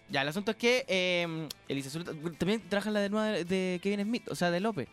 Ya, 0.10 0.24
el 0.24 0.28
asunto 0.28 0.52
es 0.52 0.58
que 0.58 0.84
eh, 0.90 1.48
Elisa 1.70 1.90
Zuleta 1.90 2.12
también 2.38 2.62
trabaja 2.68 2.90
en 2.90 2.94
la 2.96 3.00
de 3.00 3.10
nueva 3.10 3.28
de, 3.30 3.46
de 3.46 3.80
Kevin 3.82 4.02
Smith, 4.04 4.28
o 4.30 4.36
sea, 4.36 4.52
de 4.52 4.60
López. 4.60 4.90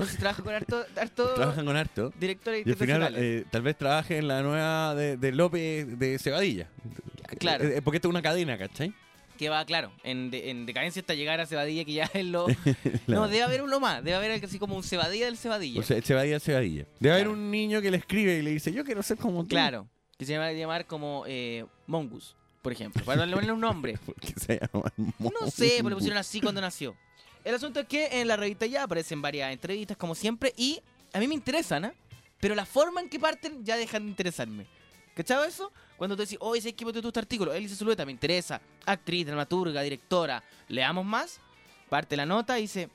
No 0.00 0.06
sé 0.06 0.12
si 0.12 0.18
trabaja 0.18 0.42
con 0.42 0.54
harto, 0.54 0.84
harto 1.00 1.28
Trabajan 1.34 1.64
con 1.64 1.76
harto. 1.76 2.12
directores 2.18 2.66
Y 2.66 2.70
al 2.70 2.76
final, 2.76 3.14
eh, 3.16 3.44
tal 3.50 3.62
vez 3.62 3.76
trabaje 3.76 4.18
en 4.18 4.26
la 4.28 4.42
nueva 4.42 4.94
de, 4.94 5.16
de 5.16 5.32
López 5.32 5.98
de 5.98 6.18
Cebadilla. 6.18 6.68
Claro. 7.38 7.64
Eh, 7.64 7.76
eh, 7.76 7.82
porque 7.82 7.98
esto 7.98 8.08
es 8.08 8.10
una 8.10 8.22
cadena, 8.22 8.58
¿cachai? 8.58 8.92
Que 9.38 9.48
va, 9.48 9.64
claro, 9.64 9.90
en, 10.02 10.30
de- 10.30 10.50
en 10.50 10.66
decadencia 10.66 11.00
hasta 11.00 11.14
llegar 11.14 11.40
a 11.40 11.46
Cebadilla, 11.46 11.84
que 11.84 11.92
ya 11.94 12.10
es 12.12 12.26
lo... 12.26 12.46
No, 13.06 13.26
debe 13.28 13.42
haber 13.42 13.62
uno 13.62 13.80
más, 13.80 14.04
debe 14.04 14.16
haber 14.16 14.44
así 14.44 14.58
como 14.58 14.76
un 14.76 14.82
Cebadilla 14.82 15.24
del 15.26 15.38
Cebadilla. 15.38 15.80
O 15.80 15.82
sea, 15.82 16.02
Cebadilla, 16.02 16.38
Cebadilla. 16.40 16.84
Debe 16.98 17.14
haber 17.14 17.28
un 17.28 17.50
niño 17.50 17.80
que 17.80 17.90
le 17.90 17.96
escribe 17.96 18.36
y 18.38 18.42
le 18.42 18.50
dice, 18.50 18.70
yo 18.72 18.84
quiero 18.84 19.02
ser 19.02 19.16
como 19.16 19.42
tú. 19.44 19.48
claro, 19.48 19.88
que 20.18 20.26
se 20.26 20.32
llama 20.32 20.52
llamar 20.52 20.86
como 20.86 21.24
eh, 21.26 21.64
Mongus, 21.86 22.36
por 22.60 22.72
ejemplo, 22.72 23.02
para 23.04 23.20
darle 23.20 23.36
un 23.52 23.60
nombre. 23.60 23.98
Porque 24.04 24.34
se 24.38 24.60
llama 24.60 24.92
No 25.18 25.50
sé, 25.50 25.74
pero 25.78 25.88
le 25.88 25.94
pusieron 25.94 26.18
así 26.18 26.40
cuando 26.42 26.60
nació. 26.60 26.94
El 27.44 27.54
asunto 27.54 27.80
es 27.80 27.86
que 27.86 28.20
en 28.20 28.28
la 28.28 28.36
revista 28.36 28.66
ya 28.66 28.82
aparecen 28.82 29.22
varias 29.22 29.52
entrevistas, 29.52 29.96
como 29.96 30.14
siempre, 30.14 30.52
y 30.56 30.80
a 31.12 31.18
mí 31.18 31.26
me 31.26 31.34
interesan, 31.34 31.86
¿ah? 31.86 31.94
Pero 32.38 32.54
la 32.54 32.66
forma 32.66 33.00
en 33.00 33.08
que 33.08 33.18
parten 33.18 33.64
ya 33.64 33.76
dejan 33.76 34.04
de 34.04 34.10
interesarme. 34.10 34.66
¿Cachado 35.14 35.44
eso? 35.44 35.72
Cuando 35.96 36.16
tú 36.16 36.22
decís, 36.22 36.38
oye, 36.40 36.60
¿sabes 36.62 36.74
qué 36.74 36.84
ponte 36.84 37.02
tú 37.02 37.08
este 37.08 37.20
artículo? 37.20 37.52
Elisa 37.52 37.76
Zulueta, 37.76 38.06
me 38.06 38.12
interesa. 38.12 38.60
Actriz, 38.86 39.26
dramaturga, 39.26 39.82
directora. 39.82 40.42
¿Leamos 40.68 41.04
más? 41.04 41.40
Parte 41.88 42.16
la 42.16 42.24
nota 42.24 42.58
y 42.58 42.62
dice... 42.62 42.88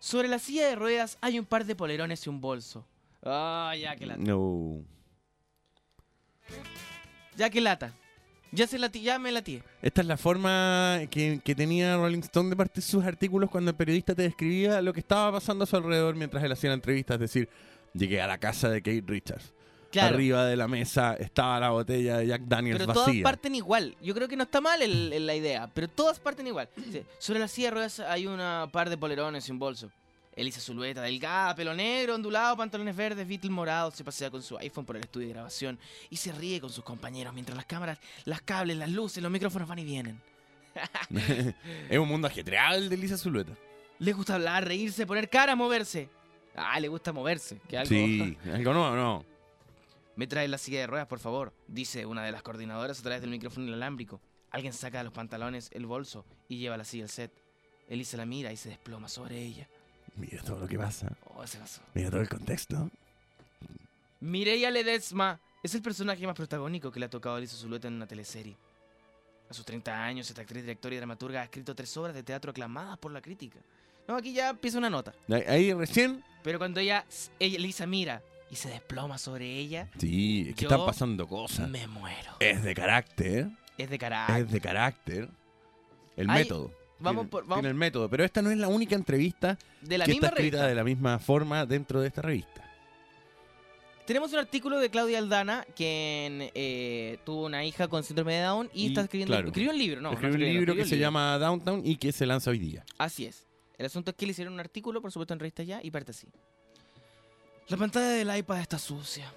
Sobre 0.00 0.28
la 0.28 0.38
silla 0.38 0.68
de 0.68 0.76
ruedas 0.76 1.18
hay 1.20 1.40
un 1.40 1.44
par 1.44 1.64
de 1.64 1.74
polerones 1.74 2.24
y 2.24 2.28
un 2.28 2.40
bolso. 2.40 2.86
Ah, 3.24 3.74
ya 3.76 3.96
que 3.96 4.06
lata. 4.06 4.20
No. 4.22 4.84
Ya 7.36 7.50
que 7.50 7.60
lata. 7.60 7.92
Ya, 8.52 8.66
se 8.66 8.78
lati, 8.78 9.02
ya 9.02 9.18
me 9.18 9.30
latí. 9.30 9.62
Esta 9.82 10.00
es 10.00 10.06
la 10.06 10.16
forma 10.16 11.00
que, 11.10 11.40
que 11.44 11.54
tenía 11.54 11.96
Rolling 11.96 12.20
Stone 12.20 12.50
de 12.50 12.56
partir 12.56 12.82
sus 12.82 13.04
artículos 13.04 13.50
cuando 13.50 13.70
el 13.70 13.76
periodista 13.76 14.14
te 14.14 14.22
describía 14.22 14.80
lo 14.80 14.92
que 14.92 15.00
estaba 15.00 15.32
pasando 15.32 15.64
a 15.64 15.66
su 15.66 15.76
alrededor 15.76 16.14
mientras 16.16 16.42
él 16.42 16.52
hacía 16.52 16.70
la 16.70 16.74
entrevista. 16.74 17.14
Es 17.14 17.20
decir, 17.20 17.48
llegué 17.92 18.20
a 18.22 18.26
la 18.26 18.38
casa 18.38 18.68
de 18.70 18.80
Kate 18.80 19.04
Richards. 19.06 19.52
Claro. 19.90 20.16
Arriba 20.16 20.44
de 20.44 20.54
la 20.56 20.68
mesa 20.68 21.14
estaba 21.14 21.58
la 21.60 21.70
botella 21.70 22.18
de 22.18 22.26
Jack 22.26 22.42
Daniels 22.42 22.78
Pero 22.78 22.92
todas 22.92 23.06
vacía. 23.08 23.22
parten 23.22 23.54
igual. 23.54 23.96
Yo 24.02 24.14
creo 24.14 24.28
que 24.28 24.36
no 24.36 24.42
está 24.44 24.60
mal 24.60 24.82
el- 24.82 25.12
el- 25.14 25.26
la 25.26 25.34
idea, 25.34 25.70
pero 25.72 25.88
todas 25.88 26.20
parten 26.20 26.46
igual. 26.46 26.68
Sobre 27.18 27.40
la 27.40 27.48
silla 27.48 27.68
de 27.68 27.74
ruedas 27.74 28.00
hay 28.00 28.26
una 28.26 28.68
par 28.70 28.90
de 28.90 28.98
polerones 28.98 29.48
y 29.48 29.52
un 29.52 29.58
bolso. 29.58 29.90
Elisa 30.38 30.60
Zulueta, 30.60 31.02
delgada, 31.02 31.52
pelo 31.56 31.74
negro, 31.74 32.14
ondulado, 32.14 32.56
pantalones 32.56 32.94
verdes, 32.94 33.26
Beatle 33.26 33.50
morado, 33.50 33.90
se 33.90 34.04
pasea 34.04 34.30
con 34.30 34.40
su 34.40 34.56
iPhone 34.56 34.84
por 34.84 34.96
el 34.96 35.02
estudio 35.02 35.26
de 35.26 35.34
grabación 35.34 35.76
y 36.10 36.16
se 36.16 36.30
ríe 36.30 36.60
con 36.60 36.70
sus 36.70 36.84
compañeros 36.84 37.34
mientras 37.34 37.56
las 37.56 37.66
cámaras, 37.66 37.98
las 38.24 38.40
cables, 38.42 38.76
las 38.76 38.88
luces, 38.88 39.20
los 39.20 39.32
micrófonos 39.32 39.68
van 39.68 39.80
y 39.80 39.84
vienen. 39.84 40.22
es 41.90 41.98
un 41.98 42.06
mundo 42.06 42.28
ajetreado 42.28 42.76
el 42.76 42.88
de 42.88 42.96
Lisa 42.96 43.18
Zulueta. 43.18 43.52
Le 43.98 44.12
gusta 44.12 44.36
hablar, 44.36 44.64
reírse, 44.64 45.08
poner 45.08 45.28
cara, 45.28 45.56
moverse. 45.56 46.08
Ah, 46.54 46.78
le 46.78 46.86
gusta 46.86 47.12
moverse. 47.12 47.60
Que 47.68 47.76
algo... 47.76 47.88
Sí, 47.88 48.38
algo 48.52 48.72
nuevo, 48.72 48.94
no. 48.94 49.24
Me 50.14 50.28
trae 50.28 50.46
la 50.46 50.58
silla 50.58 50.78
de 50.78 50.86
ruedas, 50.86 51.08
por 51.08 51.18
favor, 51.18 51.52
dice 51.66 52.06
una 52.06 52.22
de 52.22 52.30
las 52.30 52.42
coordinadoras 52.42 53.00
a 53.00 53.02
través 53.02 53.22
del 53.22 53.30
micrófono 53.30 53.66
inalámbrico. 53.66 54.20
Alguien 54.50 54.72
saca 54.72 54.98
de 54.98 55.04
los 55.04 55.12
pantalones 55.12 55.68
el 55.72 55.86
bolso 55.86 56.24
y 56.48 56.58
lleva 56.58 56.76
la 56.76 56.84
silla 56.84 57.04
al 57.04 57.10
set. 57.10 57.32
Elisa 57.88 58.16
la 58.16 58.24
mira 58.24 58.52
y 58.52 58.56
se 58.56 58.68
desploma 58.68 59.08
sobre 59.08 59.42
ella. 59.42 59.68
Mira 60.18 60.42
todo 60.42 60.58
lo 60.60 60.66
que 60.68 60.78
pasa. 60.78 61.12
Oh, 61.34 61.46
se 61.46 61.58
pasó. 61.58 61.80
Mira 61.94 62.10
todo 62.10 62.20
el 62.20 62.28
contexto. 62.28 62.90
Mireia 64.20 64.70
Ledesma 64.70 65.38
es 65.62 65.74
el 65.74 65.82
personaje 65.82 66.26
más 66.26 66.34
protagónico 66.36 66.90
que 66.90 67.00
le 67.00 67.06
ha 67.06 67.10
tocado 67.10 67.36
a 67.36 67.38
Elisa 67.38 67.56
Zulueta 67.56 67.88
en 67.88 67.94
una 67.94 68.06
teleserie. 68.06 68.56
A 69.50 69.54
sus 69.54 69.64
30 69.64 70.04
años, 70.04 70.28
esta 70.28 70.42
actriz, 70.42 70.62
directora 70.62 70.94
y 70.94 70.98
dramaturga 70.98 71.40
ha 71.40 71.44
escrito 71.44 71.74
tres 71.74 71.96
obras 71.96 72.14
de 72.14 72.22
teatro 72.22 72.50
aclamadas 72.50 72.98
por 72.98 73.12
la 73.12 73.20
crítica. 73.22 73.58
No, 74.06 74.16
aquí 74.16 74.32
ya 74.32 74.50
empieza 74.50 74.78
una 74.78 74.90
nota. 74.90 75.14
Ahí, 75.28 75.42
ahí 75.46 75.72
recién. 75.72 76.22
Pero 76.42 76.58
cuando 76.58 76.80
ella, 76.80 77.04
ella 77.38 77.56
Elisa 77.56 77.86
mira 77.86 78.22
y 78.50 78.56
se 78.56 78.68
desploma 78.70 79.18
sobre 79.18 79.46
ella, 79.56 79.88
Sí, 79.98 80.46
es 80.50 80.56
que 80.56 80.64
están 80.64 80.84
pasando 80.84 81.26
cosas. 81.26 81.68
me 81.68 81.86
muero. 81.86 82.32
Es 82.40 82.62
de 82.62 82.74
carácter. 82.74 83.48
Es 83.76 83.88
de 83.90 83.98
carácter. 83.98 84.36
Es 84.44 84.50
de 84.50 84.60
carácter. 84.60 85.28
El 86.16 86.28
Hay- 86.30 86.42
método. 86.42 86.72
Vamos 87.00 87.22
tiene, 87.22 87.30
por- 87.30 87.42
vamos- 87.44 87.56
tiene 87.58 87.68
el 87.68 87.74
método. 87.74 88.08
Pero 88.10 88.24
esta 88.24 88.42
no 88.42 88.50
es 88.50 88.58
la 88.58 88.68
única 88.68 88.94
entrevista 88.94 89.56
De 89.82 89.98
la 89.98 90.04
que 90.04 90.12
misma 90.12 90.28
está 90.28 90.36
escrita 90.36 90.56
revista. 90.58 90.66
de 90.68 90.74
la 90.74 90.84
misma 90.84 91.18
forma 91.18 91.64
dentro 91.66 92.00
de 92.00 92.08
esta 92.08 92.22
revista. 92.22 92.64
Tenemos 94.06 94.32
un 94.32 94.38
artículo 94.38 94.78
de 94.78 94.88
Claudia 94.88 95.18
Aldana, 95.18 95.66
quien 95.76 96.50
eh, 96.54 97.18
tuvo 97.26 97.44
una 97.44 97.62
hija 97.66 97.88
con 97.88 98.02
síndrome 98.02 98.36
de 98.36 98.40
Down 98.42 98.70
y, 98.72 98.84
Y, 98.84 98.86
está 98.88 99.02
escribiendo. 99.02 99.32
claro, 99.34 99.48
escribió 99.48 99.70
un 99.70 99.78
libro, 99.78 100.00
no. 100.00 100.12
Escribió 100.12 100.34
un 100.34 100.40
libro 100.40 100.60
escribió 100.72 100.82
que 100.84 100.88
se 100.88 100.98
llama 100.98 101.36
Downtown 101.38 101.82
y 101.84 101.96
que 101.96 102.10
se 102.12 102.24
lanza 102.24 102.50
hoy 102.50 102.58
día. 102.58 102.84
Así 102.96 103.26
es. 103.26 103.46
El 103.76 103.84
asunto 103.86 104.10
es 104.10 104.16
que 104.16 104.24
le 104.24 104.32
hicieron 104.32 104.54
un 104.54 104.60
artículo, 104.60 105.02
por 105.02 105.12
supuesto, 105.12 105.34
en 105.34 105.40
revista 105.40 105.62
ya, 105.62 105.80
y 105.82 105.90
parte 105.90 106.12
así. 106.12 106.26
La 107.68 107.76
pantalla 107.76 108.08
del 108.08 108.34
iPad 108.38 108.60
está 108.60 108.78
sucia. 108.78 109.30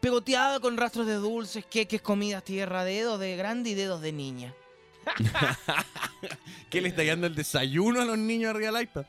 Pegoteada 0.00 0.60
con 0.60 0.76
rastros 0.76 1.04
de 1.08 1.14
dulces, 1.14 1.66
queques, 1.66 2.00
comidas, 2.00 2.44
tierra, 2.44 2.84
dedos 2.84 3.18
de 3.18 3.36
grande 3.36 3.70
y 3.70 3.74
dedos 3.74 4.00
de 4.00 4.12
niña. 4.12 4.54
¿Qué 6.70 6.80
le 6.80 6.88
está 6.88 7.04
dando 7.04 7.26
el 7.26 7.34
desayuno 7.34 8.00
a 8.00 8.04
los 8.04 8.18
niños 8.18 8.50
arriba 8.50 8.72
del 8.72 8.82
iPad? 8.82 9.06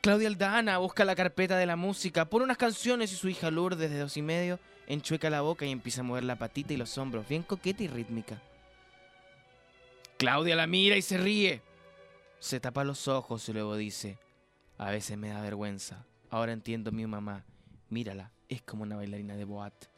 Claudia 0.00 0.28
Aldana 0.28 0.78
busca 0.78 1.04
la 1.04 1.14
carpeta 1.14 1.56
de 1.56 1.66
la 1.66 1.76
música, 1.76 2.24
pone 2.24 2.44
unas 2.44 2.56
canciones 2.56 3.12
y 3.12 3.16
su 3.16 3.28
hija 3.28 3.50
Lourdes 3.50 3.90
de 3.90 3.98
dos 3.98 4.16
y 4.16 4.22
medio 4.22 4.58
enchueca 4.86 5.30
la 5.30 5.40
boca 5.40 5.64
y 5.64 5.70
empieza 5.70 6.00
a 6.00 6.04
mover 6.04 6.24
la 6.24 6.36
patita 6.36 6.74
y 6.74 6.76
los 6.76 6.98
hombros, 6.98 7.28
bien 7.28 7.42
coqueta 7.42 7.82
y 7.82 7.88
rítmica. 7.88 8.42
Claudia 10.18 10.56
la 10.56 10.66
mira 10.66 10.96
y 10.96 11.02
se 11.02 11.18
ríe. 11.18 11.62
Se 12.38 12.60
tapa 12.60 12.84
los 12.84 13.08
ojos 13.08 13.48
y 13.48 13.52
luego 13.52 13.76
dice, 13.76 14.18
a 14.78 14.90
veces 14.90 15.16
me 15.16 15.28
da 15.28 15.40
vergüenza. 15.40 16.06
Ahora 16.30 16.52
entiendo 16.52 16.90
a 16.90 16.92
mi 16.92 17.06
mamá. 17.06 17.44
Mírala, 17.88 18.32
es 18.48 18.62
como 18.62 18.82
una 18.82 18.96
bailarina 18.96 19.36
de 19.36 19.44
boat. 19.44 19.91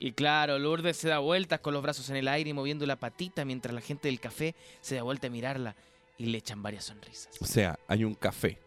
Y 0.00 0.12
claro, 0.12 0.58
Lourdes 0.58 0.96
se 0.96 1.08
da 1.08 1.18
vueltas 1.18 1.60
con 1.60 1.72
los 1.72 1.82
brazos 1.82 2.10
en 2.10 2.16
el 2.16 2.28
aire 2.28 2.50
y 2.50 2.52
moviendo 2.52 2.84
la 2.86 2.96
patita 2.96 3.44
mientras 3.44 3.74
la 3.74 3.80
gente 3.80 4.08
del 4.08 4.20
café 4.20 4.54
se 4.80 4.96
da 4.96 5.02
vuelta 5.02 5.28
a 5.28 5.30
mirarla 5.30 5.76
y 6.18 6.26
le 6.26 6.38
echan 6.38 6.62
varias 6.62 6.84
sonrisas. 6.84 7.30
O 7.40 7.44
sea, 7.46 7.78
hay 7.88 8.04
un 8.04 8.14
café, 8.14 8.58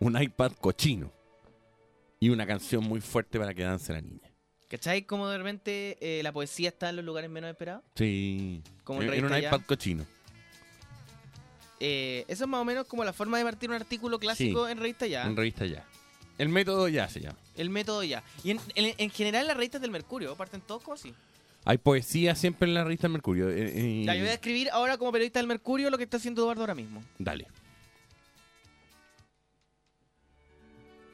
un 0.00 0.20
iPad 0.20 0.52
cochino 0.52 1.10
y 2.20 2.28
una 2.28 2.46
canción 2.46 2.84
muy 2.84 3.00
fuerte 3.00 3.38
para 3.38 3.52
que 3.54 3.62
dance 3.62 3.92
la 3.92 4.00
niña. 4.00 4.30
¿Cachai? 4.68 5.02
Como 5.06 5.28
de 5.28 5.38
repente 5.38 5.96
eh, 6.00 6.22
la 6.22 6.32
poesía 6.32 6.68
está 6.68 6.90
en 6.90 6.96
los 6.96 7.04
lugares 7.04 7.30
menos 7.30 7.50
esperados. 7.50 7.84
Sí. 7.94 8.62
Como 8.84 9.00
en 9.02 9.08
en, 9.12 9.14
en 9.14 9.24
un 9.26 9.36
iPad 9.38 9.60
cochino. 9.66 10.04
Eh, 11.78 12.24
eso 12.28 12.44
es 12.44 12.48
más 12.48 12.60
o 12.60 12.64
menos 12.64 12.86
como 12.86 13.04
la 13.04 13.12
forma 13.12 13.38
de 13.38 13.44
partir 13.44 13.68
un 13.68 13.76
artículo 13.76 14.18
clásico 14.18 14.66
Sí. 14.66 14.72
en 14.72 14.78
revista 14.78 15.06
ya. 15.06 15.26
En 15.26 15.36
revista 15.36 15.66
ya. 15.66 15.84
El 16.38 16.48
método 16.50 16.88
ya 16.88 17.08
se 17.08 17.20
llama. 17.20 17.38
El 17.56 17.70
método 17.70 18.02
ya. 18.04 18.22
Y 18.44 18.50
en, 18.50 18.60
en- 18.74 18.94
en 18.98 19.10
general 19.10 19.46
las 19.46 19.56
revistas 19.56 19.80
del 19.80 19.90
Mercurio 19.90 20.34
parten 20.36 20.60
todos 20.60 20.82
como 20.82 20.94
así. 20.94 21.14
Hay 21.64 21.78
poesía 21.78 22.34
siempre 22.34 22.68
en 22.68 22.74
la 22.74 22.84
revista 22.84 23.06
El 23.06 23.14
Mercurio. 23.14 23.48
eh, 23.50 23.72
eh, 23.74 24.04
Ya, 24.06 24.14
yo 24.14 24.20
voy 24.20 24.30
a 24.30 24.34
escribir 24.34 24.70
ahora 24.70 24.98
como 24.98 25.10
periodista 25.12 25.40
del 25.40 25.46
Mercurio 25.48 25.90
lo 25.90 25.96
que 25.98 26.04
está 26.04 26.18
haciendo 26.18 26.42
Eduardo 26.42 26.60
ahora 26.62 26.74
mismo. 26.74 27.02
Dale. 27.18 27.46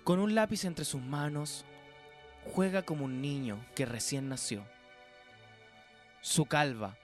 Con 0.04 0.18
un 0.18 0.34
lápiz 0.34 0.64
entre 0.64 0.84
sus 0.84 1.00
manos, 1.00 1.64
juega 2.52 2.82
como 2.82 3.04
un 3.04 3.22
niño 3.22 3.64
que 3.74 3.86
recién 3.86 4.28
nació. 4.28 4.64
Su 6.20 6.44
calva 6.46 6.96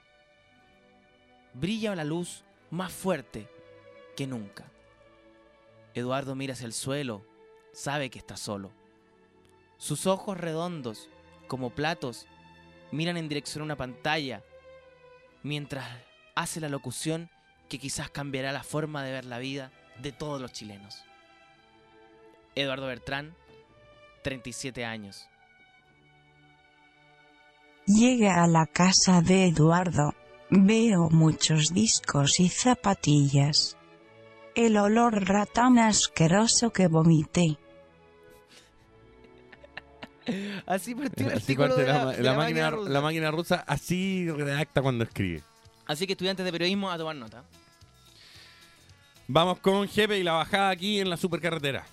brilla 1.54 1.92
a 1.92 1.96
la 1.96 2.04
luz 2.04 2.42
más 2.70 2.92
fuerte 2.92 3.48
que 4.16 4.26
nunca. 4.26 4.64
Eduardo 5.94 6.34
mira 6.34 6.52
hacia 6.54 6.66
el 6.66 6.72
suelo, 6.72 7.24
sabe 7.72 8.10
que 8.10 8.18
está 8.18 8.36
solo. 8.36 8.72
Sus 9.76 10.06
ojos 10.06 10.36
redondos, 10.38 11.08
como 11.46 11.70
platos, 11.70 12.26
miran 12.90 13.16
en 13.16 13.28
dirección 13.28 13.62
a 13.62 13.64
una 13.66 13.76
pantalla, 13.76 14.42
mientras 15.42 15.86
hace 16.34 16.60
la 16.60 16.68
locución 16.68 17.30
que 17.68 17.78
quizás 17.78 18.10
cambiará 18.10 18.52
la 18.52 18.62
forma 18.62 19.02
de 19.02 19.12
ver 19.12 19.24
la 19.24 19.38
vida 19.38 19.72
de 20.00 20.12
todos 20.12 20.40
los 20.40 20.52
chilenos. 20.52 21.04
Eduardo 22.54 22.86
Bertrán, 22.86 23.34
37 24.22 24.84
años. 24.84 25.28
Llega 27.86 28.42
a 28.42 28.46
la 28.46 28.66
casa 28.66 29.22
de 29.22 29.46
Eduardo. 29.46 30.14
Veo 30.50 31.08
muchos 31.10 31.72
discos 31.72 32.38
y 32.38 32.50
zapatillas. 32.50 33.77
El 34.58 34.76
olor 34.76 35.12
ratán 35.28 35.78
asqueroso 35.78 36.70
que 36.70 36.88
vomité. 36.88 37.56
Así 40.66 40.94
partió 40.94 41.26
el 41.28 41.32
Así 41.32 41.52
artículo 41.52 41.68
parte 41.68 41.82
de 41.82 41.86
la, 41.86 41.94
la, 41.98 42.04
ma- 42.04 42.12
de 42.12 42.22
la 42.22 42.30
la 42.32 42.36
máquina, 42.36 42.70
rusa. 42.70 42.90
la 42.90 43.00
máquina 43.00 43.30
rusa, 43.30 43.64
así 43.66 44.28
redacta 44.30 44.82
cuando 44.82 45.04
escribe. 45.04 45.42
Así 45.86 46.06
que 46.06 46.12
estudiantes 46.14 46.44
de 46.44 46.52
periodismo 46.52 46.90
a 46.90 46.98
tomar 46.98 47.14
nota. 47.16 47.44
Vamos 49.28 49.60
con 49.60 49.86
Jepe 49.88 50.18
y 50.18 50.22
la 50.24 50.32
bajada 50.32 50.70
aquí 50.70 50.98
en 51.00 51.08
la 51.08 51.16
supercarretera. 51.16 51.84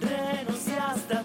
Renunciaste 0.00 1.14
a 1.16 1.22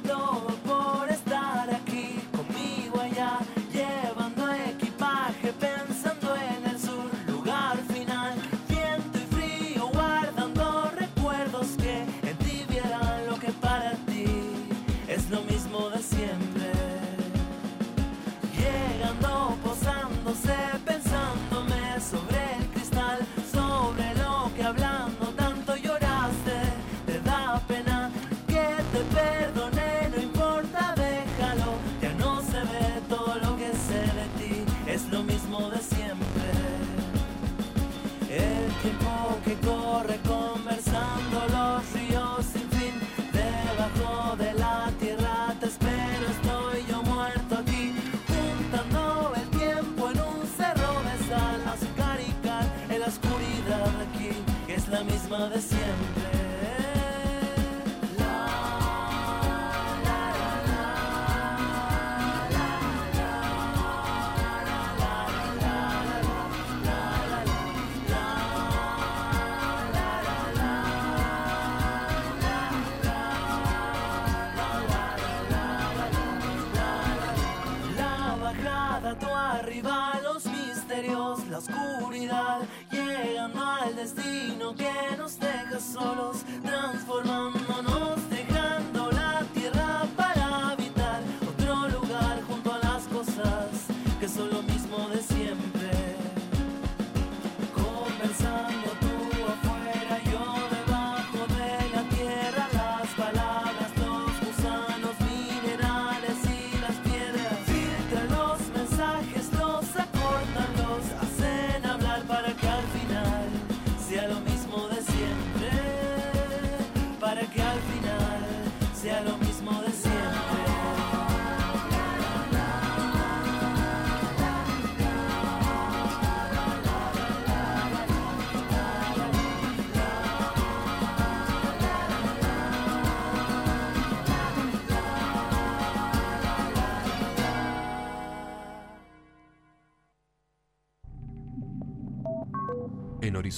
es 55.41 55.49
la 55.49 55.57
misma 55.57 55.80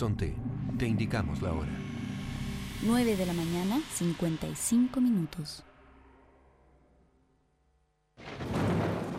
Horizonte, 0.04 0.36
te 0.78 0.86
indicamos 0.86 1.42
la 1.42 1.54
hora. 1.54 1.72
9 2.82 3.16
de 3.16 3.26
la 3.26 3.32
mañana, 3.32 3.80
55 3.94 5.00
minutos. 5.00 5.64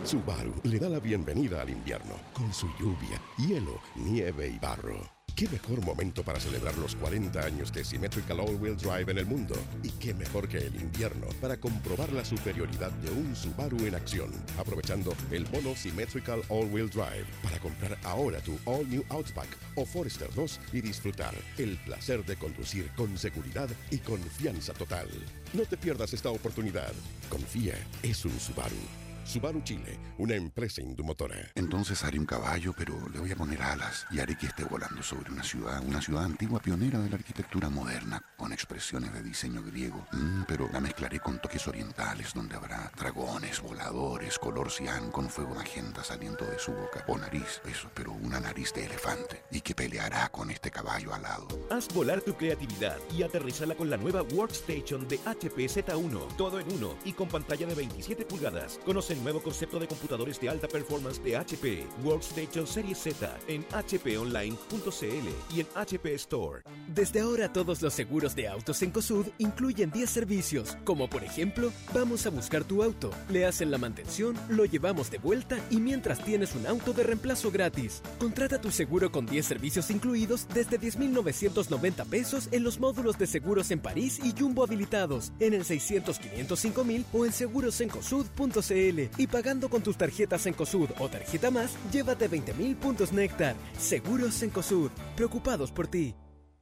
Subaru 0.03 0.53
le 0.61 0.77
da 0.77 0.87
la 0.87 0.99
bienvenida 0.99 1.61
al 1.63 1.71
invierno 1.71 2.13
con 2.33 2.53
su 2.53 2.67
lluvia, 2.79 3.19
hielo, 3.39 3.81
nieve 3.95 4.47
y 4.47 4.59
barro. 4.59 5.14
¿Qué 5.35 5.49
mejor 5.49 5.83
momento 5.83 6.23
para 6.23 6.39
celebrar 6.39 6.77
los 6.77 6.95
40 6.95 7.41
años 7.41 7.73
de 7.73 7.83
Symmetrical 7.83 8.39
All-Wheel 8.39 8.77
Drive 8.77 9.11
en 9.11 9.17
el 9.17 9.25
mundo? 9.25 9.53
¿Y 9.83 9.89
qué 9.89 10.13
mejor 10.13 10.47
que 10.47 10.59
el 10.59 10.73
invierno 10.75 11.27
para 11.41 11.57
comprobar 11.57 12.13
la 12.13 12.23
superioridad 12.23 12.89
de 12.91 13.11
un 13.11 13.35
Subaru 13.35 13.85
en 13.85 13.95
acción? 13.95 14.31
Aprovechando 14.57 15.13
el 15.31 15.43
bono 15.43 15.75
Symmetrical 15.75 16.41
All-Wheel 16.47 16.89
Drive 16.89 17.25
para 17.43 17.59
comprar 17.59 17.97
ahora 18.03 18.39
tu 18.39 18.57
All 18.63 18.89
New 18.89 19.03
Outback 19.09 19.49
o 19.75 19.85
Forester 19.85 20.33
2 20.33 20.59
y 20.71 20.79
disfrutar 20.79 21.35
el 21.57 21.75
placer 21.83 22.25
de 22.25 22.37
conducir 22.37 22.89
con 22.95 23.17
seguridad 23.17 23.67
y 23.91 23.97
confianza 23.97 24.71
total. 24.71 25.09
No 25.51 25.63
te 25.63 25.75
pierdas 25.75 26.13
esta 26.13 26.29
oportunidad. 26.29 26.93
Confía, 27.29 27.75
es 28.03 28.23
un 28.23 28.39
Subaru. 28.39 29.04
Subaru 29.25 29.61
Chile, 29.63 29.99
una 30.19 30.35
empresa 30.35 30.81
indumotora. 30.81 31.51
Entonces 31.55 32.03
haré 32.03 32.19
un 32.19 32.27
caballo, 32.27 32.73
pero 32.77 33.09
le 33.09 33.19
voy 33.19 33.31
a 33.31 33.35
poner 33.35 33.61
alas 33.61 34.05
y 34.11 34.19
haré 34.19 34.37
que 34.37 34.45
esté 34.45 34.63
volando 34.63 35.01
sobre 35.01 35.31
una 35.31 35.43
ciudad, 35.43 35.83
una 35.83 35.99
ciudad 35.99 36.25
antigua 36.25 36.59
pionera 36.59 36.99
de 36.99 37.09
la 37.09 37.15
arquitectura 37.15 37.69
moderna, 37.69 38.21
con 38.37 38.53
expresiones 38.53 39.11
de 39.13 39.23
diseño 39.23 39.63
griego. 39.63 40.05
Mm, 40.11 40.43
pero 40.47 40.69
la 40.71 40.79
mezclaré 40.79 41.19
con 41.19 41.41
toques 41.41 41.67
orientales, 41.67 42.33
donde 42.35 42.55
habrá 42.55 42.91
dragones, 42.95 43.61
voladores, 43.61 44.37
color 44.37 44.69
cian 44.69 45.09
con 45.09 45.27
fuego 45.27 45.55
magenta 45.55 46.03
saliendo 46.03 46.45
de 46.45 46.59
su 46.59 46.71
boca 46.71 47.03
o 47.07 47.17
nariz, 47.17 47.61
eso, 47.65 47.89
pero 47.95 48.11
una 48.11 48.39
nariz 48.39 48.73
de 48.73 48.85
elefante, 48.85 49.43
y 49.51 49.61
que 49.61 49.73
peleará 49.73 50.29
con 50.29 50.51
este 50.51 50.69
caballo 50.69 51.13
alado. 51.13 51.47
Haz 51.71 51.87
volar 51.93 52.21
tu 52.21 52.35
creatividad 52.35 52.97
y 53.17 53.23
aterrízala 53.23 53.73
con 53.73 53.89
la 53.89 53.97
nueva 53.97 54.21
Workstation 54.21 55.07
de 55.07 55.19
HP 55.25 55.65
Z1. 55.65 56.37
Todo 56.37 56.59
en 56.59 56.71
uno 56.71 56.95
y 57.03 57.13
con 57.13 57.27
pantalla 57.27 57.65
de 57.65 57.73
27 57.73 58.23
pulgadas. 58.25 58.79
Conoce 58.85 59.14
nuevo 59.23 59.41
concepto 59.41 59.79
de 59.79 59.87
computadores 59.87 60.39
de 60.39 60.49
alta 60.49 60.67
performance 60.67 61.23
de 61.23 61.37
HP. 61.37 61.87
Workstation 62.03 62.67
Series 62.67 62.97
Z 62.97 63.37
en 63.47 63.63
hponline.cl 63.63 65.55
y 65.55 65.59
en 65.59 65.67
HP 65.75 66.13
Store. 66.15 66.63
Desde 66.87 67.19
ahora 67.21 67.51
todos 67.51 67.81
los 67.81 67.93
seguros 67.93 68.35
de 68.35 68.47
autos 68.47 68.81
en 68.81 68.91
COSUD 68.91 69.27
incluyen 69.37 69.91
10 69.91 70.09
servicios, 70.09 70.77
como 70.83 71.09
por 71.09 71.23
ejemplo, 71.23 71.71
vamos 71.93 72.25
a 72.25 72.29
buscar 72.29 72.63
tu 72.63 72.83
auto, 72.83 73.11
le 73.29 73.45
hacen 73.45 73.71
la 73.71 73.77
mantención, 73.77 74.35
lo 74.49 74.65
llevamos 74.65 75.11
de 75.11 75.17
vuelta 75.17 75.59
y 75.69 75.77
mientras 75.77 76.23
tienes 76.23 76.55
un 76.55 76.67
auto 76.67 76.93
de 76.93 77.03
reemplazo 77.03 77.51
gratis. 77.51 78.01
Contrata 78.19 78.59
tu 78.59 78.71
seguro 78.71 79.11
con 79.11 79.25
10 79.25 79.45
servicios 79.45 79.89
incluidos 79.89 80.47
desde 80.53 80.79
10.990 80.79 82.05
pesos 82.05 82.49
en 82.51 82.63
los 82.63 82.79
módulos 82.79 83.17
de 83.17 83.27
seguros 83.27 83.71
en 83.71 83.79
París 83.79 84.19
y 84.23 84.33
Jumbo 84.37 84.63
habilitados, 84.63 85.31
en 85.39 85.53
el 85.53 85.65
600 85.65 86.19
505 86.19 86.83
mil 86.83 87.05
o 87.13 87.25
en 87.25 87.31
segurosencosud.cl 87.31 89.04
y 89.17 89.27
pagando 89.27 89.69
con 89.69 89.81
tus 89.81 89.97
tarjetas 89.97 90.45
en 90.45 90.53
COSUD 90.53 90.89
o 90.99 91.09
tarjeta 91.09 91.51
más, 91.51 91.75
llévate 91.91 92.29
20.000 92.29 92.75
puntos 92.75 93.11
Néctar. 93.13 93.55
Seguros 93.77 94.41
en 94.43 94.49
COSUD, 94.49 94.89
preocupados 95.15 95.71
por 95.71 95.87
ti. 95.87 96.15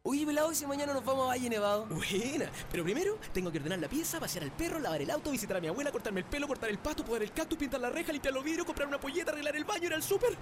Oye, 0.06 0.26
pelado, 0.26 0.52
¿y 0.52 0.56
si 0.56 0.66
mañana 0.66 0.94
nos 0.94 1.06
vamos 1.06 1.24
a 1.24 1.28
Valle 1.28 1.50
Nevado? 1.50 1.86
Buena, 1.86 2.52
pero 2.70 2.84
primero 2.84 3.18
tengo 3.34 3.50
que 3.54 3.60
ordenar 3.60 3.80
la 3.80 3.88
pieza, 3.88 4.20
pasear 4.20 4.44
al 4.44 4.52
perro, 4.52 4.78
lavar 4.78 5.02
el 5.02 5.10
auto, 5.10 5.32
visitar 5.32 5.56
a 5.56 5.62
mi 5.62 5.68
abuela, 5.68 5.94
cortarme 5.94 6.20
el 6.20 6.26
pelo, 6.26 6.46
cortar 6.46 6.70
el 6.70 6.78
pasto, 6.78 7.06
podar 7.06 7.24
el 7.24 7.32
cactus, 7.32 7.58
pintar 7.58 7.80
la 7.80 7.90
reja, 7.90 8.12
limpiar 8.12 8.34
los 8.34 8.44
vidrios, 8.44 8.66
comprar 8.66 8.86
una 8.86 9.00
polleta, 9.00 9.32
arreglar 9.32 9.56
el 9.56 9.64
baño, 9.64 9.86
ir 9.86 9.94
al 9.94 10.04
súper. 10.04 10.38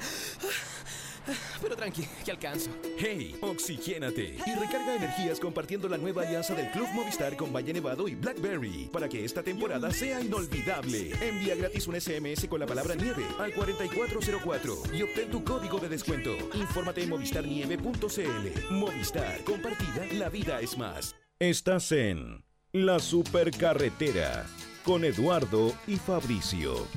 Pero 1.61 1.75
tranqui, 1.75 2.07
que 2.25 2.31
alcanzo. 2.31 2.71
Hey, 2.97 3.37
oxigénate 3.41 4.39
y 4.43 4.55
recarga 4.55 4.95
energías 4.95 5.39
compartiendo 5.39 5.87
la 5.87 5.99
nueva 5.99 6.23
alianza 6.23 6.55
del 6.55 6.71
Club 6.71 6.87
Movistar 6.95 7.37
con 7.37 7.53
Valle 7.53 7.71
Nevado 7.73 8.07
y 8.07 8.15
BlackBerry 8.15 8.89
para 8.91 9.07
que 9.07 9.23
esta 9.23 9.43
temporada 9.43 9.91
sea 9.91 10.19
inolvidable. 10.19 11.11
Envía 11.21 11.53
gratis 11.53 11.85
un 11.85 12.01
SMS 12.01 12.47
con 12.47 12.59
la 12.59 12.65
palabra 12.65 12.95
nieve 12.95 13.23
al 13.37 13.53
4404 13.53 14.77
y 14.91 15.03
obtén 15.03 15.29
tu 15.29 15.43
código 15.43 15.77
de 15.77 15.89
descuento. 15.89 16.35
Infórmate 16.55 17.03
en 17.03 17.09
movistarnieve.cl. 17.09 18.73
Movistar, 18.73 19.43
compartida, 19.51 20.05
la 20.13 20.29
vida 20.29 20.61
es 20.61 20.77
más. 20.77 21.15
Estás 21.39 21.91
en 21.91 22.43
La 22.71 22.99
Supercarretera 22.99 24.45
con 24.85 25.03
Eduardo 25.03 25.73
y 25.87 25.97
Fabricio. 25.97 26.87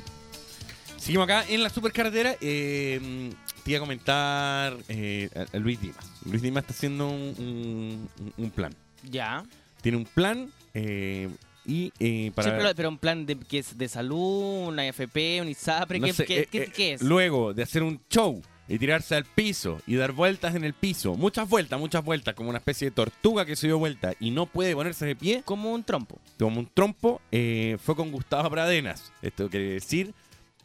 Seguimos 0.97 1.25
acá 1.25 1.45
en 1.49 1.63
la 1.63 1.69
supercarretera. 1.69 2.37
Eh, 2.41 3.31
te 3.65 3.71
iba 3.73 3.79
a 3.79 3.81
comentar 3.81 4.77
eh, 4.89 5.29
a- 5.53 5.59
Luis 5.59 5.81
Dimas. 5.81 6.11
Luis 6.25 6.43
Dimas 6.43 6.63
está 6.63 6.73
haciendo 6.75 7.09
un, 7.09 7.35
un- 7.39 8.33
un 8.37 8.51
plan. 8.51 8.73
Ya. 9.11 9.45
Tiene 9.83 9.99
un 9.99 10.05
plan 10.05 10.49
eh, 10.75 11.29
y 11.67 11.93
eh, 11.99 12.31
para... 12.35 12.57
Lo- 12.63 12.75
pero 12.75 12.89
un 12.89 12.99
plan 12.99 13.27
de, 13.27 13.37
que 13.37 13.59
es 13.59 13.77
de 13.77 13.89
salud, 13.89 14.69
una 14.69 14.83
AFP, 14.83 15.41
un 15.43 15.49
ISAPRE, 15.49 15.99
no 15.99 16.07
¿qué, 16.07 16.13
sé, 16.13 16.25
qué- 16.25 16.41
eh, 16.41 16.49
qué- 16.51 16.63
eh, 16.63 16.73
qué 16.75 16.93
es? 16.95 17.03
Luego 17.03 17.53
de 17.53 17.63
hacer 17.65 17.83
un 17.83 18.01
show 18.09 18.41
y 18.69 18.79
tirarse 18.79 19.15
al 19.15 19.25
piso 19.25 19.81
y 19.87 19.97
dar 19.97 20.13
vueltas 20.13 20.55
en 20.55 20.65
el 20.65 20.73
piso, 20.75 21.15
muchas 21.15 21.49
vueltas, 21.49 21.79
muchas 21.79 22.03
vueltas, 22.05 22.35
como 22.35 22.49
una 22.49 22.59
especie 22.59 22.89
de 22.89 22.95
tortuga 22.95 23.45
que 23.45 23.57
se 23.57 23.67
dio 23.67 23.79
vuelta 23.79 24.15
y 24.21 24.31
no 24.31 24.47
puede 24.47 24.75
ponerse 24.75 25.05
de 25.07 25.17
pie. 25.17 25.43
Como 25.45 25.73
un 25.73 25.85
trompo. 25.85 26.19
Como 26.39 26.61
un 26.61 26.67
trompo, 26.73 27.21
eh, 27.31 27.77
fue 27.83 27.95
con 27.95 28.11
Gustavo 28.11 28.49
Pradenas. 28.51 29.13
Esto 29.23 29.49
quiere 29.51 29.67
decir 29.75 30.15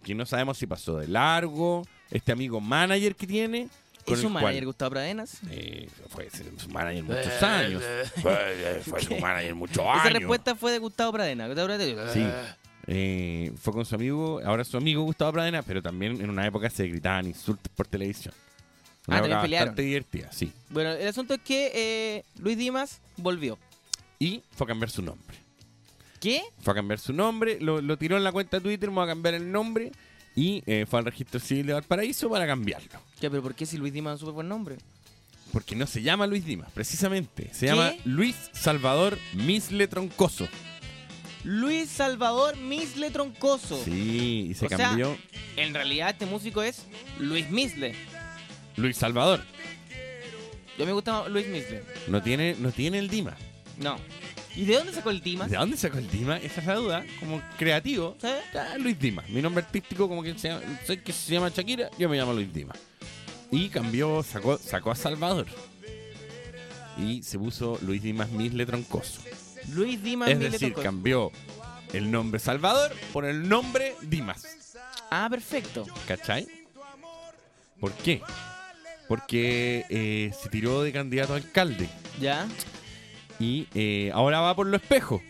que 0.04 0.16
no 0.16 0.26
sabemos 0.26 0.58
si 0.58 0.66
pasó 0.68 0.97
de 0.97 1.08
largo, 1.08 1.86
este 2.10 2.32
amigo 2.32 2.62
manager 2.62 3.16
que 3.16 3.28
tiene. 3.28 3.68
¿Es 4.08 4.22
cual- 4.22 4.32
manager 4.34 4.66
Gustavo 4.66 4.91
Pradenas? 4.91 5.39
Eh, 5.52 5.88
fue 6.10 6.30
su 6.58 6.70
manager 6.70 7.04
muchos 7.04 7.43
años. 7.43 7.84
Fue, 8.22 8.82
fue 8.86 9.02
su 9.02 9.16
manager 9.18 9.56
muchos 9.56 9.78
años. 9.86 10.06
Esa 10.06 10.10
respuesta 10.18 10.56
fue 10.56 10.72
de 10.72 10.80
Gustavo 10.80 11.12
Pradenas. 11.12 11.47
Gustavo 11.47 11.68
Pradenas. 11.68 12.14
Sí. 12.14 12.26
Eh, 12.88 13.51
fue 13.61 13.73
con 13.73 13.86
su 13.86 13.95
amigo, 13.95 14.41
ahora 14.43 14.63
su 14.63 14.77
amigo 14.77 15.03
Gustavo 15.03 15.34
Pradena, 15.34 15.61
pero 15.61 15.82
también 15.82 16.19
en 16.21 16.30
una 16.30 16.45
época 16.45 16.69
se 16.69 16.88
gritaban 16.88 17.27
insultos 17.27 17.71
por 17.75 17.88
televisión. 17.88 18.34
Una 19.07 19.17
Ah, 19.17 19.19
época 19.19 19.36
bastante 19.41 19.82
divertida, 19.82 20.32
sí. 20.32 20.51
Bueno, 20.69 20.91
el 20.91 21.07
asunto 21.07 21.34
es 21.36 21.41
que 21.41 21.71
eh, 21.73 22.23
Luis 22.39 22.57
Dimas 22.57 22.99
volvió. 23.17 23.57
Y 24.19 24.43
fue 24.51 24.65
a 24.65 24.67
cambiar 24.67 24.89
su 24.89 25.01
nombre. 25.01 25.38
¿Qué? 26.19 26.41
Fue 26.59 26.73
a 26.73 26.75
cambiar 26.75 26.99
su 26.99 27.13
nombre, 27.13 27.59
lo, 27.61 27.82
lo 27.82 27.97
tiró 27.97 28.17
en 28.17 28.23
la 28.23 28.32
cuenta 28.32 28.57
de 28.57 28.61
Twitter, 28.63 28.89
vamos 28.89 29.05
a 29.05 29.07
cambiar 29.07 29.36
el 29.36 29.51
nombre 29.51 29.91
y 30.36 30.61
eh, 30.65 30.86
fue 30.88 30.99
al 30.99 31.05
registro 31.05 31.39
civil 31.39 31.65
de 31.67 31.73
Valparaíso 31.73 32.30
para 32.30 32.45
cambiarlo. 32.45 32.99
¿Qué, 33.19 33.30
pero 33.30 33.41
por 33.41 33.55
qué 33.55 33.65
si 33.65 33.77
Luis 33.77 33.93
Dimas 33.93 34.15
es 34.15 34.21
un 34.21 34.27
súper 34.27 34.34
buen 34.36 34.49
nombre? 34.49 34.77
Porque 35.53 35.75
no 35.75 35.88
se 35.88 36.01
llama 36.01 36.27
Luis 36.27 36.45
Dimas, 36.45 36.69
precisamente. 36.73 37.49
Se 37.53 37.65
¿Qué? 37.65 37.71
llama 37.71 37.93
Luis 38.05 38.36
Salvador 38.51 39.17
Misle 39.34 39.88
Troncoso. 39.88 40.47
Luis 41.44 41.90
Salvador 41.90 42.58
Misle 42.58 43.12
Troncoso. 43.12 43.84
Sí, 43.84 44.48
y 44.50 44.54
se 44.54 44.66
O 44.66 44.70
sea, 44.70 44.78
cambió 44.78 45.18
En 45.56 45.74
realidad 45.74 46.10
este 46.10 46.26
músico 46.26 46.62
es 46.62 46.86
Luis 47.18 47.50
Misle. 47.50 47.96
Luis 48.76 48.98
Salvador. 48.98 49.42
Yo 50.78 50.86
me 50.86 50.94
gusta 50.94 51.28
Luis 51.28 51.48
Misle. 51.48 51.84
No 52.08 52.22
tiene, 52.22 52.56
no 52.60 52.72
tiene 52.72 53.00
el 53.00 53.10
Dimas. 53.10 53.36
No. 53.78 53.98
¿Y 54.56 54.66
de 54.66 54.76
dónde 54.76 54.94
sacó 54.94 55.10
el 55.10 55.22
Dimas? 55.22 55.50
¿De 55.50 55.58
dónde 55.58 55.78
sacó 55.78 55.98
el 55.98 56.10
Dimas? 56.10 56.44
Esa 56.44 56.62
es 56.62 56.68
la 56.68 56.76
duda. 56.76 57.06
Como 57.20 57.42
creativo. 57.58 58.18
Ah, 58.24 58.76
Luis 58.78 59.00
Dimas. 59.00 59.30
Mi 59.30 59.42
nombre 59.42 59.64
artístico, 59.64 60.08
como 60.08 60.24
que 60.24 60.38
se 60.38 60.50
llama, 60.50 60.62
sé 60.86 61.02
que 61.02 61.14
se 61.14 61.34
llama 61.34 61.50
Shakira, 61.50 61.90
yo 61.98 62.10
me 62.10 62.18
llamo 62.18 62.34
Luis 62.34 62.54
Dimas. 62.54 62.78
Y 63.52 63.70
cambió, 63.70 64.24
sacó, 64.24 64.58
sacó 64.58 64.92
a 64.92 64.96
Salvador. 64.96 65.48
Y 66.98 67.24
se 67.24 67.40
puso 67.40 67.80
Luis 67.82 68.02
Dimas 68.02 68.30
Misle 68.30 68.66
Troncoso. 68.66 69.22
Luis 69.74 70.01
Dimas 70.03 70.30
es 70.30 70.39
decir, 70.39 70.74
cambió 70.74 71.32
el 71.93 72.11
nombre 72.11 72.39
Salvador 72.39 72.91
por 73.11 73.26
el 73.26 73.47
nombre 73.47 73.95
Dimas. 74.01 74.45
Ah, 75.09 75.28
perfecto. 75.30 75.86
¿Cachai? 76.07 76.47
¿Por 77.80 77.93
qué? 77.93 78.22
Porque 79.07 79.86
eh, 79.89 80.32
se 80.39 80.49
tiró 80.49 80.84
de 80.84 80.91
candidato 80.91 81.34
a 81.34 81.38
alcalde. 81.38 81.89
¿Ya? 82.20 82.47
Y 83.39 83.67
eh, 83.74 84.11
ahora 84.13 84.41
va 84.41 84.55
por 84.55 84.67
lo 84.67 84.76
espejo. 84.78 85.22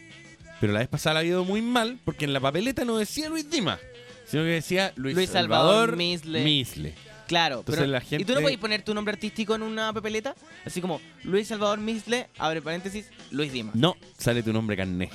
Pero 0.60 0.74
la 0.74 0.80
vez 0.80 0.90
pasada 0.90 1.20
ha 1.20 1.24
ido 1.24 1.46
muy 1.46 1.62
mal 1.62 2.00
porque 2.04 2.26
en 2.26 2.34
la 2.34 2.40
papeleta 2.40 2.84
no 2.84 2.98
decía 2.98 3.30
Luis 3.30 3.50
Dimas, 3.50 3.80
sino 4.26 4.44
que 4.44 4.50
decía 4.50 4.92
Luis, 4.96 5.16
Luis 5.16 5.30
Salvador, 5.30 5.68
Salvador 5.72 5.96
Misle. 5.96 6.44
Misle. 6.44 6.96
Claro, 7.30 7.60
Entonces 7.60 7.84
pero 7.84 7.92
la 7.92 8.04
¿y 8.10 8.26
tú 8.26 8.34
no 8.34 8.42
puedes 8.42 8.58
poner 8.58 8.82
tu 8.82 8.92
nombre 8.96 9.14
artístico 9.14 9.54
en 9.54 9.62
una 9.62 9.94
papeleta? 9.94 10.34
Así 10.66 10.82
como 10.82 11.00
Luis 11.24 11.48
Salvador 11.48 11.78
Misle, 11.78 12.28
abre 12.40 12.60
paréntesis, 12.60 13.06
Luis 13.30 13.54
Dimas. 13.54 13.76
No, 13.76 13.96
sale 14.18 14.42
tu 14.42 14.52
nombre 14.52 14.76
carné. 14.76 15.12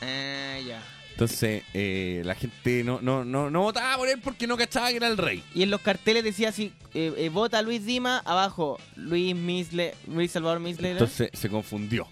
Ah, 0.00 0.58
ya. 0.66 0.82
Entonces 1.10 1.62
eh, 1.74 2.22
la 2.24 2.34
gente 2.34 2.82
no, 2.82 3.02
no, 3.02 3.26
no, 3.26 3.50
no 3.50 3.60
votaba 3.60 3.98
por 3.98 4.08
él 4.08 4.20
porque 4.24 4.46
no 4.46 4.56
cachaba 4.56 4.88
que 4.88 4.96
era 4.96 5.06
el 5.06 5.18
rey. 5.18 5.44
Y 5.54 5.62
en 5.62 5.70
los 5.70 5.82
carteles 5.82 6.24
decía 6.24 6.48
así, 6.48 6.72
eh, 6.94 7.12
eh, 7.18 7.28
vota 7.28 7.60
Luis 7.60 7.84
Dimas, 7.84 8.22
abajo 8.24 8.78
Luis 8.96 9.36
Misle, 9.36 9.94
Luis 10.08 10.32
Salvador 10.32 10.60
Misle. 10.60 10.88
¿no? 10.88 10.92
Entonces 10.94 11.28
se 11.34 11.50
confundió. 11.50 12.08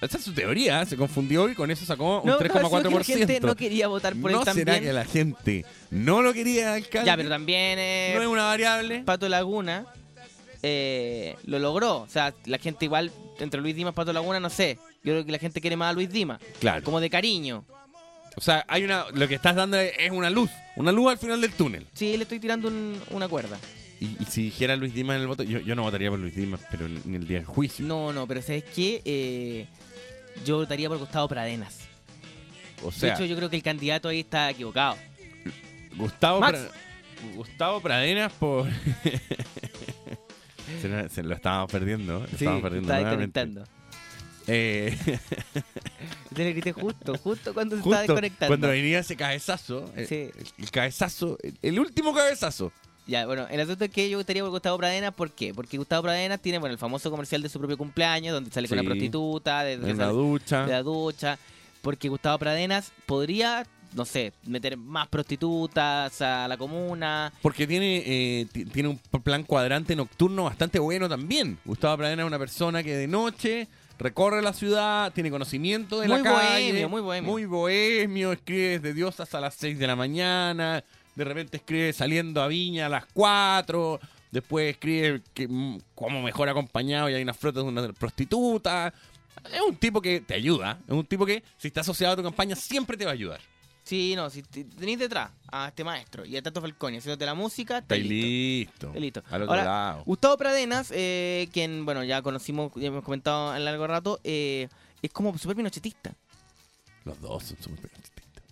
Esa 0.00 0.18
es 0.18 0.24
su 0.24 0.32
teoría, 0.32 0.84
se 0.86 0.96
confundió 0.96 1.48
y 1.48 1.54
con 1.54 1.70
eso 1.70 1.84
sacó 1.84 2.20
un 2.20 2.26
No, 2.26 2.32
no, 2.32 2.38
sino 2.38 2.54
que 2.54 2.60
la 2.60 2.68
3,4%. 2.68 3.04
gente 3.04 3.40
no 3.40 3.54
quería 3.56 3.88
votar 3.88 4.14
por 4.16 4.30
él 4.30 4.36
¿No 4.38 4.44
será 4.44 4.54
también? 4.54 4.82
que 4.84 4.92
la 4.92 5.04
gente 5.04 5.64
no 5.90 6.22
lo 6.22 6.32
quería 6.32 6.70
de 6.72 6.76
alcalde? 6.84 7.06
Ya, 7.06 7.16
pero 7.16 7.28
también 7.28 7.78
eh, 7.78 8.12
No 8.16 8.22
es 8.22 8.28
una 8.28 8.44
variable. 8.44 9.02
Pato 9.04 9.28
Laguna 9.28 9.86
eh, 10.62 11.36
lo 11.44 11.58
logró. 11.58 11.98
O 12.00 12.08
sea, 12.08 12.34
la 12.44 12.58
gente 12.58 12.84
igual, 12.84 13.10
entre 13.38 13.60
Luis 13.60 13.74
Dimas 13.74 13.92
y 13.92 13.96
Pato 13.96 14.12
Laguna, 14.12 14.40
no 14.40 14.50
sé. 14.50 14.78
Yo 15.02 15.12
creo 15.14 15.24
que 15.24 15.32
la 15.32 15.38
gente 15.38 15.60
quiere 15.60 15.76
más 15.76 15.90
a 15.90 15.92
Luis 15.94 16.10
Dimas. 16.10 16.40
Claro. 16.60 16.82
Como 16.84 17.00
de 17.00 17.08
cariño. 17.08 17.64
O 18.36 18.40
sea, 18.40 18.64
hay 18.68 18.84
una, 18.84 19.06
lo 19.12 19.26
que 19.26 19.34
estás 19.34 19.56
dando 19.56 19.76
es 19.78 20.10
una 20.10 20.30
luz, 20.30 20.50
una 20.76 20.92
luz 20.92 21.10
al 21.10 21.18
final 21.18 21.40
del 21.40 21.52
túnel. 21.52 21.86
Sí, 21.94 22.16
le 22.16 22.22
estoy 22.22 22.38
tirando 22.38 22.68
un- 22.68 23.00
una 23.10 23.26
cuerda. 23.28 23.58
Y, 24.00 24.16
y 24.18 24.24
si 24.28 24.42
dijera 24.44 24.76
Luis 24.76 24.94
Dimas 24.94 25.16
en 25.16 25.22
el 25.22 25.28
voto, 25.28 25.42
yo, 25.42 25.60
yo 25.60 25.76
no 25.76 25.82
votaría 25.82 26.08
por 26.10 26.18
Luis 26.18 26.34
Dimas, 26.34 26.60
pero 26.70 26.86
en, 26.86 27.00
en 27.04 27.14
el 27.16 27.26
día 27.28 27.38
del 27.38 27.46
juicio. 27.46 27.84
No, 27.86 28.12
no, 28.12 28.26
pero 28.26 28.40
¿sabes 28.40 28.64
qué? 28.74 29.02
Eh, 29.04 29.66
yo 30.44 30.56
votaría 30.56 30.88
por 30.88 30.98
Gustavo 30.98 31.28
Pradenas. 31.28 31.78
O 32.82 32.90
sea, 32.90 33.10
de 33.10 33.14
hecho, 33.14 33.24
yo 33.26 33.36
creo 33.36 33.50
que 33.50 33.56
el 33.56 33.62
candidato 33.62 34.08
ahí 34.08 34.20
está 34.20 34.50
equivocado. 34.50 34.96
Gustavo, 35.96 36.40
Max. 36.40 36.58
Pra- 36.58 37.34
Gustavo 37.36 37.80
Pradenas 37.82 38.32
por... 38.32 38.66
se, 40.80 40.88
lo, 40.88 41.08
se 41.08 41.22
lo 41.22 41.34
estábamos 41.34 41.70
perdiendo, 41.70 42.20
lo 42.20 42.26
Sí, 42.28 42.32
estábamos 42.36 42.62
perdiendo 42.62 42.92
nuevamente. 42.92 43.40
desconectando. 43.40 43.64
Eh, 44.46 44.96
Te 46.34 46.44
le 46.44 46.52
grité 46.54 46.72
justo, 46.72 47.16
justo 47.18 47.52
cuando 47.52 47.76
se 47.76 47.82
estaba 47.82 48.00
desconectando. 48.00 48.50
cuando 48.50 48.68
venía 48.68 49.00
ese 49.00 49.14
cabezazo, 49.16 49.92
el, 49.94 50.06
Sí. 50.06 50.14
el- 50.14 50.32
el 50.58 50.70
cabezazo, 50.70 51.36
el 51.60 51.78
último 51.78 52.14
cabezazo. 52.14 52.72
Ya, 53.10 53.26
bueno, 53.26 53.46
el 53.50 53.58
asunto 53.60 53.84
es 53.84 53.90
que 53.90 54.08
yo 54.08 54.18
votaría 54.18 54.42
por 54.42 54.50
Gustavo 54.52 54.78
Pradenas, 54.78 55.12
¿por 55.12 55.32
qué? 55.32 55.52
Porque 55.52 55.76
Gustavo 55.76 56.02
Pradenas 56.04 56.40
tiene, 56.40 56.58
bueno, 56.58 56.72
el 56.72 56.78
famoso 56.78 57.10
comercial 57.10 57.42
de 57.42 57.48
su 57.48 57.58
propio 57.58 57.76
cumpleaños, 57.76 58.32
donde 58.32 58.50
sale 58.52 58.68
con 58.68 58.78
una 58.78 58.86
prostituta, 58.88 59.64
de, 59.64 59.72
En 59.72 59.98
la 59.98 60.06
ducha. 60.08 60.64
de 60.64 60.72
la 60.72 60.82
ducha, 60.84 61.36
porque 61.82 62.08
Gustavo 62.08 62.38
Pradenas 62.38 62.92
podría, 63.06 63.66
no 63.96 64.04
sé, 64.04 64.32
meter 64.46 64.76
más 64.76 65.08
prostitutas 65.08 66.22
a 66.22 66.46
la 66.46 66.56
comuna. 66.56 67.32
Porque 67.42 67.66
tiene, 67.66 68.02
eh, 68.06 68.46
ti- 68.52 68.64
tiene 68.66 68.90
un 68.90 68.98
plan 69.22 69.42
cuadrante 69.42 69.96
nocturno 69.96 70.44
bastante 70.44 70.78
bueno 70.78 71.08
también. 71.08 71.58
Gustavo 71.64 71.96
Pradena 71.96 72.22
es 72.22 72.26
una 72.28 72.38
persona 72.38 72.82
que 72.84 72.94
de 72.94 73.08
noche 73.08 73.66
recorre 73.98 74.40
la 74.40 74.52
ciudad, 74.52 75.12
tiene 75.12 75.30
conocimiento 75.30 76.00
de 76.00 76.08
Muy 76.08 76.18
la 76.18 76.22
calle. 76.22 76.62
bohemio, 76.70 76.88
muy 76.88 77.00
bohemio. 77.02 77.30
Muy 77.30 77.44
bohemio, 77.44 78.32
escribe 78.32 78.78
desde 78.78 78.94
Dios 78.94 79.18
hasta 79.20 79.40
las 79.40 79.54
6 79.56 79.78
de 79.78 79.86
la 79.86 79.96
mañana. 79.96 80.82
De 81.20 81.24
repente 81.26 81.58
escribe 81.58 81.92
saliendo 81.92 82.40
a 82.42 82.48
Viña 82.48 82.86
a 82.86 82.88
las 82.88 83.04
4. 83.12 84.00
Después 84.30 84.70
escribe 84.70 85.20
que, 85.34 85.46
mm, 85.46 85.78
como 85.94 86.22
mejor 86.22 86.48
acompañado 86.48 87.10
y 87.10 87.14
hay 87.14 87.22
unas 87.22 87.36
flotas 87.36 87.62
de 87.62 87.68
una 87.68 87.92
prostituta. 87.92 88.94
Es 89.52 89.60
un 89.60 89.76
tipo 89.76 90.00
que 90.00 90.22
te 90.22 90.32
ayuda. 90.32 90.78
Es 90.86 90.94
un 90.94 91.04
tipo 91.04 91.26
que, 91.26 91.42
si 91.58 91.68
está 91.68 91.82
asociado 91.82 92.14
a 92.14 92.16
tu 92.16 92.22
campaña, 92.22 92.56
siempre 92.56 92.96
te 92.96 93.04
va 93.04 93.10
a 93.10 93.14
ayudar. 93.14 93.38
Sí, 93.84 94.14
no, 94.16 94.30
si 94.30 94.42
te- 94.42 94.64
tenéis 94.64 94.98
detrás 94.98 95.30
a 95.52 95.68
este 95.68 95.84
maestro 95.84 96.24
y 96.24 96.38
a 96.38 96.42
Tato 96.42 96.62
Falconi 96.62 96.96
haciéndote 96.96 97.26
la 97.26 97.34
música, 97.34 97.78
Está 97.78 97.96
listo. 97.96 98.14
listo. 98.14 98.86
Está 98.88 99.00
listo. 99.00 99.22
Al 99.30 99.42
otro 99.42 99.52
Ahora, 99.52 99.64
lado. 99.64 100.04
Gustavo 100.04 100.38
Pradenas, 100.38 100.90
eh, 100.94 101.48
quien, 101.52 101.84
bueno, 101.84 102.02
ya 102.02 102.22
conocimos, 102.22 102.72
ya 102.76 102.86
hemos 102.86 103.04
comentado 103.04 103.54
en 103.54 103.64
largo 103.66 103.86
rato, 103.86 104.20
eh, 104.24 104.68
es 105.02 105.10
como 105.12 105.36
súper 105.36 105.56
pinochetista. 105.56 106.14
Los 107.04 107.20
dos 107.20 107.42
son 107.44 107.56
súper 107.62 107.90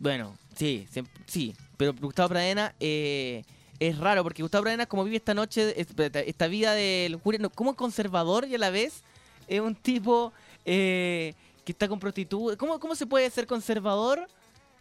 Bueno, 0.00 0.36
sí, 0.54 0.86
siempre- 0.90 1.14
sí, 1.26 1.54
pero 1.78 1.94
Gustavo 1.94 2.28
Pradena 2.28 2.74
eh, 2.80 3.42
es 3.80 3.96
raro 3.96 4.22
porque 4.22 4.42
Gustavo 4.42 4.62
Pradena 4.64 4.84
como 4.84 5.04
vive 5.04 5.16
esta 5.16 5.32
noche, 5.32 5.80
es- 5.80 5.88
esta 6.26 6.46
vida 6.48 6.74
de 6.74 7.08
locura, 7.10 7.38
no, 7.38 7.48
como 7.48 7.74
conservador 7.74 8.46
y 8.46 8.54
a 8.54 8.58
la 8.58 8.68
vez 8.68 9.02
es 9.46 9.60
un 9.62 9.74
tipo 9.74 10.32
eh, 10.66 11.32
que 11.64 11.72
está 11.72 11.88
con 11.88 11.98
prostitutas. 11.98 12.58
¿Cómo, 12.58 12.78
¿Cómo 12.78 12.94
se 12.94 13.06
puede 13.06 13.30
ser 13.30 13.46
conservador? 13.46 14.28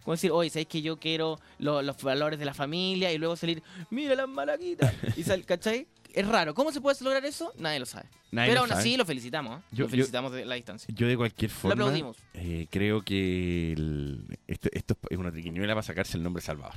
Como 0.03 0.13
decir, 0.15 0.31
oye, 0.31 0.49
¿sabéis 0.49 0.67
que 0.69 0.81
yo 0.81 0.97
quiero 0.97 1.37
lo- 1.59 1.81
los 1.81 2.01
valores 2.01 2.39
de 2.39 2.45
la 2.45 2.53
familia 2.53 3.11
y 3.13 3.17
luego 3.17 3.35
salir, 3.35 3.61
mira 3.89 4.15
las 4.15 4.27
malaquitas? 4.27 4.93
Y 5.15 5.23
sal, 5.23 5.45
¿cachai? 5.45 5.85
Es 6.13 6.27
raro. 6.27 6.53
¿Cómo 6.53 6.71
se 6.71 6.81
puede 6.81 6.97
lograr 7.03 7.23
eso? 7.25 7.53
Nadie 7.57 7.79
lo 7.79 7.85
sabe. 7.85 8.07
Nadie 8.31 8.49
pero 8.49 8.55
lo 8.55 8.59
aún 8.61 8.69
sabe. 8.69 8.81
así 8.81 8.97
lo 8.97 9.05
felicitamos. 9.05 9.59
¿eh? 9.59 9.63
Yo- 9.71 9.77
lo 9.83 9.85
yo- 9.85 9.89
felicitamos 9.91 10.31
de 10.31 10.45
la 10.45 10.55
distancia. 10.55 10.93
Yo 10.95 11.07
de 11.07 11.15
cualquier 11.17 11.51
forma 11.51 11.73
aplaudimos. 11.73 12.17
eh, 12.33 12.67
creo 12.69 13.03
que 13.03 13.73
el- 13.73 14.37
esto, 14.47 14.69
esto 14.71 14.97
es 15.09 15.17
una 15.17 15.31
triquiñuela 15.31 15.73
para 15.73 15.83
sacarse 15.83 16.17
el 16.17 16.23
nombre 16.23 16.41
Salvador. 16.41 16.75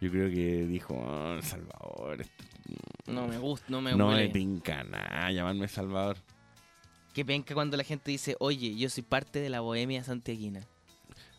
Yo 0.00 0.10
creo 0.10 0.30
que 0.30 0.66
dijo, 0.66 0.98
"Ah, 1.06 1.38
Salvador, 1.42 2.22
esto- 2.22 2.44
No 3.06 3.26
me 3.28 3.36
gusta, 3.38 3.66
no 3.68 3.80
me 3.82 3.94
no 3.94 4.08
huele. 4.08 4.28
me 4.28 4.32
tinca 4.32 4.82
nada 4.84 5.30
llamarme 5.30 5.68
Salvador. 5.68 6.16
Que 7.12 7.24
penca 7.24 7.54
cuando 7.54 7.76
la 7.76 7.82
gente 7.84 8.10
dice, 8.10 8.36
oye, 8.38 8.76
yo 8.76 8.88
soy 8.88 9.02
parte 9.02 9.40
de 9.40 9.50
la 9.50 9.60
bohemia 9.60 10.02
santiaguina. 10.04 10.60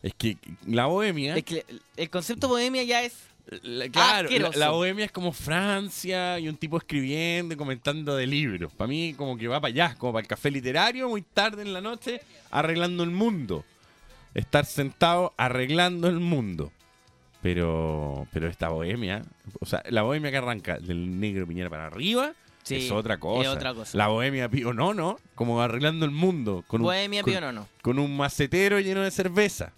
Es 0.02 0.12
que 0.14 0.36
la 0.66 0.86
bohemia, 0.86 1.34
Es 1.36 1.44
que 1.44 1.64
el 1.96 2.10
concepto 2.10 2.48
bohemia 2.48 2.82
ya 2.82 3.02
es. 3.02 3.14
La- 3.62 3.88
claro, 3.88 4.28
la, 4.30 4.50
la 4.54 4.70
bohemia 4.70 5.04
es 5.04 5.12
como 5.12 5.32
Francia 5.32 6.38
y 6.38 6.48
un 6.48 6.56
tipo 6.56 6.78
escribiendo 6.78 7.54
y 7.54 7.56
comentando 7.56 8.16
de 8.16 8.26
libros. 8.26 8.72
Para 8.72 8.88
mí 8.88 9.14
como 9.14 9.36
que 9.36 9.48
va 9.48 9.60
para 9.60 9.72
allá, 9.72 9.94
como 9.98 10.12
para 10.12 10.22
el 10.22 10.28
café 10.28 10.50
literario, 10.50 11.08
muy 11.08 11.22
tarde 11.22 11.62
en 11.62 11.72
la 11.72 11.80
noche, 11.80 12.20
arreglando 12.50 13.02
el 13.02 13.10
mundo. 13.10 13.64
Estar 14.34 14.64
sentado 14.64 15.34
arreglando 15.36 16.08
el 16.08 16.20
mundo. 16.20 16.72
Pero, 17.42 18.28
pero 18.32 18.46
esta 18.48 18.68
bohemia, 18.68 19.24
o 19.60 19.66
sea, 19.66 19.82
la 19.90 20.02
bohemia 20.02 20.30
que 20.30 20.36
arranca 20.36 20.78
del 20.78 21.18
negro 21.18 21.46
Piñera 21.46 21.68
para 21.68 21.86
arriba 21.88 22.32
Sí, 22.62 22.76
es 22.76 22.90
otra 22.92 23.18
cosa. 23.18 23.42
es 23.50 23.56
otra 23.56 23.74
cosa. 23.74 23.98
La 23.98 24.06
bohemia 24.06 24.48
Pío 24.48 24.72
Nono, 24.72 25.18
como 25.34 25.60
arreglando 25.60 26.04
el 26.04 26.12
mundo. 26.12 26.62
Con 26.68 26.82
Bohemia 26.82 27.20
un, 27.20 27.24
con, 27.24 27.32
Pío 27.32 27.40
Nono. 27.40 27.68
Con 27.82 27.98
un 27.98 28.16
macetero 28.16 28.78
lleno 28.78 29.00
de 29.00 29.10
cerveza. 29.10 29.72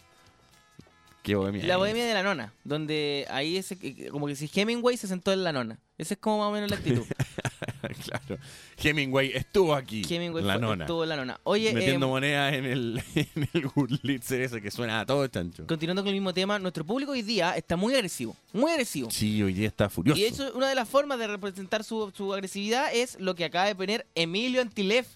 Qué 1.25 1.35
bohemia. 1.35 1.65
La 1.67 1.73
es? 1.75 1.79
bohemia 1.79 2.05
de 2.05 2.13
la 2.15 2.23
nona, 2.23 2.53
donde 2.65 3.27
ahí 3.31 3.57
es 3.57 3.73
eh, 3.73 4.09
como 4.11 4.27
que 4.27 4.37
si 4.37 4.49
Hemingway 4.55 4.97
se 4.99 5.09
sentó 5.09 5.33
en 5.33 5.43
la 5.43 5.53
nona. 5.53 5.79
Esa 5.97 6.13
es 6.15 6.21
como 6.21 6.39
más 6.41 6.49
o 6.49 6.53
menos 6.53 6.71
la 6.71 6.77
actitud. 6.77 7.03
claro. 8.05 8.39
Hemingway 8.77 9.33
estuvo 9.35 9.75
aquí. 9.75 10.03
Hemingway 10.09 10.45
la 10.45 10.55
fue- 10.55 10.61
nona. 10.63 10.85
estuvo 10.85 11.03
en 11.03 11.09
la 11.09 11.17
nona. 11.17 11.41
Oye, 11.45 11.73
Metiendo 11.73 12.05
em, 12.07 12.11
monedas 12.13 12.53
en 12.53 12.65
el, 12.67 13.03
en 13.15 13.49
el 13.55 13.67
Gurlitzer 13.69 14.43
ese 14.43 14.61
que 14.61 14.71
suena 14.71 15.01
a 15.01 15.07
todo 15.07 15.27
chancho. 15.29 15.67
continuando 15.67 16.03
con 16.03 16.09
el 16.09 16.15
mismo 16.15 16.35
tema, 16.35 16.59
nuestro 16.59 16.85
público 16.85 17.13
hoy 17.13 17.23
día 17.23 17.57
está 17.57 17.77
muy 17.77 17.95
agresivo. 17.95 18.37
Muy 18.53 18.71
agresivo. 18.73 19.11
Sí, 19.11 19.43
hoy 19.43 19.55
día 19.55 19.69
está 19.69 19.89
furioso. 19.89 20.21
Y 20.21 20.25
eso, 20.25 20.53
una 20.55 20.69
de 20.69 20.75
las 20.75 20.89
formas 20.89 21.19
de 21.19 21.27
representar 21.27 21.85
su, 21.85 22.13
su 22.15 22.35
agresividad 22.35 22.95
es 22.95 23.19
lo 23.19 23.35
que 23.35 23.47
acaba 23.47 23.67
de 23.67 23.75
poner 23.75 24.07
Emilio 24.15 24.61
Antilef. 24.61 25.07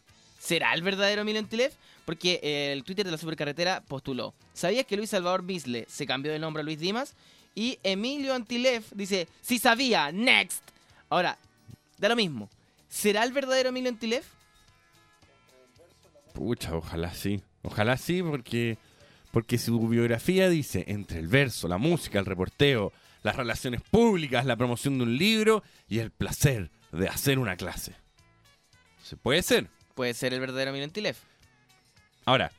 ¿Será 0.41 0.73
el 0.73 0.83
verdadero 0.83 1.21
Emilio 1.23 1.41
Antilef? 1.41 1.75
Porque 2.09 2.41
eh, 2.43 2.73
el 2.73 2.85
Twitter 2.85 3.05
de 3.05 3.13
la 3.13 3.19
supercarretera 3.19 3.83
postuló. 3.83 4.33
¿Sabías 4.55 4.87
que 4.87 4.97
Luis 4.97 5.11
Salvador 5.11 5.43
Bisle 5.43 5.85
se 5.91 6.07
cambió 6.07 6.33
de 6.33 6.39
nombre 6.39 6.63
a 6.63 6.65
Luis 6.65 6.81
Dimas? 6.81 7.15
Y 7.55 7.79
Emilio 7.83 8.33
Antilef 8.33 8.91
dice, 8.95 9.29
sí 9.43 9.59
sabía, 9.59 10.11
next. 10.11 10.63
Ahora, 11.11 11.37
da 11.99 12.09
lo 12.09 12.17
mismo. 12.17 12.49
¿Será 12.89 13.25
el 13.25 13.35
verdadero 13.35 13.69
Emilio 13.69 13.91
Antilef? 13.91 14.27
Pucha, 16.33 16.75
ojalá 16.75 17.13
sí. 17.13 17.43
Ojalá 17.61 17.99
sí, 17.99 18.23
porque, 18.23 18.79
porque 19.31 19.59
su 19.59 19.79
biografía 19.87 20.49
dice, 20.49 20.87
entre 20.89 21.19
el 21.19 21.29
verso, 21.29 21.69
la 21.69 21.77
música, 21.77 22.19
el 22.19 22.25
reporteo, 22.25 22.91
las 23.23 23.37
relaciones 23.37 23.83
públicas, 23.83 24.47
la 24.47 24.57
promoción 24.57 24.97
de 24.97 25.05
un 25.05 25.19
libro 25.19 25.63
y 25.91 25.99
el 25.99 26.11
placer 26.11 26.71
de 26.91 27.07
hacer 27.07 27.39
una 27.39 27.57
clase. 27.57 27.93
Se 29.05 29.19
puede 29.19 29.43
ser. 29.43 29.69
Puede 29.95 30.15
ser 30.15 30.33
el 30.33 30.41
verdadero 30.41 30.71
Emilio 30.71 30.87
Antilef. 30.87 31.19
Ahora, 32.29 32.53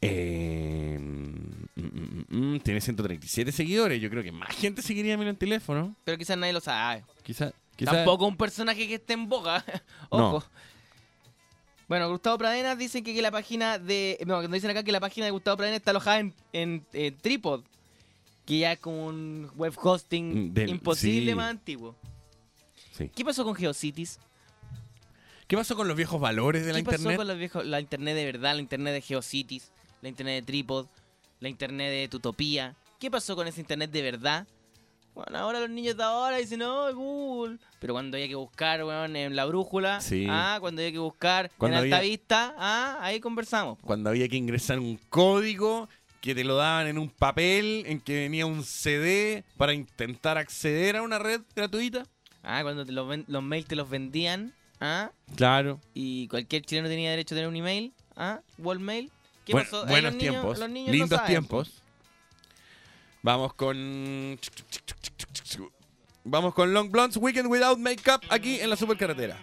eh, 0.00 0.96
mm, 1.00 1.80
mm, 1.80 2.24
mm, 2.54 2.60
tiene 2.60 2.80
137 2.80 3.50
seguidores. 3.50 4.00
Yo 4.00 4.08
creo 4.10 4.22
que 4.22 4.30
más 4.30 4.54
gente 4.54 4.80
seguiría 4.80 5.12
a 5.12 5.14
Emilio 5.14 5.30
en 5.32 5.36
teléfono. 5.36 5.96
Pero 6.04 6.16
quizás 6.16 6.38
nadie 6.38 6.52
lo 6.52 6.60
sabe. 6.60 7.04
Quizá, 7.24 7.52
quizá- 7.74 7.90
Tampoco 7.90 8.26
un 8.26 8.36
personaje 8.36 8.86
que 8.86 8.94
esté 8.94 9.14
en 9.14 9.28
boga. 9.28 9.64
No. 10.12 10.36
Ojo. 10.36 10.44
Bueno, 11.88 12.08
Gustavo 12.10 12.38
Pradenas 12.38 12.78
dicen 12.78 13.02
que, 13.02 13.12
que 13.12 13.22
la 13.22 13.30
página 13.32 13.78
de. 13.80 14.18
No, 14.24 14.40
nos 14.42 14.50
dicen 14.52 14.70
acá 14.70 14.84
que 14.84 14.92
la 14.92 15.00
página 15.00 15.26
de 15.26 15.32
Gustavo 15.32 15.56
Pradenas 15.56 15.78
está 15.80 15.90
alojada 15.90 16.20
en, 16.20 16.32
en, 16.52 17.16
Tripod. 17.16 17.62
Que 18.44 18.58
ya 18.60 18.72
es 18.72 18.78
como 18.78 19.06
un 19.06 19.50
web 19.56 19.72
hosting 19.76 20.54
del- 20.54 20.68
imposible 20.70 21.32
sí. 21.32 21.34
más 21.34 21.50
antiguo. 21.50 21.96
Sí. 22.96 23.10
¿Qué 23.14 23.24
pasó 23.24 23.42
con 23.44 23.54
GeoCities? 23.56 24.20
¿Qué 25.46 25.56
pasó 25.56 25.76
con 25.76 25.86
los 25.86 25.96
viejos 25.96 26.20
valores 26.20 26.64
de 26.66 26.72
la 26.72 26.78
¿Qué 26.78 26.84
pasó 26.84 26.96
internet? 26.96 27.16
con 27.18 27.28
los 27.28 27.38
viejos, 27.38 27.64
la 27.66 27.80
internet 27.80 28.16
de 28.16 28.24
verdad, 28.24 28.54
la 28.54 28.60
internet 28.60 28.94
de 28.94 29.00
GeoCities, 29.02 29.70
la 30.02 30.08
internet 30.08 30.34
de 30.36 30.42
Tripod, 30.46 30.86
la 31.40 31.48
internet 31.48 31.90
de 31.92 32.08
Tutopía? 32.08 32.74
¿Qué 32.98 33.10
pasó 33.10 33.36
con 33.36 33.46
esa 33.46 33.60
internet 33.60 33.90
de 33.90 34.02
verdad? 34.02 34.46
Bueno, 35.14 35.38
ahora 35.38 35.60
los 35.60 35.70
niños 35.70 35.96
de 35.96 36.02
ahora 36.02 36.36
dicen, 36.38 36.58
no, 36.58 36.92
Google. 36.94 37.58
Pero 37.78 37.94
cuando 37.94 38.16
había 38.16 38.28
que 38.28 38.34
buscar, 38.34 38.84
weón, 38.84 39.16
en 39.16 39.34
la 39.36 39.44
brújula, 39.46 40.00
Sí. 40.00 40.26
ah, 40.28 40.58
cuando 40.60 40.82
había 40.82 40.92
que 40.92 40.98
buscar 40.98 41.50
Cuando 41.56 41.78
en 41.78 41.84
había- 41.84 41.96
alta 41.96 42.04
vista, 42.06 42.54
ah, 42.58 42.98
ahí 43.00 43.20
conversamos. 43.20 43.78
Cuando 43.82 44.10
había 44.10 44.28
que 44.28 44.36
ingresar 44.36 44.78
un 44.78 44.96
código 45.08 45.88
que 46.20 46.34
te 46.34 46.42
lo 46.44 46.56
daban 46.56 46.88
en 46.88 46.98
un 46.98 47.08
papel, 47.08 47.84
en 47.86 48.00
que 48.00 48.14
venía 48.22 48.44
un 48.46 48.62
CD 48.64 49.44
para 49.56 49.72
intentar 49.72 50.36
acceder 50.38 50.96
a 50.96 51.02
una 51.02 51.18
red 51.18 51.40
gratuita. 51.54 52.04
Ah, 52.42 52.60
cuando 52.62 52.84
te 52.84 52.92
los, 52.92 53.08
ven- 53.08 53.24
los 53.28 53.42
mails 53.42 53.66
te 53.68 53.76
los 53.76 53.88
vendían, 53.88 54.52
¿ah? 54.80 55.10
Claro. 55.34 55.80
Y 55.94 56.28
cualquier 56.28 56.62
chileno 56.62 56.88
tenía 56.88 57.10
derecho 57.10 57.34
a 57.34 57.36
tener 57.36 57.48
un 57.48 57.56
email, 57.56 57.92
¿ah? 58.16 58.40
Wallmail. 58.58 59.10
Buenos 59.86 60.18
tiempos. 60.18 60.58
Lindos 60.58 61.24
tiempos. 61.26 61.82
Vamos 63.22 63.54
con. 63.54 64.38
Vamos 66.24 66.54
con 66.54 66.72
Long 66.72 66.90
Blondes 66.90 67.16
Weekend 67.16 67.48
Without 67.48 67.78
Makeup 67.78 68.20
aquí 68.30 68.58
en 68.60 68.70
la 68.70 68.76
supercarretera. 68.76 69.38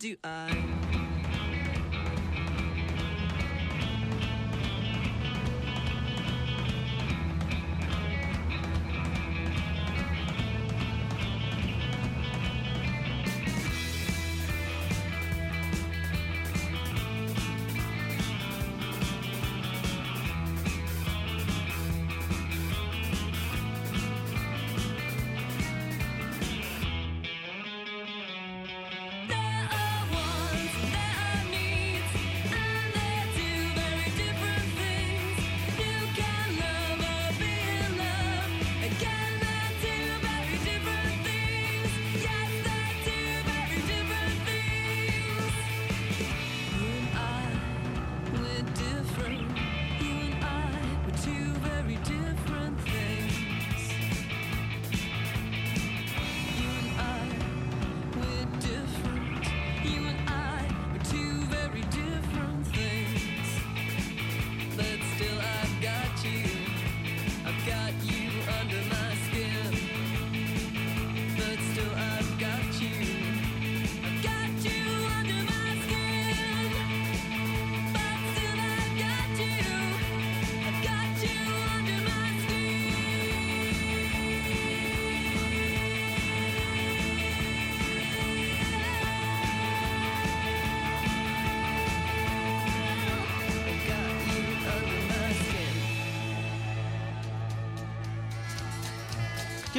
do 0.00 0.16
I? 0.24 0.59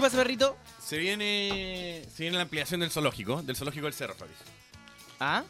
¿Qué 0.02 0.08
pasa, 0.08 0.18
perrito? 0.18 0.58
Se 0.84 0.97
viene, 0.97 2.04
se 2.12 2.24
viene 2.24 2.36
la 2.36 2.41
ampliación 2.41 2.80
del 2.80 2.89
zoológico, 2.89 3.43
del 3.43 3.56
zoológico 3.56 3.86
del 3.86 3.93
Cerro, 3.93 4.16
Fabricio. 4.16 4.43
¿Ah? 5.20 5.43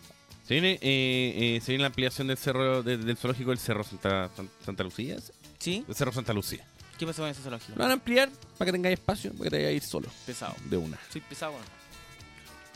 Se 0.45 0.55
viene, 0.55 0.73
eh, 0.81 1.55
eh 1.55 1.61
se 1.63 1.71
viene 1.71 1.83
la 1.83 1.87
ampliación 1.87 2.27
del 2.27 2.37
cerro, 2.37 2.83
del 2.83 3.15
zoológico 3.15 3.51
del 3.51 3.59
Cerro 3.59 3.85
Santa, 3.85 4.29
Santa 4.65 4.83
Lucía. 4.83 5.15
¿Sí? 5.57 5.85
Del 5.87 5.95
Cerro 5.95 6.11
Santa 6.11 6.33
Lucía. 6.33 6.65
¿Qué 6.99 7.05
pasa 7.05 7.21
con 7.21 7.31
ese 7.31 7.41
zoológico? 7.41 7.71
Lo 7.77 7.83
van 7.83 7.91
a 7.91 7.93
ampliar 7.93 8.29
para 8.57 8.65
que 8.65 8.71
tengáis 8.73 8.99
espacio, 8.99 9.31
para 9.31 9.45
que 9.45 9.49
te 9.51 9.55
vayáis 9.55 9.71
a 9.71 9.85
ir 9.85 9.89
solo, 9.89 10.09
Pesado. 10.25 10.55
de 10.65 10.75
una. 10.75 10.99
Soy 11.09 11.21
pesado. 11.21 11.53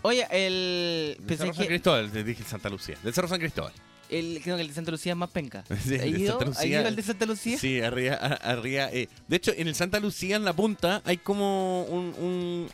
Oye, 0.04 0.26
el... 0.32 1.18
Del 1.18 1.28
Pensé 1.28 1.44
Cerro 1.44 1.56
San. 1.56 1.68
Cristóbal, 1.68 2.10
te 2.10 2.24
dije 2.24 2.44
Santa 2.46 2.70
Lucía. 2.70 2.98
Del 3.04 3.14
Cerro 3.14 3.28
San 3.28 3.40
Cristóbal. 3.40 3.74
El, 4.10 4.40
creo 4.44 4.56
que 4.56 4.62
el 4.62 4.68
de 4.68 4.74
Santa 4.74 4.92
Lucía 4.92 5.14
es 5.14 5.18
más 5.18 5.30
penca. 5.30 5.64
Sí, 5.84 5.96
¿Ha 5.96 6.06
ido? 6.06 6.40
El 6.40 6.96
de 6.96 7.04
Santa 7.04 7.26
Lucía? 7.26 7.58
Sí, 7.58 7.82
arriba. 7.82 8.16
arriba. 8.16 8.90
Eh. 8.92 9.10
De 9.28 9.36
hecho, 9.36 9.52
en 9.56 9.68
el 9.68 9.76
Santa 9.76 10.00
Lucía, 10.00 10.36
en 10.36 10.46
la 10.46 10.54
punta, 10.54 11.02
hay 11.06 11.18
como 11.18 11.84
un. 11.84 12.70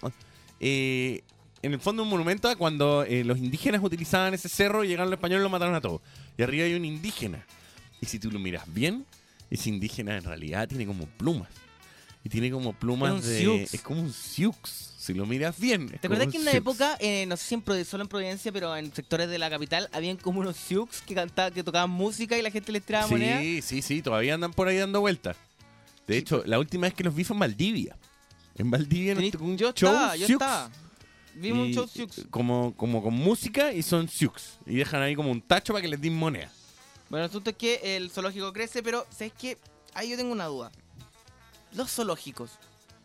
Eh, 0.60 1.22
en 1.62 1.74
el 1.74 1.80
fondo, 1.80 2.04
un 2.04 2.10
monumento 2.10 2.50
a 2.50 2.56
cuando 2.56 3.04
eh, 3.04 3.24
los 3.24 3.38
indígenas 3.38 3.82
utilizaban 3.84 4.34
ese 4.34 4.50
cerro, 4.50 4.84
y 4.84 4.90
llegaron 4.90 5.10
los 5.10 5.18
españoles 5.18 5.42
y 5.42 5.44
lo 5.44 5.50
mataron 5.50 5.76
a 5.76 5.82
todos. 5.82 6.02
Y 6.38 6.44
arriba 6.44 6.66
hay 6.66 6.74
un 6.74 6.86
indígena. 6.86 7.46
Y 8.02 8.08
si 8.08 8.20
tú 8.20 8.32
lo 8.32 8.40
miras 8.40 8.64
bien, 8.74 9.06
ese 9.50 9.70
indígena 9.70 10.18
en 10.18 10.24
realidad 10.24 10.68
tiene 10.68 10.86
como 10.86 11.06
plumas. 11.06 11.50
Y 12.24 12.30
tiene 12.30 12.52
como 12.52 12.74
plumas 12.74 13.24
de. 13.26 13.64
Es 13.64 13.82
como 13.82 14.02
un 14.02 14.14
siux 14.14 14.91
si 15.02 15.16
lo 15.16 15.26
miras 15.26 15.60
bien. 15.60 15.90
¿Te 15.90 16.06
acuerdas 16.06 16.28
que 16.28 16.38
en 16.38 16.44
una 16.44 16.52
época, 16.52 16.96
eh, 17.00 17.26
no 17.26 17.36
sé 17.36 17.46
si 17.46 17.56
en 17.56 17.86
solo 17.86 18.04
en 18.04 18.08
Providencia, 18.08 18.52
pero 18.52 18.76
en 18.78 18.94
sectores 18.94 19.28
de 19.30 19.40
la 19.40 19.50
capital, 19.50 19.90
habían 19.94 20.16
como 20.16 20.42
unos 20.42 20.56
Sioux 20.56 20.88
que 21.08 21.16
cantaban, 21.16 21.52
que 21.52 21.64
tocaban 21.64 21.90
música 21.90 22.38
y 22.38 22.44
la 22.44 22.52
gente 22.52 22.72
les 22.72 22.84
tiraba 22.84 23.08
monedas? 23.08 23.42
Sí, 23.42 23.62
sí, 23.64 23.82
sí, 23.82 24.02
todavía 24.04 24.36
andan 24.36 24.54
por 24.54 24.68
ahí 24.68 24.78
dando 24.78 25.02
vueltas. 25.02 25.38
De 26.06 26.18
hecho, 26.18 26.44
la 26.46 26.60
última 26.60 26.86
vez 26.86 26.94
que 26.94 27.04
los 27.04 27.16
vi 27.16 27.24
fue 27.24 27.34
en 27.34 27.40
Valdivia. 27.40 27.98
En 28.56 28.70
Valdivia 28.70 29.16
nos 29.16 29.32
tocó 29.32 29.46
un 29.46 29.58
yo 29.58 29.74
show 29.74 29.90
estaba, 29.90 30.16
yo 30.16 30.28
Sioux. 30.28 30.40
estaba. 30.40 30.70
Vimos 31.34 31.68
un 31.68 31.74
show 31.74 31.88
Sioux. 31.88 32.28
Como, 32.30 32.76
como 32.78 33.02
con 33.02 33.16
música 33.16 33.74
y 33.74 33.82
son 33.82 34.08
Sioux. 34.08 34.60
Y 34.68 34.76
dejan 34.76 35.02
ahí 35.02 35.16
como 35.16 35.32
un 35.32 35.42
tacho 35.42 35.74
para 35.74 35.82
que 35.82 35.88
les 35.88 36.00
den 36.00 36.16
moneda. 36.16 36.52
Bueno, 37.10 37.26
el 37.26 37.30
asunto 37.32 37.50
es 37.50 37.56
que 37.56 37.96
el 37.96 38.12
zoológico 38.12 38.54
crece, 38.54 38.84
pero 38.84 39.08
¿sabes 39.10 39.34
qué? 39.34 39.58
Ahí 39.96 40.12
yo 40.12 40.18
tengo 40.18 40.32
una 40.32 40.46
duda. 40.46 40.72
Los 41.74 41.90
zoológicos, 41.90 42.52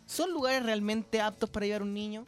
¿son 0.07 0.31
lugares 0.33 0.63
realmente 0.63 1.21
aptos 1.21 1.51
para 1.51 1.67
llevar 1.67 1.83
un 1.83 1.93
niño? 1.95 2.25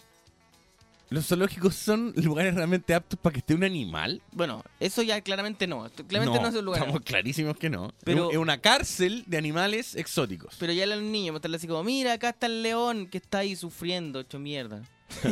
¿Los 1.10 1.26
zoológicos 1.28 1.74
son 1.74 2.12
lugares 2.16 2.54
realmente 2.54 2.92
aptos 2.92 3.18
para 3.18 3.32
que 3.32 3.38
esté 3.38 3.54
un 3.54 3.64
animal? 3.64 4.20
Bueno, 4.32 4.62
eso 4.78 5.00
ya 5.02 5.20
claramente 5.22 5.66
no. 5.66 5.88
Claramente 6.06 6.38
no, 6.40 6.48
es 6.48 6.54
un 6.54 6.64
lugar. 6.66 6.82
Estamos 6.82 7.00
clarísimos 7.02 7.56
que 7.56 7.70
no. 7.70 7.94
Pero- 8.04 8.30
es 8.30 8.36
una 8.36 8.58
cárcel 8.58 9.24
de 9.26 9.38
animales 9.38 9.96
exóticos. 9.96 10.54
Pero 10.58 10.72
ya 10.74 10.84
al 10.84 11.10
niño 11.10 11.32
mostrarle 11.32 11.56
así 11.56 11.66
como, 11.66 11.82
mira, 11.82 12.12
acá 12.12 12.28
está 12.30 12.46
el 12.46 12.62
león 12.62 13.06
que 13.06 13.16
está 13.18 13.38
ahí 13.38 13.56
sufriendo, 13.56 14.20
hecho 14.20 14.38
mierda. 14.38 14.82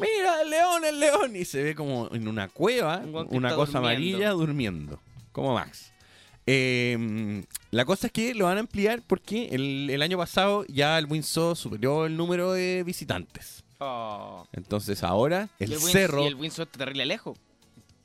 Mira, 0.00 0.40
el 0.42 0.48
león, 0.48 0.82
el 0.86 0.98
león. 0.98 1.36
Y 1.36 1.44
se 1.44 1.62
ve 1.62 1.74
como 1.74 2.08
en 2.14 2.26
una 2.26 2.48
cueva, 2.48 3.02
Un 3.04 3.26
una 3.36 3.54
cosa 3.54 3.78
durmiendo. 3.78 3.78
amarilla 3.78 4.30
durmiendo. 4.30 5.00
Como 5.32 5.52
Max. 5.52 5.92
Eh, 6.46 7.44
la 7.70 7.84
cosa 7.84 8.08
es 8.08 8.12
que 8.12 8.34
lo 8.34 8.46
van 8.46 8.56
a 8.56 8.60
ampliar 8.60 9.02
porque 9.06 9.48
el, 9.52 9.88
el 9.90 10.02
año 10.02 10.18
pasado 10.18 10.64
ya 10.68 10.98
el 10.98 11.06
Windsor 11.06 11.56
superó 11.56 12.06
el 12.06 12.16
número 12.16 12.52
de 12.52 12.82
visitantes. 12.84 13.62
Oh. 13.78 14.46
Entonces 14.52 15.02
ahora 15.02 15.48
el, 15.58 15.72
Y 15.72 15.76
Win- 15.76 15.92
cerro... 15.92 16.22
Y 16.24 16.26
el 16.26 16.34
Windsor 16.34 16.66
está 16.66 16.78
terrible 16.80 17.06
lejos. 17.06 17.38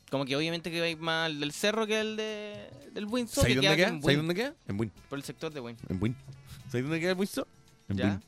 Como 0.09 0.23
que 0.25 0.35
obviamente 0.35 0.71
que 0.71 0.81
hay 0.81 0.95
más 0.95 1.29
el 1.29 1.39
del 1.39 1.51
cerro 1.51 1.85
que 1.87 1.99
el 1.99 2.15
de, 2.15 2.69
del 2.93 3.05
Windsor. 3.05 3.41
¿Sabes 3.43 3.55
dónde 3.55 3.75
queda? 3.75 3.87
en 3.87 4.01
¿Sabes 4.01 4.05
Win- 4.05 4.17
dónde 4.17 4.35
queda? 4.35 4.53
En 4.67 4.79
Win. 4.79 4.91
Por 5.09 5.17
el 5.19 5.25
sector 5.25 5.51
de 5.51 5.59
Win. 5.59 5.75
En 5.89 6.01
Win. 6.01 6.15
¿Sabes 6.69 6.83
dónde 6.83 6.99
queda 6.99 7.11
el 7.11 7.17
Windsor? 7.17 7.47
En 7.89 7.97
Ya. 7.97 8.05
Win. 8.05 8.21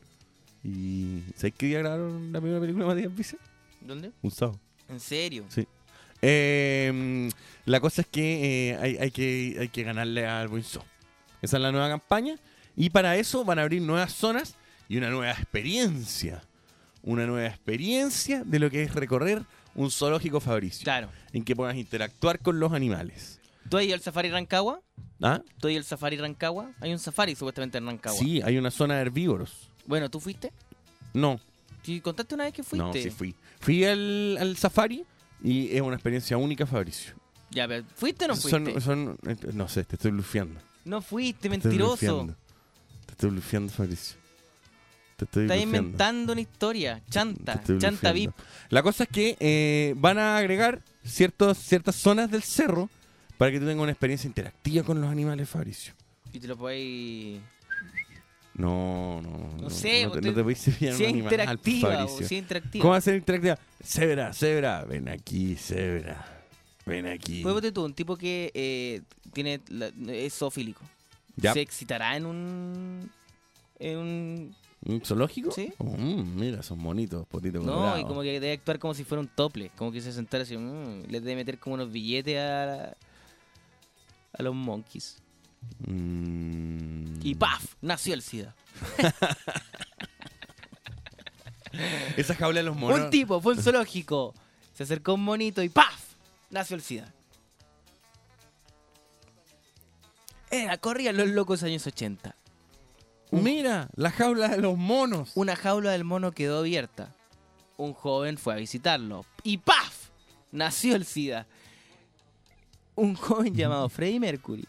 ¿Y 0.63 1.23
sabes 1.37 1.53
qué 1.57 1.67
día 1.67 1.79
grabaron 1.79 2.33
la 2.33 2.41
primera 2.41 2.59
película 2.59 2.85
de 2.85 2.93
Matías 2.95 3.15
Vice? 3.15 3.37
¿Dónde? 3.79 4.11
Un 4.21 4.31
sábado. 4.31 4.59
¿En 4.89 4.99
serio? 4.99 5.45
Sí. 5.49 5.65
Eh, 6.21 7.29
la 7.65 7.79
cosa 7.79 8.01
es 8.01 8.07
que 8.07 8.71
eh, 8.71 8.77
hay, 8.81 8.97
hay 8.97 9.11
que 9.11 9.55
hay 9.59 9.69
que 9.69 9.83
ganarle 9.83 10.25
al 10.27 10.47
Windsor. 10.49 10.83
Esa 11.41 11.57
es 11.57 11.63
la 11.63 11.71
nueva 11.71 11.89
campaña. 11.89 12.35
Y 12.75 12.89
para 12.89 13.15
eso 13.17 13.43
van 13.43 13.59
a 13.59 13.63
abrir 13.63 13.81
nuevas 13.81 14.13
zonas 14.13 14.55
y 14.87 14.97
una 14.97 15.09
nueva 15.09 15.31
experiencia. 15.31 16.43
Una 17.03 17.25
nueva 17.25 17.47
experiencia 17.47 18.43
de 18.43 18.59
lo 18.59 18.69
que 18.69 18.83
es 18.83 18.93
recorrer 18.93 19.43
un 19.75 19.91
zoológico 19.91 20.39
Fabricio. 20.39 20.83
Claro. 20.83 21.09
En 21.33 21.43
que 21.43 21.55
puedas 21.55 21.75
interactuar 21.75 22.39
con 22.39 22.59
los 22.59 22.73
animales. 22.73 23.39
¿Tú 23.69 23.77
has 23.77 23.83
ido 23.83 23.95
al 23.95 24.01
Safari 24.01 24.29
Rancagua? 24.29 24.81
¿Ah? 25.21 25.41
¿Tú 25.59 25.67
has 25.67 25.71
ido 25.71 25.79
al 25.79 25.85
Safari 25.85 26.17
Rancagua? 26.17 26.71
Hay 26.79 26.91
un 26.91 26.99
Safari 26.99 27.35
supuestamente 27.35 27.77
en 27.77 27.85
Rancagua. 27.85 28.19
Sí, 28.19 28.41
hay 28.43 28.57
una 28.57 28.71
zona 28.71 28.95
de 28.95 29.01
herbívoros. 29.01 29.69
Bueno, 29.85 30.09
¿tú 30.09 30.19
fuiste? 30.19 30.51
No, 31.13 31.39
Sí, 31.87 32.01
contaste 32.01 32.35
una 32.35 32.43
vez 32.43 32.53
que 32.53 32.63
fuiste. 32.63 32.85
no, 32.85 32.91
sí 32.91 33.09
fui. 33.09 33.33
Fui 33.61 33.85
al, 33.85 34.37
al 34.41 34.57
safari 34.57 35.05
y 35.41 35.73
es 35.73 35.81
una 35.81 35.95
experiencia 35.95 36.35
única, 36.35 36.65
Fabricio. 36.65 37.13
Ya, 37.49 37.65
pero 37.65 37.85
¿fuiste 37.95 38.25
o 38.25 38.27
no 38.27 38.35
fuiste? 38.35 38.81
Son, 38.81 38.81
son, 38.81 39.17
eh, 39.25 39.37
no 39.53 39.69
sé, 39.69 39.85
te 39.85 39.95
estoy 39.95 40.11
blufeando. 40.11 40.59
No 40.87 41.01
fuiste, 41.01 41.49
mentiroso. 41.49 42.27
Te 43.05 43.11
estoy 43.11 43.29
blufeando, 43.31 43.71
Fabricio. 43.71 44.17
Te 45.17 45.25
estoy 45.25 45.43
Estás 45.43 45.57
blufeando. 45.57 45.77
inventando 45.77 46.31
una 46.31 46.41
historia. 46.41 47.01
Chanta. 47.09 47.61
Chanta. 47.79 48.11
VIP. 48.13 48.31
La 48.69 48.81
cosa 48.81 49.03
es 49.03 49.09
que 49.09 49.35
eh, 49.39 49.93
van 49.97 50.17
a 50.17 50.37
agregar 50.37 50.81
ciertos, 51.03 51.57
ciertas 51.57 51.95
zonas 51.95 52.31
del 52.31 52.43
cerro 52.43 52.89
para 53.37 53.51
que 53.51 53.59
tú 53.59 53.65
tengas 53.65 53.83
una 53.83 53.91
experiencia 53.91 54.27
interactiva 54.27 54.83
con 54.83 55.01
los 55.01 55.11
animales, 55.11 55.49
Fabricio. 55.49 55.93
Y 56.31 56.39
te 56.39 56.47
lo 56.47 56.57
podéis... 56.57 57.41
No, 58.53 59.21
no, 59.21 59.55
no. 59.61 59.69
sé, 59.69 60.05
no, 60.05 60.11
te, 60.13 60.31
no 60.31 60.33
te 60.43 60.55
si 60.55 60.71
un 60.71 60.87
es 60.89 60.99
animal, 61.01 61.31
interactiva, 61.31 61.89
Fabricio. 61.89 62.15
o 62.15 62.17
si 62.17 62.23
es 62.23 62.31
interactiva. 62.31 62.81
¿Cómo 62.81 62.91
va 62.91 62.97
a 62.97 63.01
ser 63.01 63.15
interactiva? 63.15 63.59
Cebra, 63.83 64.33
cebra, 64.33 64.83
ven 64.83 65.09
aquí, 65.09 65.55
cebra. 65.55 66.36
Ven 66.87 67.05
aquí. 67.07 67.41
Pues 67.43 67.53
ponte 67.53 67.71
tú, 67.71 67.85
un 67.85 67.93
tipo 67.93 68.15
que 68.17 68.51
eh, 68.53 69.01
tiene 69.33 69.61
la- 69.69 69.91
es 70.07 70.33
zoofílico. 70.33 70.81
Ya. 71.35 71.53
¿Se 71.53 71.61
excitará 71.61 72.15
en 72.15 72.25
un... 72.25 73.11
en 73.79 73.97
un... 73.97 74.55
¿Un 74.85 75.01
zoológico? 75.01 75.51
Sí. 75.51 75.73
Mm, 75.79 76.39
mira, 76.39 76.63
son 76.63 76.81
bonitos, 76.81 77.27
potitos 77.27 77.63
No, 77.63 77.97
y 77.99 78.03
como 78.05 78.21
que 78.21 78.39
debe 78.39 78.53
actuar 78.53 78.79
como 78.79 78.93
si 78.93 79.03
fuera 79.03 79.21
un 79.21 79.27
tople. 79.27 79.69
Como 79.75 79.91
que 79.91 80.01
se 80.01 80.13
sentara 80.13 80.43
así, 80.43 80.55
mm, 80.55 81.07
le 81.09 81.19
debe 81.19 81.35
meter 81.35 81.59
como 81.59 81.73
unos 81.75 81.91
billetes 81.91 82.37
a, 82.39 82.95
a 84.33 84.43
los 84.43 84.55
monkeys. 84.55 85.17
Mm. 85.85 87.19
Y 87.23 87.35
¡paf! 87.35 87.73
Nació 87.81 88.13
el 88.13 88.21
SIDA. 88.21 88.55
Esa 92.15 92.33
jaula 92.35 92.59
de 92.59 92.63
los 92.65 92.75
monos. 92.75 92.99
Un 92.99 93.09
tipo 93.09 93.41
fue 93.41 93.53
un 93.53 93.61
zoológico, 93.61 94.33
se 94.73 94.83
acercó 94.83 95.13
un 95.15 95.23
monito 95.23 95.61
y 95.61 95.69
¡paf! 95.69 96.06
Nació 96.49 96.75
el 96.75 96.81
SIDA. 96.81 97.13
Era, 100.49 100.77
corrían 100.77 101.17
los 101.17 101.27
locos 101.29 101.63
años 101.63 101.85
80. 101.85 102.35
Mira, 103.31 103.89
la 103.95 104.11
jaula 104.11 104.47
de 104.47 104.57
los 104.57 104.77
monos. 104.77 105.31
Una 105.35 105.55
jaula 105.55 105.91
del 105.91 106.05
mono 106.05 106.31
quedó 106.31 106.59
abierta. 106.59 107.13
Un 107.75 107.93
joven 107.93 108.37
fue 108.37 108.53
a 108.53 108.57
visitarlo. 108.57 109.25
Y 109.43 109.57
¡paf! 109.57 110.09
Nació 110.51 110.95
el 110.95 111.05
SIDA. 111.05 111.47
Un 112.95 113.15
joven 113.15 113.53
llamado 113.53 113.89
Freddie 113.89 114.19
Mercury. 114.19 114.67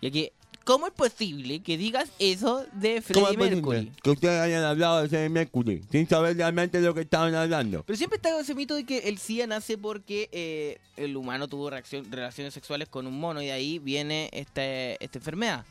Y 0.00 0.06
aquí, 0.08 0.32
¿cómo 0.64 0.86
es 0.86 0.92
posible 0.92 1.62
que 1.62 1.76
digas 1.76 2.10
eso 2.18 2.64
de 2.72 3.00
Freddie 3.02 3.36
Mercury? 3.36 3.92
Que 4.02 4.10
ustedes 4.10 4.40
hayan 4.40 4.64
hablado 4.64 5.00
de 5.00 5.06
ese 5.06 5.28
Mercury 5.28 5.82
sin 5.90 6.08
saber 6.08 6.36
realmente 6.36 6.80
lo 6.80 6.94
que 6.94 7.00
estaban 7.02 7.34
hablando. 7.34 7.82
Pero 7.84 7.96
siempre 7.96 8.16
está 8.16 8.38
ese 8.40 8.54
mito 8.54 8.74
de 8.74 8.84
que 8.84 8.98
el 9.08 9.18
SIDA 9.18 9.46
nace 9.46 9.76
porque 9.78 10.28
eh, 10.32 10.78
el 10.96 11.16
humano 11.16 11.48
tuvo 11.48 11.70
reacción- 11.70 12.10
relaciones 12.10 12.54
sexuales 12.54 12.88
con 12.88 13.06
un 13.06 13.18
mono 13.18 13.40
y 13.42 13.46
de 13.46 13.52
ahí 13.52 13.78
viene 13.78 14.28
este, 14.32 15.02
esta 15.04 15.18
enfermedad. 15.18 15.64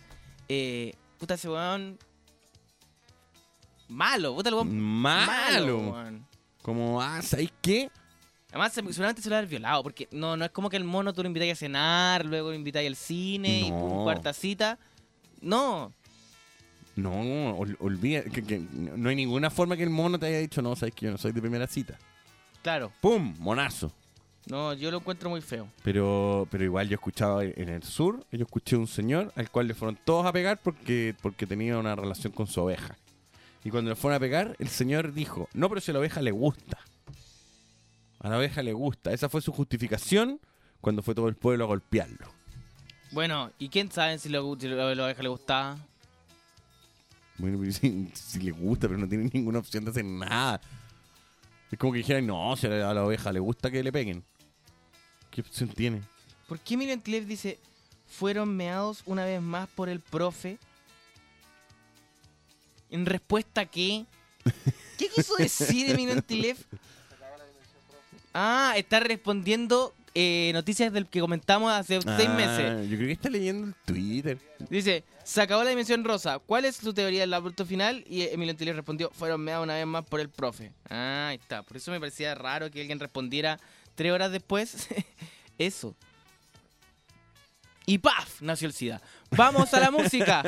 Eh, 0.49 0.93
puta, 1.17 1.35
ese 1.35 1.49
weón. 1.49 1.97
Malo, 3.87 4.33
puta, 4.35 4.49
el 4.49 4.55
weón. 4.55 4.79
Malo. 4.79 5.77
weón. 5.91 6.25
Como, 6.61 7.01
ah, 7.01 7.21
¿sabes 7.21 7.49
qué? 7.61 7.89
Además, 8.51 8.73
se- 8.73 8.81
seguramente 8.81 9.21
se 9.21 9.29
lo 9.29 9.35
ha 9.37 9.41
violado, 9.41 9.81
porque 9.83 10.07
no, 10.11 10.35
no 10.37 10.45
es 10.45 10.51
como 10.51 10.69
que 10.69 10.77
el 10.77 10.83
mono 10.83 11.13
tú 11.13 11.23
lo 11.23 11.27
invitáis 11.27 11.53
a 11.53 11.55
cenar, 11.55 12.25
luego 12.25 12.49
lo 12.49 12.55
invitáis 12.55 12.87
al 12.87 12.95
cine 12.95 13.61
y 13.61 13.69
pum, 13.71 14.03
cuarta 14.03 14.33
cita. 14.33 14.77
No, 15.41 15.91
No, 16.95 17.57
ol- 17.57 17.77
olvida, 17.79 18.23
que, 18.23 18.43
que 18.43 18.59
no 18.59 19.09
hay 19.09 19.15
ninguna 19.15 19.49
forma 19.49 19.77
que 19.77 19.83
el 19.83 19.89
mono 19.89 20.19
te 20.19 20.25
haya 20.27 20.39
dicho, 20.39 20.61
no, 20.61 20.75
sabes 20.75 20.93
que 20.93 21.05
yo 21.05 21.11
no 21.11 21.17
soy 21.17 21.31
de 21.31 21.41
primera 21.41 21.65
cita. 21.67 21.97
claro. 22.61 22.91
¡Pum! 23.01 23.33
Monazo. 23.39 23.91
No, 24.47 24.73
yo 24.73 24.91
lo 24.91 24.97
encuentro 24.97 25.29
muy 25.29 25.39
feo. 25.41 25.67
Pero, 25.83 26.47
pero 26.51 26.63
igual 26.65 26.89
yo 26.89 26.95
escuchaba 26.95 27.43
en 27.45 27.69
el 27.69 27.83
sur, 27.83 28.25
yo 28.31 28.43
escuché 28.43 28.75
un 28.75 28.87
señor 28.87 29.31
al 29.35 29.49
cual 29.51 29.67
le 29.67 29.73
fueron 29.75 29.97
todos 30.03 30.25
a 30.25 30.33
pegar 30.33 30.59
porque, 30.61 31.15
porque 31.21 31.45
tenía 31.47 31.77
una 31.77 31.95
relación 31.95 32.33
con 32.33 32.47
su 32.47 32.59
oveja. 32.61 32.97
Y 33.63 33.69
cuando 33.69 33.89
le 33.91 33.95
fueron 33.95 34.17
a 34.17 34.19
pegar, 34.19 34.55
el 34.59 34.67
señor 34.67 35.13
dijo, 35.13 35.47
no, 35.53 35.69
pero 35.69 35.79
si 35.79 35.91
a 35.91 35.93
la 35.93 35.99
oveja 35.99 36.21
le 36.21 36.31
gusta. 36.31 36.79
A 38.21 38.29
la 38.29 38.37
oveja 38.37 38.61
le 38.63 38.73
gusta. 38.73 39.11
Esa 39.13 39.29
fue 39.29 39.41
su 39.41 39.51
justificación 39.51 40.39
cuando 40.79 41.01
fue 41.01 41.15
todo 41.15 41.27
el 41.27 41.35
pueblo 41.35 41.63
a 41.65 41.67
golpearlo. 41.67 42.31
Bueno, 43.11 43.51
¿y 43.59 43.69
quién 43.69 43.91
sabe 43.91 44.17
si 44.19 44.29
lo, 44.29 44.55
si 44.59 44.67
lo- 44.67 44.81
a 44.87 44.95
la 44.95 45.05
oveja 45.05 45.21
le 45.23 45.29
gustaba? 45.29 45.77
Bueno, 47.37 47.57
pero 47.59 47.71
si, 47.73 48.09
si 48.13 48.39
le 48.39 48.51
gusta, 48.51 48.87
pero 48.87 48.99
no 48.99 49.07
tiene 49.07 49.29
ninguna 49.33 49.59
opción 49.59 49.83
de 49.85 49.91
hacer 49.91 50.05
nada. 50.05 50.61
Es 51.71 51.79
como 51.79 51.93
que 51.93 51.99
dijeran, 51.99 52.27
no, 52.27 52.55
si 52.57 52.67
a 52.67 52.69
la, 52.69 52.89
a 52.89 52.93
la 52.93 53.03
oveja 53.05 53.31
le 53.31 53.39
gusta 53.39 53.71
que 53.71 53.83
le 53.83 53.91
peguen. 53.91 54.23
¿Qué 55.31 55.41
opción 55.41 55.69
tiene? 55.69 56.01
¿Por 56.47 56.59
qué 56.59 56.73
Emilio 56.73 56.93
Antilef 56.93 57.25
dice, 57.25 57.57
fueron 58.07 58.55
meados 58.55 59.01
una 59.05 59.23
vez 59.23 59.41
más 59.41 59.69
por 59.69 59.87
el 59.87 60.01
profe? 60.01 60.57
¿En 62.89 63.05
respuesta 63.05 63.61
a 63.61 63.65
qué? 63.65 64.05
¿Qué 64.97 65.07
quiso 65.09 65.35
decir 65.37 65.89
Emilio 65.89 66.13
Antilef? 66.13 66.65
Ah, 68.33 68.73
está 68.77 68.99
respondiendo 68.99 69.93
eh, 70.13 70.51
noticias 70.53 70.91
del 70.93 71.07
que 71.07 71.19
comentamos 71.19 71.71
hace 71.71 72.01
seis 72.01 72.29
Ah, 72.29 72.33
meses. 72.35 72.89
Yo 72.89 72.95
creo 72.97 73.07
que 73.07 73.13
está 73.13 73.29
leyendo 73.29 73.67
el 73.67 73.75
Twitter. 73.85 74.37
Dice, 74.69 75.03
se 75.23 75.41
acabó 75.41 75.63
la 75.63 75.69
dimensión 75.69 76.03
rosa. 76.03 76.39
¿Cuál 76.39 76.65
es 76.65 76.77
su 76.77 76.93
teoría 76.93 77.21
del 77.21 77.33
aborto 77.33 77.65
final? 77.65 78.03
Y 78.07 78.23
Emilio 78.23 78.51
Antilef 78.51 78.75
respondió, 78.75 79.09
fueron 79.11 79.41
una 79.41 79.73
vez 79.75 79.85
más 79.85 80.05
por 80.05 80.19
el 80.19 80.29
profe. 80.29 80.71
Ah, 80.89 81.27
ahí 81.29 81.37
está. 81.37 81.63
Por 81.63 81.77
eso 81.77 81.91
me 81.91 81.99
parecía 81.99 82.35
raro 82.35 82.69
que 82.71 82.81
alguien 82.81 82.99
respondiera 82.99 83.59
tres 83.95 84.11
horas 84.11 84.31
después 84.31 84.87
eso. 85.57 85.95
Y 87.85 87.97
¡paf! 87.97 88.41
Nació 88.41 88.67
el 88.67 88.73
SIDA. 88.73 89.01
Vamos 89.31 89.73
a 89.73 89.79
la 89.79 89.91
música. 89.91 90.43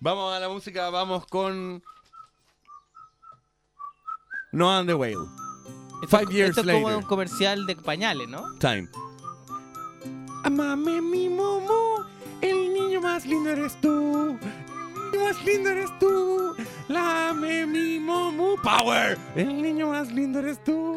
Vamos 0.00 0.34
a 0.34 0.40
la 0.40 0.48
música, 0.48 0.90
vamos 0.90 1.26
con. 1.26 1.82
No 4.52 4.78
on 4.78 4.86
the 4.86 4.94
Whale. 4.94 5.47
Esto, 6.02 6.18
Five 6.18 6.32
years 6.32 6.50
esto 6.50 6.60
es 6.60 6.66
later. 6.66 6.82
como 6.82 6.96
un 6.98 7.02
comercial 7.04 7.66
de 7.66 7.76
pañales, 7.76 8.28
¿no? 8.28 8.42
Time. 8.58 8.88
Amame 10.44 11.00
mi 11.02 11.28
momo, 11.28 12.04
el 12.40 12.72
niño 12.72 13.00
más 13.00 13.26
lindo 13.26 13.50
eres 13.50 13.78
tú. 13.80 14.38
El 14.40 15.12
niño 15.12 15.24
más 15.24 15.44
lindo 15.44 15.70
eres 15.70 15.98
tú. 15.98 16.54
La 16.88 17.30
ame 17.30 17.66
mi 17.66 17.98
momo. 17.98 18.54
Power. 18.62 19.18
El 19.34 19.60
niño 19.60 19.88
más 19.88 20.12
lindo 20.12 20.38
eres 20.38 20.62
tú. 20.62 20.96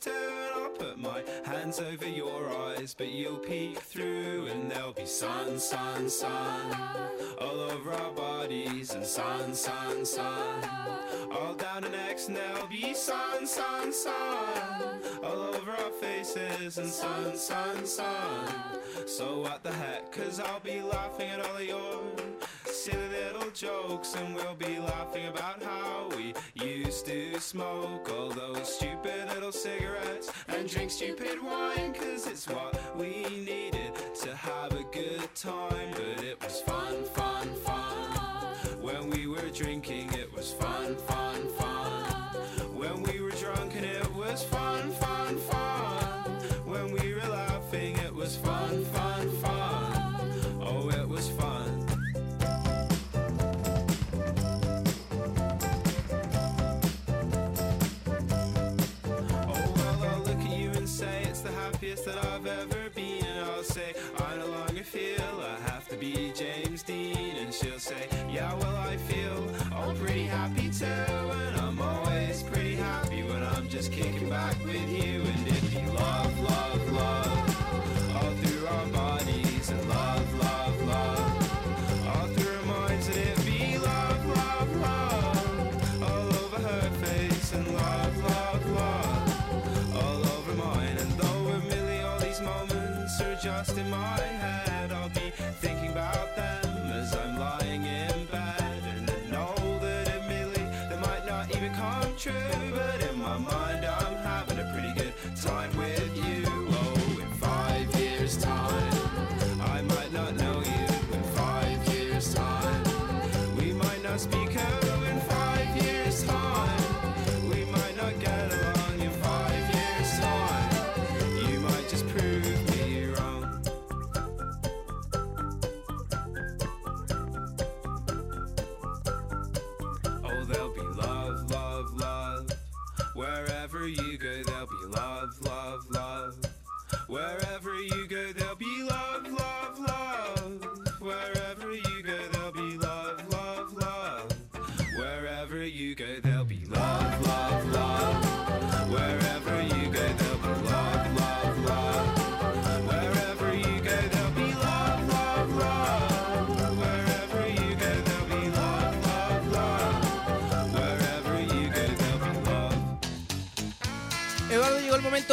Too. 0.00 0.10
And 0.10 0.62
I'll 0.62 0.70
put 0.70 0.98
my 0.98 1.22
hands 1.44 1.80
over 1.80 2.06
your 2.08 2.48
eyes, 2.50 2.67
but 2.78 3.08
you'll 3.08 3.38
peek 3.38 3.76
through, 3.80 4.46
and 4.46 4.70
there'll 4.70 4.92
be 4.92 5.04
sun, 5.04 5.58
sun, 5.58 6.08
sun 6.08 6.76
all 7.40 7.60
over 7.60 7.92
our 7.92 8.12
bodies, 8.12 8.94
and 8.94 9.04
sun, 9.04 9.52
sun, 9.52 10.04
sun 10.06 10.62
all 11.32 11.54
down 11.54 11.84
our 11.84 11.90
necks, 11.90 12.28
and 12.28 12.36
there'll 12.36 12.68
be 12.68 12.94
sun, 12.94 13.46
sun, 13.46 13.92
sun 13.92 15.00
all 15.24 15.54
over 15.54 15.72
our 15.72 15.90
faces, 16.00 16.78
and 16.78 16.88
sun, 16.88 17.36
sun, 17.36 17.84
sun. 17.84 18.46
So 19.06 19.40
what 19.40 19.64
the 19.64 19.72
heck? 19.72 20.12
Cause 20.12 20.38
I'll 20.38 20.60
be 20.60 20.80
laughing 20.80 21.30
at 21.30 21.40
all 21.40 21.56
of 21.56 21.64
your 21.64 22.02
silly 22.64 23.08
little 23.08 23.50
jokes, 23.50 24.14
and 24.14 24.34
we'll 24.36 24.54
be 24.54 24.78
laughing 24.78 25.26
about 25.26 25.62
how 25.62 26.08
we 26.16 26.32
used 26.54 27.06
to 27.06 27.40
smoke 27.40 28.08
all 28.12 28.28
those 28.30 28.72
stupid 28.72 29.28
little 29.34 29.52
cigarettes 29.52 30.30
and 30.48 30.68
drink 30.68 30.90
stupid 30.90 31.42
wine, 31.42 31.92
cause 31.94 32.26
it's 32.26 32.46
what 32.48 32.67
we 32.96 33.24
needed 33.44 33.92
to 34.22 34.34
have 34.34 34.72
a 34.72 34.84
good 34.84 35.28
time. 35.34 35.92
But 35.92 36.24
it 36.24 36.42
was 36.42 36.60
fun, 36.62 37.04
fun, 37.14 37.54
fun. 37.64 38.56
When 38.80 39.10
we 39.10 39.26
were 39.26 39.50
drinking, 39.50 40.07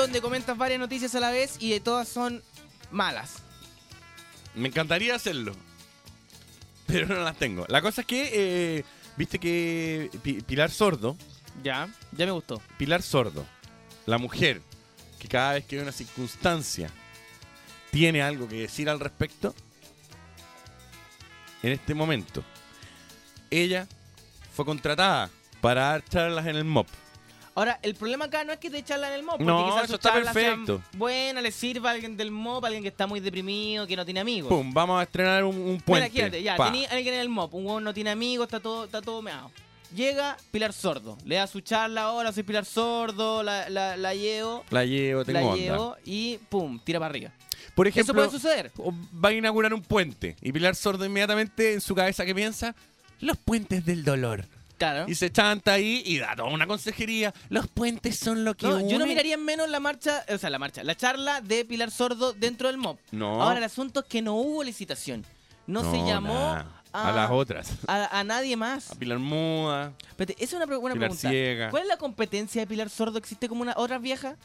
donde 0.01 0.21
comentas 0.21 0.57
varias 0.57 0.79
noticias 0.79 1.13
a 1.15 1.19
la 1.19 1.31
vez 1.31 1.57
y 1.59 1.71
de 1.71 1.79
todas 1.79 2.07
son 2.07 2.43
malas. 2.91 3.37
Me 4.53 4.67
encantaría 4.69 5.15
hacerlo. 5.15 5.53
Pero 6.87 7.07
no 7.07 7.15
las 7.23 7.35
tengo. 7.37 7.65
La 7.67 7.81
cosa 7.81 8.01
es 8.01 8.07
que, 8.07 8.29
eh, 8.79 8.85
viste 9.17 9.39
que 9.39 10.09
Pi- 10.21 10.41
Pilar 10.41 10.69
Sordo, 10.71 11.17
Ya, 11.63 11.87
ya 12.11 12.25
me 12.25 12.31
gustó. 12.33 12.61
Pilar 12.77 13.01
Sordo, 13.01 13.45
la 14.05 14.17
mujer 14.17 14.61
que 15.19 15.27
cada 15.29 15.53
vez 15.53 15.65
que 15.65 15.77
ve 15.77 15.81
una 15.83 15.91
circunstancia 15.93 16.89
tiene 17.91 18.21
algo 18.21 18.47
que 18.47 18.57
decir 18.61 18.89
al 18.89 18.99
respecto, 18.99 19.55
en 21.63 21.71
este 21.71 21.93
momento, 21.95 22.43
ella 23.49 23.87
fue 24.53 24.65
contratada 24.65 25.29
para 25.61 25.83
dar 25.91 26.03
charlas 26.05 26.45
en 26.47 26.57
el 26.57 26.65
MOP. 26.65 26.87
Ahora, 27.57 27.79
el 27.83 27.95
problema 27.95 28.25
acá 28.25 28.43
no 28.43 28.51
es 28.51 28.59
que 28.59 28.69
te 28.69 28.83
charlan 28.83 29.13
en 29.13 29.19
el 29.19 29.23
MOP, 29.23 29.37
porque 29.37 29.45
No, 29.45 29.65
quizás 29.67 29.85
eso 29.85 29.95
está 29.95 30.13
perfecto. 30.13 30.81
buenas, 30.97 31.41
le 31.41 31.51
sirva 31.51 31.89
a 31.89 31.93
alguien 31.93 32.17
del 32.17 32.29
MOP, 32.29 32.63
a 32.65 32.67
alguien 32.67 32.83
que 32.83 32.89
está 32.89 33.07
muy 33.07 33.21
deprimido, 33.21 33.87
que 33.87 33.95
no 33.95 34.03
tiene 34.03 34.19
amigos. 34.19 34.49
Pum, 34.49 34.73
vamos 34.73 34.99
a 34.99 35.03
estrenar 35.03 35.45
un, 35.45 35.55
un 35.55 35.71
Mira, 35.71 35.83
puente. 35.85 36.09
fíjate, 36.09 36.43
ya, 36.43 36.57
Pa. 36.57 36.65
tenía 36.71 36.89
alguien 36.89 37.15
en 37.15 37.21
el 37.21 37.29
MOP, 37.29 37.53
un 37.53 37.65
huevón 37.65 37.83
no 37.85 37.93
tiene 37.93 38.09
amigos, 38.09 38.45
está 38.47 38.59
todo, 38.59 38.83
está 38.85 39.01
todo 39.01 39.21
meado. 39.21 39.51
Llega 39.95 40.35
Pilar 40.51 40.73
Sordo, 40.73 41.17
le 41.23 41.35
da 41.35 41.47
su 41.47 41.61
charla, 41.61 42.11
hola, 42.11 42.33
soy 42.33 42.43
Pilar 42.43 42.65
Sordo, 42.65 43.41
la, 43.41 43.69
la, 43.69 43.95
la 43.95 44.13
llevo, 44.13 44.65
La 44.69 44.83
llevo, 44.83 45.23
tengo 45.23 45.39
la 45.39 45.45
onda. 45.45 45.55
llevo 45.57 45.95
y 46.03 46.37
pum, 46.49 46.79
tira 46.83 46.99
para 46.99 47.09
arriba. 47.11 47.31
Por 47.73 47.87
ejemplo, 47.87 48.11
Eso 48.11 48.13
puede 48.13 48.29
suceder. 48.31 48.71
va 49.23 49.29
a 49.29 49.31
inaugurar 49.33 49.73
un 49.73 49.81
puente 49.81 50.35
y 50.41 50.51
Pilar 50.51 50.75
Sordo 50.75 51.05
inmediatamente 51.05 51.71
en 51.73 51.79
su 51.79 51.95
cabeza 51.95 52.25
que 52.25 52.35
piensa 52.35 52.75
los 53.21 53.37
puentes 53.37 53.85
del 53.85 54.03
dolor. 54.03 54.45
Claro. 54.77 55.05
Y 55.07 55.15
se 55.15 55.31
chanta 55.31 55.73
ahí 55.73 56.03
y 56.05 56.17
da 56.19 56.35
toda 56.35 56.49
una 56.49 56.67
consejería. 56.67 57.33
Los 57.49 57.67
puentes 57.67 58.17
son 58.19 58.43
lo 58.43 58.55
que 58.55 58.67
No, 58.67 58.87
yo 58.89 58.99
no 58.99 59.05
miraría 59.07 59.35
en 59.35 59.45
menos 59.45 59.69
la 59.69 59.79
marcha, 59.79 60.25
o 60.29 60.37
sea, 60.37 60.49
la 60.49 60.59
marcha, 60.59 60.83
la 60.83 60.95
charla 60.95 61.39
de 61.41 61.63
Pilar 61.65 61.91
Sordo 61.91 62.33
dentro 62.33 62.67
del 62.67 62.77
MOP. 62.77 62.99
No. 63.11 63.41
Ahora, 63.41 63.57
el 63.59 63.63
asunto 63.63 64.01
es 64.01 64.05
que 64.07 64.21
no 64.21 64.35
hubo 64.35 64.63
licitación. 64.63 65.25
No, 65.67 65.89
se 65.89 65.97
llamó. 66.05 66.63
A 66.91 67.11
las 67.11 67.29
otras. 67.31 67.71
A, 67.87 68.19
a 68.19 68.23
nadie 68.23 68.55
más. 68.55 68.91
A 68.91 68.95
Pilar 68.95 69.19
Muda. 69.19 69.93
Espérate, 70.07 70.33
esa 70.41 70.43
es 70.43 70.53
una, 70.53 70.65
pre- 70.67 70.77
Pilar 70.79 70.97
pregunta. 70.97 71.29
Ciega. 71.29 71.69
¿Cuál 71.69 71.83
es 71.83 71.89
la 71.89 71.97
competencia 71.97 72.61
de 72.61 72.67
Pilar 72.67 72.89
Sordo? 72.89 73.17
¿Existe 73.17 73.49
como 73.49 73.61
una 73.63 73.73
otra 73.75 73.97
vieja? 73.97 74.37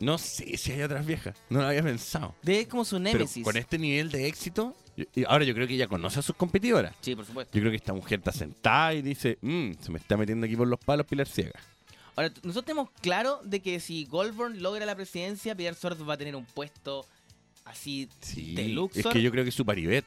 No 0.00 0.18
sé 0.18 0.56
si 0.58 0.72
hay 0.72 0.82
otras 0.82 1.06
viejas. 1.06 1.34
No 1.48 1.60
lo 1.60 1.68
había 1.68 1.82
pensado. 1.82 2.34
De 2.42 2.66
como 2.68 2.84
su 2.84 2.96
Pero 2.96 3.18
némesis. 3.18 3.44
con 3.44 3.56
este 3.56 3.78
nivel 3.78 4.10
de 4.10 4.26
éxito, 4.26 4.76
Y 4.96 5.24
ahora 5.24 5.44
yo 5.44 5.54
creo 5.54 5.66
que 5.66 5.74
ella 5.74 5.86
conoce 5.88 6.18
a 6.18 6.22
sus 6.22 6.36
competidoras. 6.36 6.94
Sí, 7.00 7.14
por 7.16 7.24
supuesto. 7.24 7.52
Yo 7.54 7.60
creo 7.62 7.70
que 7.70 7.76
esta 7.76 7.92
mujer 7.94 8.18
está 8.18 8.30
sentada 8.32 8.92
y 8.94 9.00
dice, 9.02 9.38
"Mm, 9.40 9.72
se 9.80 9.90
me 9.90 9.98
está 9.98 10.16
metiendo 10.16 10.44
aquí 10.46 10.54
por 10.56 10.68
los 10.68 10.78
palos 10.78 11.06
Pilar 11.06 11.26
Ciega. 11.26 11.58
Ahora, 12.14 12.28
nosotros 12.42 12.66
tenemos 12.66 12.90
claro 13.00 13.40
de 13.42 13.60
que 13.60 13.80
si 13.80 14.04
Goldberg 14.04 14.56
logra 14.60 14.84
la 14.84 14.94
presidencia, 14.94 15.54
Pilar 15.54 15.74
Sordo 15.74 16.04
va 16.04 16.14
a 16.14 16.16
tener 16.18 16.36
un 16.36 16.44
puesto 16.44 17.06
así 17.64 18.08
Sí, 18.20 18.54
de 18.54 18.66
es 18.66 18.70
Luxor. 18.70 19.12
que 19.14 19.22
yo 19.22 19.30
creo 19.30 19.44
que 19.44 19.48
es 19.48 19.54
su 19.54 19.64
paribet. 19.64 20.04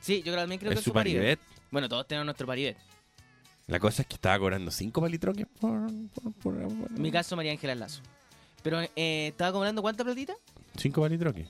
Sí, 0.00 0.22
yo 0.24 0.34
también 0.34 0.58
creo 0.58 0.72
Es 0.72 0.76
que 0.76 0.80
es 0.80 0.84
su 0.84 0.92
paribet. 0.94 1.38
paribet. 1.38 1.40
Bueno, 1.70 1.88
todos 1.90 2.06
tenemos 2.08 2.24
nuestro 2.24 2.46
paribet. 2.46 2.76
La 3.66 3.78
cosa 3.78 4.00
es 4.02 4.08
que 4.08 4.14
estaba 4.14 4.38
cobrando 4.38 4.70
cinco 4.70 5.00
palitroques 5.02 5.46
por, 5.60 5.86
por, 6.14 6.32
por- 6.32 6.54
por- 6.54 6.90
En 6.96 7.02
mi 7.02 7.10
caso, 7.12 7.36
María 7.36 7.52
Ángela 7.52 7.74
Lazo. 7.74 8.00
Pero, 8.62 8.80
eh, 8.80 9.28
¿estaba 9.28 9.52
cobrando 9.52 9.82
cuánta 9.82 10.04
platita? 10.04 10.34
Cinco 10.76 11.02
palitroques. 11.02 11.46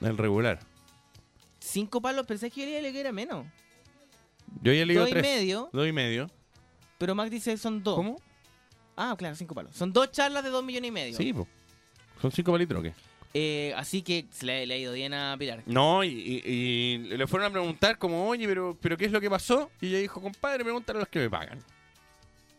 El 0.00 0.16
regular. 0.18 0.60
Cinco 1.58 2.00
palos, 2.00 2.26
pensé 2.26 2.50
que 2.50 2.60
yo 2.72 2.80
le 2.80 2.92
que 2.92 3.00
era 3.00 3.12
menos. 3.12 3.46
Yo 4.62 4.72
ya 4.72 4.82
he 4.82 4.86
leído 4.86 5.02
Dos 5.02 5.10
y 5.10 5.14
medio. 5.14 5.70
Dos 5.72 5.88
y 5.88 5.92
medio. 5.92 6.30
Pero 6.98 7.14
Mac 7.14 7.28
dice 7.30 7.52
que 7.52 7.58
son 7.58 7.82
dos. 7.82 7.96
¿Cómo? 7.96 8.20
Ah, 8.96 9.14
claro, 9.18 9.36
cinco 9.36 9.54
palos. 9.54 9.74
Son 9.76 9.92
dos 9.92 10.10
charlas 10.10 10.42
de 10.44 10.50
dos 10.50 10.64
millones 10.64 10.88
y 10.88 10.92
medio. 10.92 11.16
Sí, 11.16 11.32
po. 11.32 11.46
Son 12.20 12.32
cinco 12.32 12.52
palitroques. 12.52 12.94
Eh, 13.34 13.72
así 13.76 14.02
que 14.02 14.26
se 14.30 14.46
le, 14.46 14.66
le 14.66 14.74
ha 14.74 14.78
ido 14.78 14.92
bien 14.94 15.12
a 15.14 15.36
Pilar. 15.38 15.62
No, 15.66 16.02
y, 16.02 16.08
y- 16.08 16.42
y 16.44 16.98
le 16.98 17.26
fueron 17.26 17.48
a 17.48 17.52
preguntar 17.52 17.98
como, 17.98 18.26
oye, 18.26 18.46
pero, 18.48 18.76
pero 18.80 18.96
¿qué 18.96 19.04
es 19.04 19.12
lo 19.12 19.20
que 19.20 19.28
pasó? 19.30 19.70
Y 19.80 19.88
ella 19.88 19.98
dijo, 19.98 20.20
compadre, 20.20 20.64
pregúntale 20.64 20.98
a 20.98 21.00
los 21.00 21.08
que 21.08 21.18
me 21.20 21.30
pagan. 21.30 21.62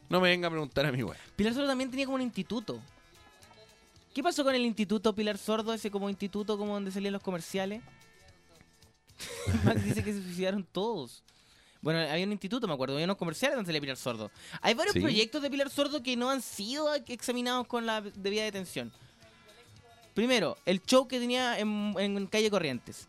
No 0.08 0.22
me 0.22 0.30
venga 0.30 0.48
a 0.48 0.52
preguntar 0.52 0.86
a 0.86 0.92
mi 0.92 1.02
güey. 1.02 1.18
Pilar 1.36 1.54
Sordo 1.54 1.68
también 1.68 1.90
tenía 1.90 2.06
como 2.06 2.16
un 2.16 2.22
instituto. 2.22 2.80
¿Qué 4.14 4.24
pasó 4.24 4.44
con 4.44 4.56
el 4.56 4.66
instituto 4.66 5.14
Pilar 5.14 5.38
Sordo, 5.38 5.74
ese 5.74 5.92
como 5.92 6.10
instituto 6.10 6.58
como 6.58 6.74
donde 6.74 6.92
salían 6.92 7.14
los 7.14 7.22
comerciales? 7.24 7.82
Max 9.64 9.84
dice 9.84 10.04
que 10.04 10.14
se 10.14 10.22
suicidaron 10.24 10.64
todos. 10.72 11.24
Bueno, 11.82 12.00
había 12.00 12.26
un 12.26 12.32
instituto, 12.34 12.68
me 12.68 12.74
acuerdo, 12.74 12.96
había 12.96 13.06
unos 13.06 13.18
comerciales 13.18 13.56
donde 13.56 13.68
salía 13.70 13.80
Pilar 13.82 13.96
Sordo. 13.98 14.32
Hay 14.62 14.74
varios 14.74 14.94
Sí. 14.94 15.00
proyectos 15.00 15.42
de 15.42 15.50
Pilar 15.50 15.70
Sordo 15.70 16.04
que 16.04 16.18
no 16.18 16.30
han 16.30 16.42
sido 16.42 16.94
examinados 17.08 17.68
con 17.68 17.86
la 17.86 18.02
debida 18.02 18.44
detención. 18.44 18.92
Primero, 20.14 20.58
el 20.66 20.82
show 20.84 21.08
que 21.08 21.20
tenía 21.20 21.58
en, 21.60 21.96
en 21.98 22.28
Calle 22.28 22.50
Corrientes. 22.50 23.08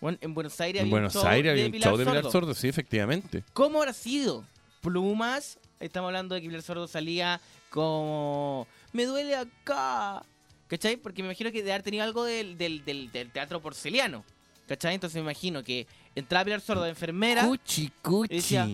Bueno, 0.00 0.18
en 0.20 0.34
Buenos 0.34 0.60
Aires 0.60 0.80
En 0.80 0.86
había 0.86 0.90
Buenos 0.92 1.14
un 1.14 1.20
show 1.22 1.30
Aires 1.30 1.50
había 1.52 1.62
de 1.62 1.66
un 1.68 1.72
Pilar 1.72 1.88
show 1.90 1.96
de 1.98 2.04
Pilar 2.04 2.22
Sordo. 2.24 2.30
Sordo, 2.32 2.54
sí, 2.54 2.68
efectivamente. 2.68 3.44
¿Cómo 3.52 3.78
habrá 3.78 3.92
sido? 3.92 4.44
Plumas, 4.82 5.58
estamos 5.78 6.08
hablando 6.08 6.34
de 6.34 6.40
que 6.42 6.48
Pilar 6.48 6.62
Sordo 6.62 6.88
salía 6.88 7.40
como... 7.70 8.66
Me 8.92 9.06
duele 9.06 9.36
acá. 9.36 10.24
¿Cachai? 10.66 10.96
Porque 10.96 11.22
me 11.22 11.28
imagino 11.28 11.52
que 11.52 11.62
de 11.62 11.72
haber 11.72 11.82
tenido 11.84 12.02
algo 12.02 12.24
del, 12.24 12.58
del, 12.58 12.84
del- 12.84 13.12
del 13.12 13.30
teatro 13.30 13.62
porceliano. 13.62 14.24
¿Cachai? 14.66 14.94
Entonces 14.94 15.14
me 15.16 15.20
imagino 15.22 15.62
que 15.62 15.86
entraba 16.14 16.44
Pilar 16.44 16.60
Sordo 16.60 16.82
de 16.84 16.90
enfermera. 16.90 17.44
Cuchi, 17.46 17.90
cuchi. 18.02 18.32
y 18.32 18.36
decía, 18.36 18.68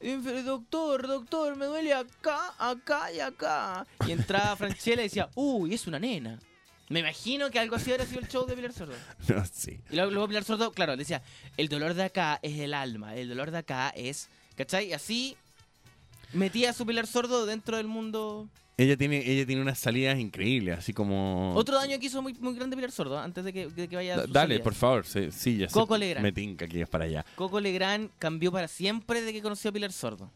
"Enfer- 0.00 0.42
doctor, 0.44 1.06
doctor, 1.06 1.56
me 1.56 1.66
duele 1.66 1.92
acá, 1.92 2.54
acá 2.58 3.12
y 3.12 3.20
acá. 3.20 3.86
Y 4.06 4.12
entraba 4.12 4.54
Franchella 4.56 5.02
y 5.02 5.04
decía, 5.04 5.28
uy, 5.34 5.74
es 5.74 5.86
una 5.86 5.98
nena. 5.98 6.38
Me 6.88 7.00
imagino 7.00 7.50
que 7.50 7.58
algo 7.58 7.74
así 7.76 7.90
habría 7.90 8.06
sido 8.06 8.20
el 8.20 8.28
show 8.28 8.46
de 8.46 8.54
Pilar 8.54 8.72
Sordo. 8.72 8.94
No, 9.28 9.44
sí. 9.46 9.80
Y 9.90 9.96
luego, 9.96 10.10
luego 10.10 10.28
Pilar 10.28 10.44
Sordo, 10.44 10.72
claro, 10.72 10.96
decía, 10.96 11.22
el 11.56 11.68
dolor 11.68 11.94
de 11.94 12.04
acá 12.04 12.38
es 12.42 12.58
el 12.60 12.74
alma, 12.74 13.14
el 13.16 13.28
dolor 13.28 13.50
de 13.50 13.58
acá 13.58 13.88
es... 13.96 14.28
¿Cachai? 14.56 14.88
Y 14.88 14.92
así 14.92 15.36
metía 16.32 16.70
a 16.70 16.72
su 16.72 16.84
Pilar 16.86 17.06
Sordo 17.06 17.46
dentro 17.46 17.76
del 17.78 17.86
mundo... 17.86 18.48
Ella 18.82 18.96
tiene, 18.96 19.18
ella 19.30 19.46
tiene 19.46 19.62
unas 19.62 19.78
salidas 19.78 20.18
increíbles, 20.18 20.78
así 20.78 20.92
como... 20.92 21.52
Otro 21.54 21.76
daño 21.76 21.98
que 21.98 22.06
hizo 22.06 22.20
muy, 22.22 22.34
muy 22.34 22.54
grande 22.54 22.74
Pilar 22.76 22.90
Sordo, 22.90 23.18
antes 23.18 23.44
de 23.44 23.52
que, 23.52 23.68
de 23.68 23.86
que 23.88 23.96
vaya... 23.96 24.14
a 24.14 24.26
Dale, 24.26 24.32
salida. 24.54 24.64
por 24.64 24.74
favor. 24.74 25.06
Sí, 25.06 25.30
sí, 25.30 25.56
ya. 25.58 25.68
Coco 25.68 25.96
Legrand. 25.96 26.22
Me 26.22 26.32
tinca 26.32 26.66
que 26.66 26.80
es 26.82 26.88
para 26.88 27.04
allá. 27.04 27.24
Coco 27.36 27.60
Legrand 27.60 28.10
cambió 28.18 28.50
para 28.50 28.66
siempre 28.68 29.20
de 29.22 29.32
que 29.32 29.42
conoció 29.42 29.70
a 29.70 29.72
Pilar 29.72 29.92
Sordo. 29.92 30.30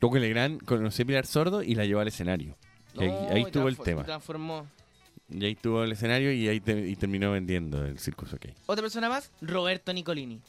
Coco 0.00 0.18
Legrand 0.18 0.62
conocí 0.64 1.02
a 1.02 1.04
Pilar 1.06 1.26
Sordo 1.26 1.62
y 1.62 1.74
la 1.74 1.84
llevó 1.84 2.00
al 2.00 2.08
escenario. 2.08 2.56
Ahí, 2.96 3.42
estuvo 3.42 3.68
el 3.68 3.76
tema. 3.78 4.04
Transformó. 4.04 4.66
Y 5.30 5.44
ahí 5.44 5.52
estuvo 5.52 5.82
el 5.84 5.92
escenario 5.92 6.32
y 6.32 6.48
ahí 6.48 6.58
te- 6.60 6.88
y 6.88 6.96
terminó 6.96 7.30
vendiendo 7.32 7.84
el 7.84 7.98
Circus 7.98 8.32
OK. 8.32 8.46
Otra 8.66 8.82
persona 8.82 9.08
más, 9.08 9.30
Roberto 9.40 9.92
Nicolini. 9.92 10.40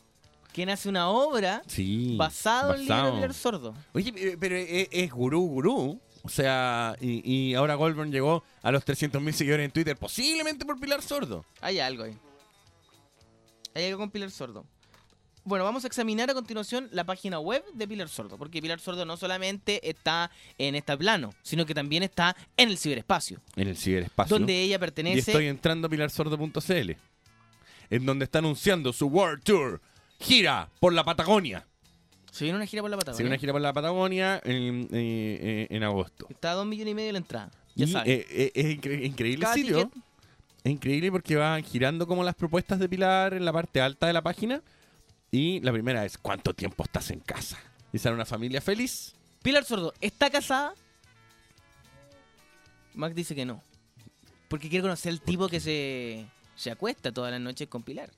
Quien 0.53 0.69
hace 0.69 0.89
una 0.89 1.09
obra 1.09 1.61
Sí. 1.67 2.15
basado 2.17 2.73
en 2.73 2.79
el 2.79 2.85
libro 2.85 2.95
de 2.95 3.01
basado. 3.01 3.15
Pilar 3.17 3.33
Sordo. 3.33 3.75
Oye, 3.93 4.11
pero- 4.13 4.39
pero 4.39 4.55
es, 4.55 4.87
es 4.91 5.11
gurú, 5.11 5.41
gurú. 5.47 5.99
O 6.23 6.29
sea, 6.29 6.95
y, 6.99 7.21
y 7.31 7.53
ahora 7.55 7.75
Goldberg 7.75 8.09
llegó 8.11 8.43
a 8.61 8.71
los 8.71 8.85
300.000 8.85 9.31
seguidores 9.31 9.65
en 9.65 9.71
Twitter, 9.71 9.95
posiblemente 9.97 10.65
por 10.65 10.79
Pilar 10.79 11.01
Sordo. 11.01 11.45
Hay 11.61 11.79
algo 11.79 12.03
ahí. 12.03 12.17
Hay 13.73 13.85
algo 13.85 13.99
con 13.99 14.11
Pilar 14.11 14.31
Sordo. 14.31 14.65
Bueno, 15.45 15.63
vamos 15.63 15.83
a 15.85 15.87
examinar 15.87 16.29
a 16.29 16.33
continuación 16.33 16.89
la 16.91 17.05
página 17.05 17.39
web 17.39 17.63
de 17.73 17.87
Pilar 17.87 18.09
Sordo, 18.09 18.37
porque 18.37 18.61
Pilar 18.61 18.79
Sordo 18.79 19.05
no 19.05 19.15
solamente 19.17 19.87
está 19.89 20.29
en 20.57 20.75
este 20.75 20.95
plano, 20.97 21.33
sino 21.41 21.65
que 21.65 21.73
también 21.73 22.03
está 22.03 22.35
en 22.57 22.69
el 22.69 22.77
ciberespacio, 22.77 23.39
En 23.55 23.67
el 23.69 23.77
ciberespacio. 23.77 24.37
donde 24.37 24.61
ella 24.61 24.75
Y 24.75 24.79
pertenece... 24.79 25.31
estoy 25.31 25.47
entrando 25.47 25.87
a 25.87 25.89
pilarsordo.cl, 25.89 26.91
en 27.89 28.05
donde 28.05 28.25
está 28.25 28.39
anunciando 28.39 28.91
su 28.93 29.07
World 29.07 29.41
Tour, 29.43 29.81
gira 30.19 30.69
por 30.79 30.93
la 30.93 31.03
Patagonia. 31.03 31.65
Se 32.39 32.45
viene 32.45 32.57
una 32.57 32.65
gira 32.65 32.81
por 32.81 32.89
la 32.91 32.97
Patagonia. 32.97 33.17
Se 33.17 33.23
viene 33.23 33.33
una 33.35 33.39
gira 33.39 33.51
por 33.53 33.61
la 33.61 33.73
Patagonia 33.73 34.41
en, 34.43 34.83
eh, 34.85 34.87
eh, 34.91 35.67
en 35.69 35.83
agosto. 35.83 36.25
Está 36.29 36.51
a 36.51 36.53
dos 36.55 36.65
millones 36.65 36.91
y 36.91 36.95
medio 36.95 37.11
la 37.11 37.17
entrada. 37.19 37.51
Ya 37.75 37.85
Y 37.85 37.91
saben. 37.91 38.11
eh, 38.11 38.51
es 38.55 38.65
incre- 38.65 39.05
increíble 39.05 39.43
Cada 39.43 39.55
el 39.55 39.61
sitio. 39.61 39.89
ticket- 39.89 40.01
Es 40.63 40.71
increíble 40.71 41.11
porque 41.11 41.35
van 41.37 41.63
girando 41.63 42.05
como 42.07 42.23
las 42.23 42.35
propuestas 42.35 42.79
de 42.79 42.89
Pilar 42.89 43.33
en 43.33 43.45
la 43.45 43.53
parte 43.53 43.79
alta 43.81 44.07
de 44.07 44.13
la 44.13 44.21
página. 44.21 44.61
Y 45.31 45.59
la 45.61 45.71
primera 45.71 46.05
es, 46.05 46.17
¿cuánto 46.17 46.53
tiempo 46.53 46.83
estás 46.83 47.11
en 47.11 47.19
casa? 47.19 47.57
Y 47.93 47.97
sale 47.99 48.15
una 48.15 48.25
familia 48.25 48.61
feliz. 48.61 49.13
Pilar 49.43 49.63
Sordo, 49.63 49.93
¿está 50.01 50.29
casada? 50.29 50.73
Mac 52.93 53.13
dice 53.13 53.35
que 53.35 53.45
no. 53.45 53.61
Porque 54.47 54.69
quiere 54.69 54.81
conocer 54.81 55.11
al 55.11 55.21
tipo 55.21 55.47
que 55.47 55.59
se, 55.59 56.25
se 56.55 56.71
acuesta 56.71 57.11
todas 57.11 57.31
las 57.31 57.39
noches 57.39 57.67
con 57.67 57.83
Pilar. 57.83 58.09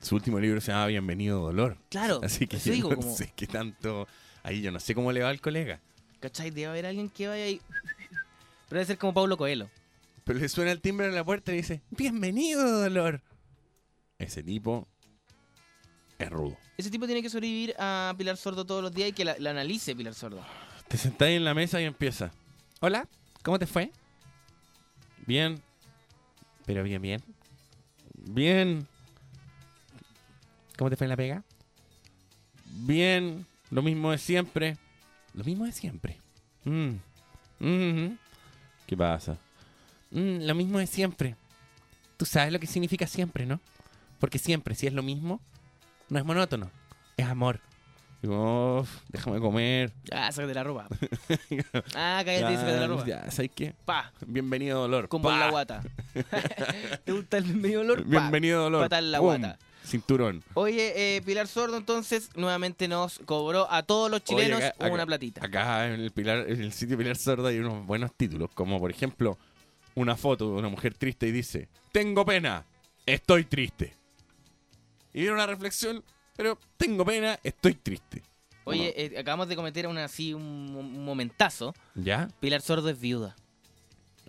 Su 0.00 0.14
último 0.16 0.40
libro 0.40 0.60
se 0.60 0.72
llama 0.72 0.86
Bienvenido 0.86 1.40
Dolor. 1.40 1.76
Claro, 1.90 2.20
Así 2.24 2.46
que 2.46 2.58
yo 2.58 2.72
digo, 2.72 2.90
no 2.90 2.96
como- 2.96 3.14
sé 3.16 3.32
qué 3.36 3.46
tanto... 3.46 4.06
Ahí 4.42 4.62
yo 4.62 4.72
no 4.72 4.80
sé 4.80 4.94
cómo 4.94 5.12
le 5.12 5.20
va 5.22 5.28
al 5.28 5.40
colega. 5.40 5.80
¿Cachai? 6.20 6.50
Debe 6.50 6.66
haber 6.68 6.86
alguien 6.86 7.10
que 7.10 7.28
vaya 7.28 7.44
ahí. 7.44 7.60
Pero 8.68 8.78
debe 8.78 8.86
ser 8.86 8.96
como 8.98 9.12
Pablo 9.12 9.36
Coelho. 9.36 9.68
Pero 10.24 10.38
le 10.38 10.48
suena 10.48 10.70
el 10.72 10.80
timbre 10.80 11.06
en 11.08 11.14
la 11.14 11.24
puerta 11.24 11.52
y 11.52 11.56
dice, 11.56 11.82
Bienvenido 11.90 12.80
Dolor. 12.80 13.20
Ese 14.18 14.42
tipo 14.42 14.88
es 16.18 16.30
rudo. 16.30 16.56
Ese 16.78 16.90
tipo 16.90 17.04
tiene 17.06 17.20
que 17.22 17.28
sobrevivir 17.28 17.74
a 17.78 18.14
Pilar 18.16 18.38
Sordo 18.38 18.64
todos 18.64 18.82
los 18.82 18.92
días 18.94 19.10
y 19.10 19.12
que 19.12 19.24
la, 19.26 19.36
la 19.38 19.50
analice 19.50 19.94
Pilar 19.94 20.14
Sordo. 20.14 20.42
Te 20.88 20.96
sentáis 20.96 21.36
en 21.36 21.44
la 21.44 21.52
mesa 21.52 21.78
y 21.80 21.84
empieza. 21.84 22.30
Hola, 22.80 23.06
¿cómo 23.42 23.58
te 23.58 23.66
fue? 23.66 23.92
Bien. 25.26 25.60
Pero 26.64 26.82
bien, 26.82 27.02
bien. 27.02 27.22
Bien. 28.14 28.86
¿Cómo 30.80 30.88
te 30.88 30.96
fue 30.96 31.04
en 31.04 31.10
la 31.10 31.16
pega? 31.18 31.42
Bien. 32.64 33.44
Lo 33.70 33.82
mismo 33.82 34.12
de 34.12 34.16
siempre. 34.16 34.78
Lo 35.34 35.44
mismo 35.44 35.66
de 35.66 35.72
siempre. 35.72 36.16
Mm. 36.64 36.92
Mhm. 37.58 38.18
¿Qué 38.86 38.96
pasa? 38.96 39.36
Mm, 40.10 40.46
lo 40.46 40.54
mismo 40.54 40.78
de 40.78 40.86
siempre. 40.86 41.36
Tú 42.16 42.24
sabes 42.24 42.50
lo 42.50 42.58
que 42.58 42.66
significa 42.66 43.06
siempre, 43.06 43.44
¿no? 43.44 43.60
Porque 44.20 44.38
siempre, 44.38 44.74
si 44.74 44.86
es 44.86 44.94
lo 44.94 45.02
mismo, 45.02 45.42
no 46.08 46.18
es 46.18 46.24
monótono. 46.24 46.70
Es 47.18 47.26
amor. 47.26 47.60
Digo, 48.22 48.80
"Uf, 48.80 49.02
déjame 49.10 49.38
comer. 49.38 49.92
Ah, 50.10 50.32
sácate 50.32 50.54
la 50.54 50.64
ropa. 50.64 50.88
Ah, 51.94 52.22
cállate 52.24 52.54
y 52.54 52.56
sácate 52.56 52.80
la 52.80 52.86
ropa. 52.86 53.04
Ya, 53.04 53.30
¿sabes 53.30 53.50
qué? 53.54 53.74
Pa. 53.84 54.14
Bienvenido, 54.26 54.80
dolor. 54.80 55.08
Con 55.08 55.20
Pa. 55.20 55.38
la 55.40 55.50
guata. 55.50 55.82
¿Te 57.04 57.12
gusta 57.12 57.36
el? 57.36 57.44
Pa. 57.44 58.02
Bienvenido, 58.06 58.62
dolor. 58.62 58.84
Patada 58.84 59.00
en 59.00 59.12
la 59.12 59.18
Pum. 59.18 59.26
guata. 59.26 59.58
Cinturón. 59.84 60.42
Oye, 60.54 61.16
eh, 61.16 61.22
Pilar 61.22 61.48
Sordo 61.48 61.76
entonces 61.76 62.30
nuevamente 62.36 62.86
nos 62.88 63.18
cobró 63.24 63.70
a 63.70 63.82
todos 63.82 64.10
los 64.10 64.22
chilenos 64.22 64.58
Oye, 64.58 64.66
acá- 64.68 64.86
una 64.86 64.94
acá- 64.94 65.06
platita. 65.06 65.44
Acá 65.44 65.86
en 65.86 66.00
el, 66.00 66.10
Pilar, 66.12 66.48
en 66.48 66.60
el 66.62 66.72
sitio 66.72 66.96
Pilar 66.98 67.16
Sorda 67.16 67.48
hay 67.48 67.58
unos 67.58 67.86
buenos 67.86 68.12
títulos, 68.16 68.50
como 68.54 68.78
por 68.78 68.90
ejemplo 68.90 69.36
una 69.94 70.16
foto 70.16 70.46
de 70.52 70.58
una 70.58 70.68
mujer 70.68 70.94
triste 70.94 71.26
y 71.26 71.32
dice, 71.32 71.68
tengo 71.92 72.24
pena, 72.24 72.64
estoy 73.06 73.44
triste. 73.44 73.96
Y 75.12 75.20
viene 75.20 75.32
una 75.34 75.46
reflexión, 75.46 76.04
pero 76.36 76.58
tengo 76.76 77.04
pena, 77.04 77.38
estoy 77.42 77.74
triste. 77.74 78.22
Oye, 78.64 78.92
eh, 78.96 79.18
acabamos 79.18 79.48
de 79.48 79.56
cometer 79.56 79.88
una, 79.88 80.04
así 80.04 80.32
un, 80.32 80.42
un 80.76 81.04
momentazo. 81.04 81.74
¿Ya? 81.96 82.28
Pilar 82.38 82.60
Sordo 82.60 82.88
es 82.90 83.00
viuda. 83.00 83.34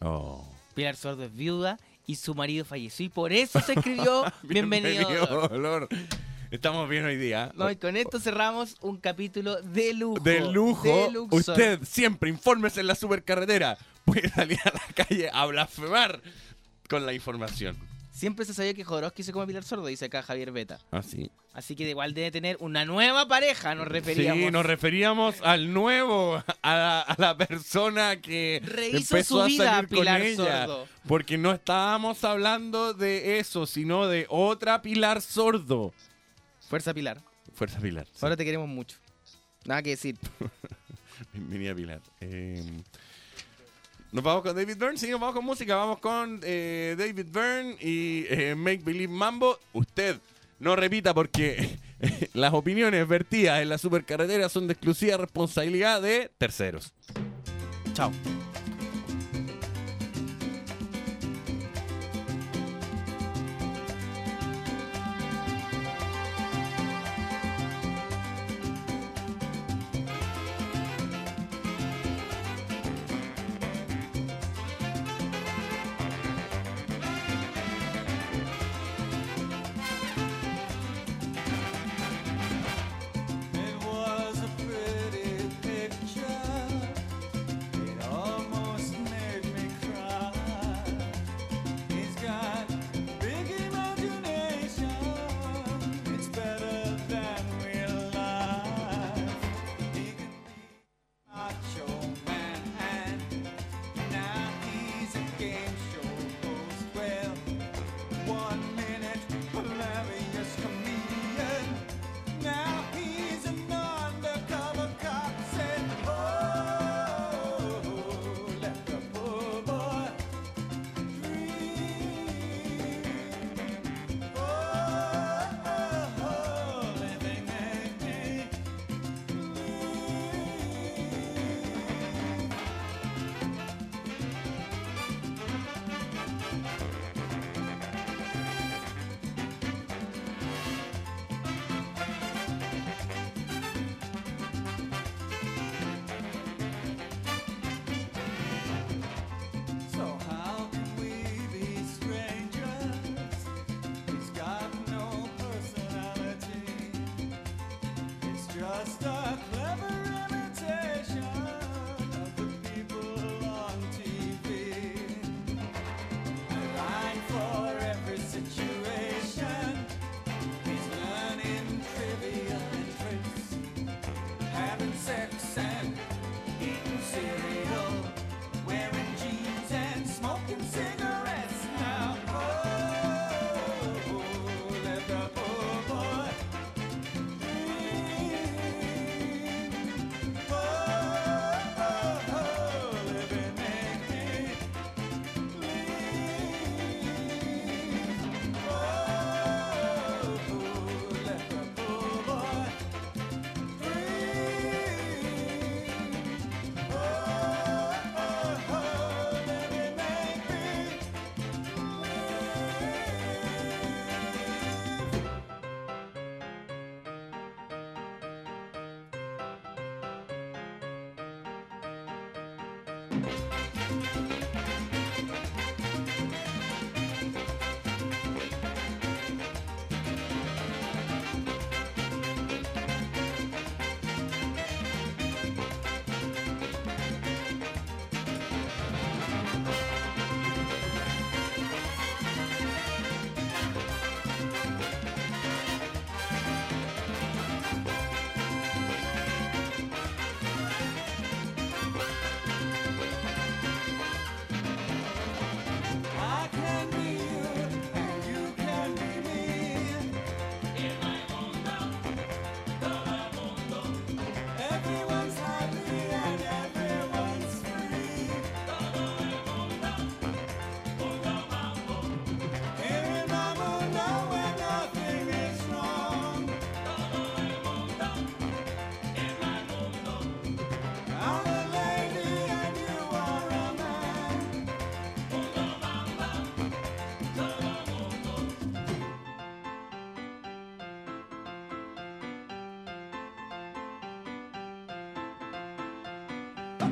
Oh. 0.01 0.47
Pilar 0.73 0.95
Sordo 0.95 1.25
es 1.25 1.35
viuda 1.35 1.77
y 2.11 2.15
su 2.15 2.35
marido 2.35 2.65
falleció. 2.65 3.05
Y 3.05 3.09
por 3.09 3.31
eso 3.31 3.59
se 3.61 3.73
escribió 3.73 4.25
Bienvenido. 4.43 5.07
Dolor. 5.25 5.49
dolor. 5.49 5.89
Estamos 6.51 6.89
bien 6.89 7.05
hoy 7.05 7.15
día. 7.15 7.53
No, 7.55 7.71
y 7.71 7.77
con 7.77 7.95
esto 7.95 8.19
cerramos 8.19 8.75
un 8.81 8.97
capítulo 8.97 9.61
de 9.61 9.93
lujo. 9.93 10.19
De 10.19 10.41
lujo. 10.51 10.83
de. 10.83 11.37
Usted 11.37 11.79
siempre 11.83 12.29
infórmese 12.29 12.81
en 12.81 12.87
la 12.87 12.95
supercarretera. 12.95 13.77
Puede 14.03 14.27
salir 14.29 14.59
a 14.65 14.71
la 14.73 14.93
calle 14.93 15.29
a 15.31 15.45
blasfemar 15.45 16.21
con 16.89 17.05
la 17.05 17.13
información. 17.13 17.77
Siempre 18.21 18.45
se 18.45 18.53
sabía 18.53 18.75
que 18.75 18.83
Jodorowsky 18.83 19.23
se 19.23 19.31
come 19.33 19.45
a 19.45 19.47
Pilar 19.47 19.63
Sordo, 19.63 19.87
dice 19.87 20.05
acá 20.05 20.21
Javier 20.21 20.51
Beta. 20.51 20.79
Ah, 20.91 21.01
sí. 21.01 21.31
Así 21.53 21.75
que 21.75 21.89
igual 21.89 22.13
debe 22.13 22.29
tener 22.29 22.55
una 22.59 22.85
nueva 22.85 23.27
pareja, 23.27 23.73
nos 23.73 23.87
referíamos. 23.87 24.43
Sí, 24.45 24.51
nos 24.51 24.63
referíamos 24.63 25.41
al 25.41 25.73
nuevo, 25.73 26.35
a 26.61 26.75
la, 26.75 27.01
a 27.01 27.15
la 27.19 27.35
persona 27.35 28.21
que 28.21 28.61
Rehizo 28.63 29.15
empezó 29.15 29.35
su 29.37 29.41
a 29.41 29.45
vida, 29.47 29.71
salir 29.73 29.89
Pilar 29.89 30.19
con 30.19 30.27
ella. 30.27 30.65
Sordo. 30.67 30.87
Porque 31.07 31.39
no 31.39 31.51
estábamos 31.51 32.23
hablando 32.23 32.93
de 32.93 33.39
eso, 33.39 33.65
sino 33.65 34.07
de 34.07 34.27
otra 34.29 34.83
Pilar 34.83 35.19
Sordo. 35.23 35.91
Fuerza 36.69 36.93
Pilar. 36.93 37.23
Fuerza 37.55 37.79
Pilar. 37.79 38.05
sí. 38.05 38.19
Ahora 38.21 38.37
te 38.37 38.45
queremos 38.45 38.67
mucho. 38.69 38.97
Nada 39.65 39.81
que 39.81 39.89
decir. 39.89 40.15
Bienvenida 41.33 41.73
Pilar. 41.73 42.01
Eh, 42.19 42.63
nos 44.11 44.23
vamos 44.23 44.43
con 44.43 44.55
David 44.55 44.77
Byrne, 44.77 45.09
nos 45.09 45.19
vamos 45.19 45.35
con 45.35 45.45
música, 45.45 45.75
vamos 45.75 45.99
con 45.99 46.39
eh, 46.43 46.95
David 46.97 47.27
Byrne 47.31 47.77
y 47.79 48.25
eh, 48.29 48.55
Make 48.55 48.81
Believe 48.83 49.13
Mambo. 49.13 49.57
Usted 49.73 50.17
no 50.59 50.75
repita 50.75 51.13
porque 51.13 51.77
las 52.33 52.53
opiniones 52.53 53.07
vertidas 53.07 53.61
en 53.61 53.69
la 53.69 53.77
supercarretera 53.77 54.49
son 54.49 54.67
de 54.67 54.73
exclusiva 54.73 55.17
responsabilidad 55.17 56.01
de 56.01 56.29
terceros. 56.37 56.93
Chao. 57.93 58.11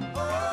Oh. 0.02 0.49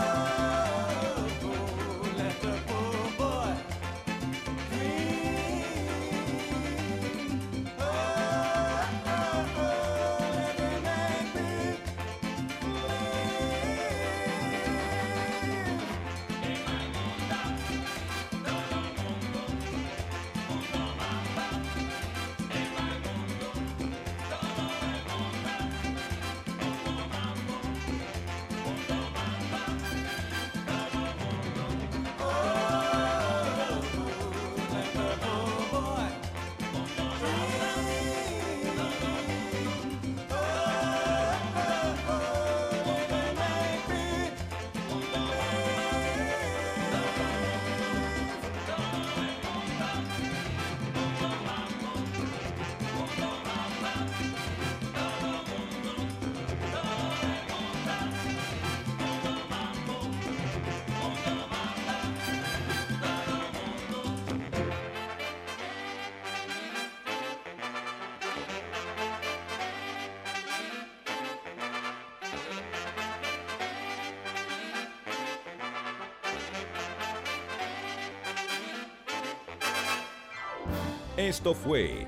Esto 81.16 81.54
fue 81.54 82.04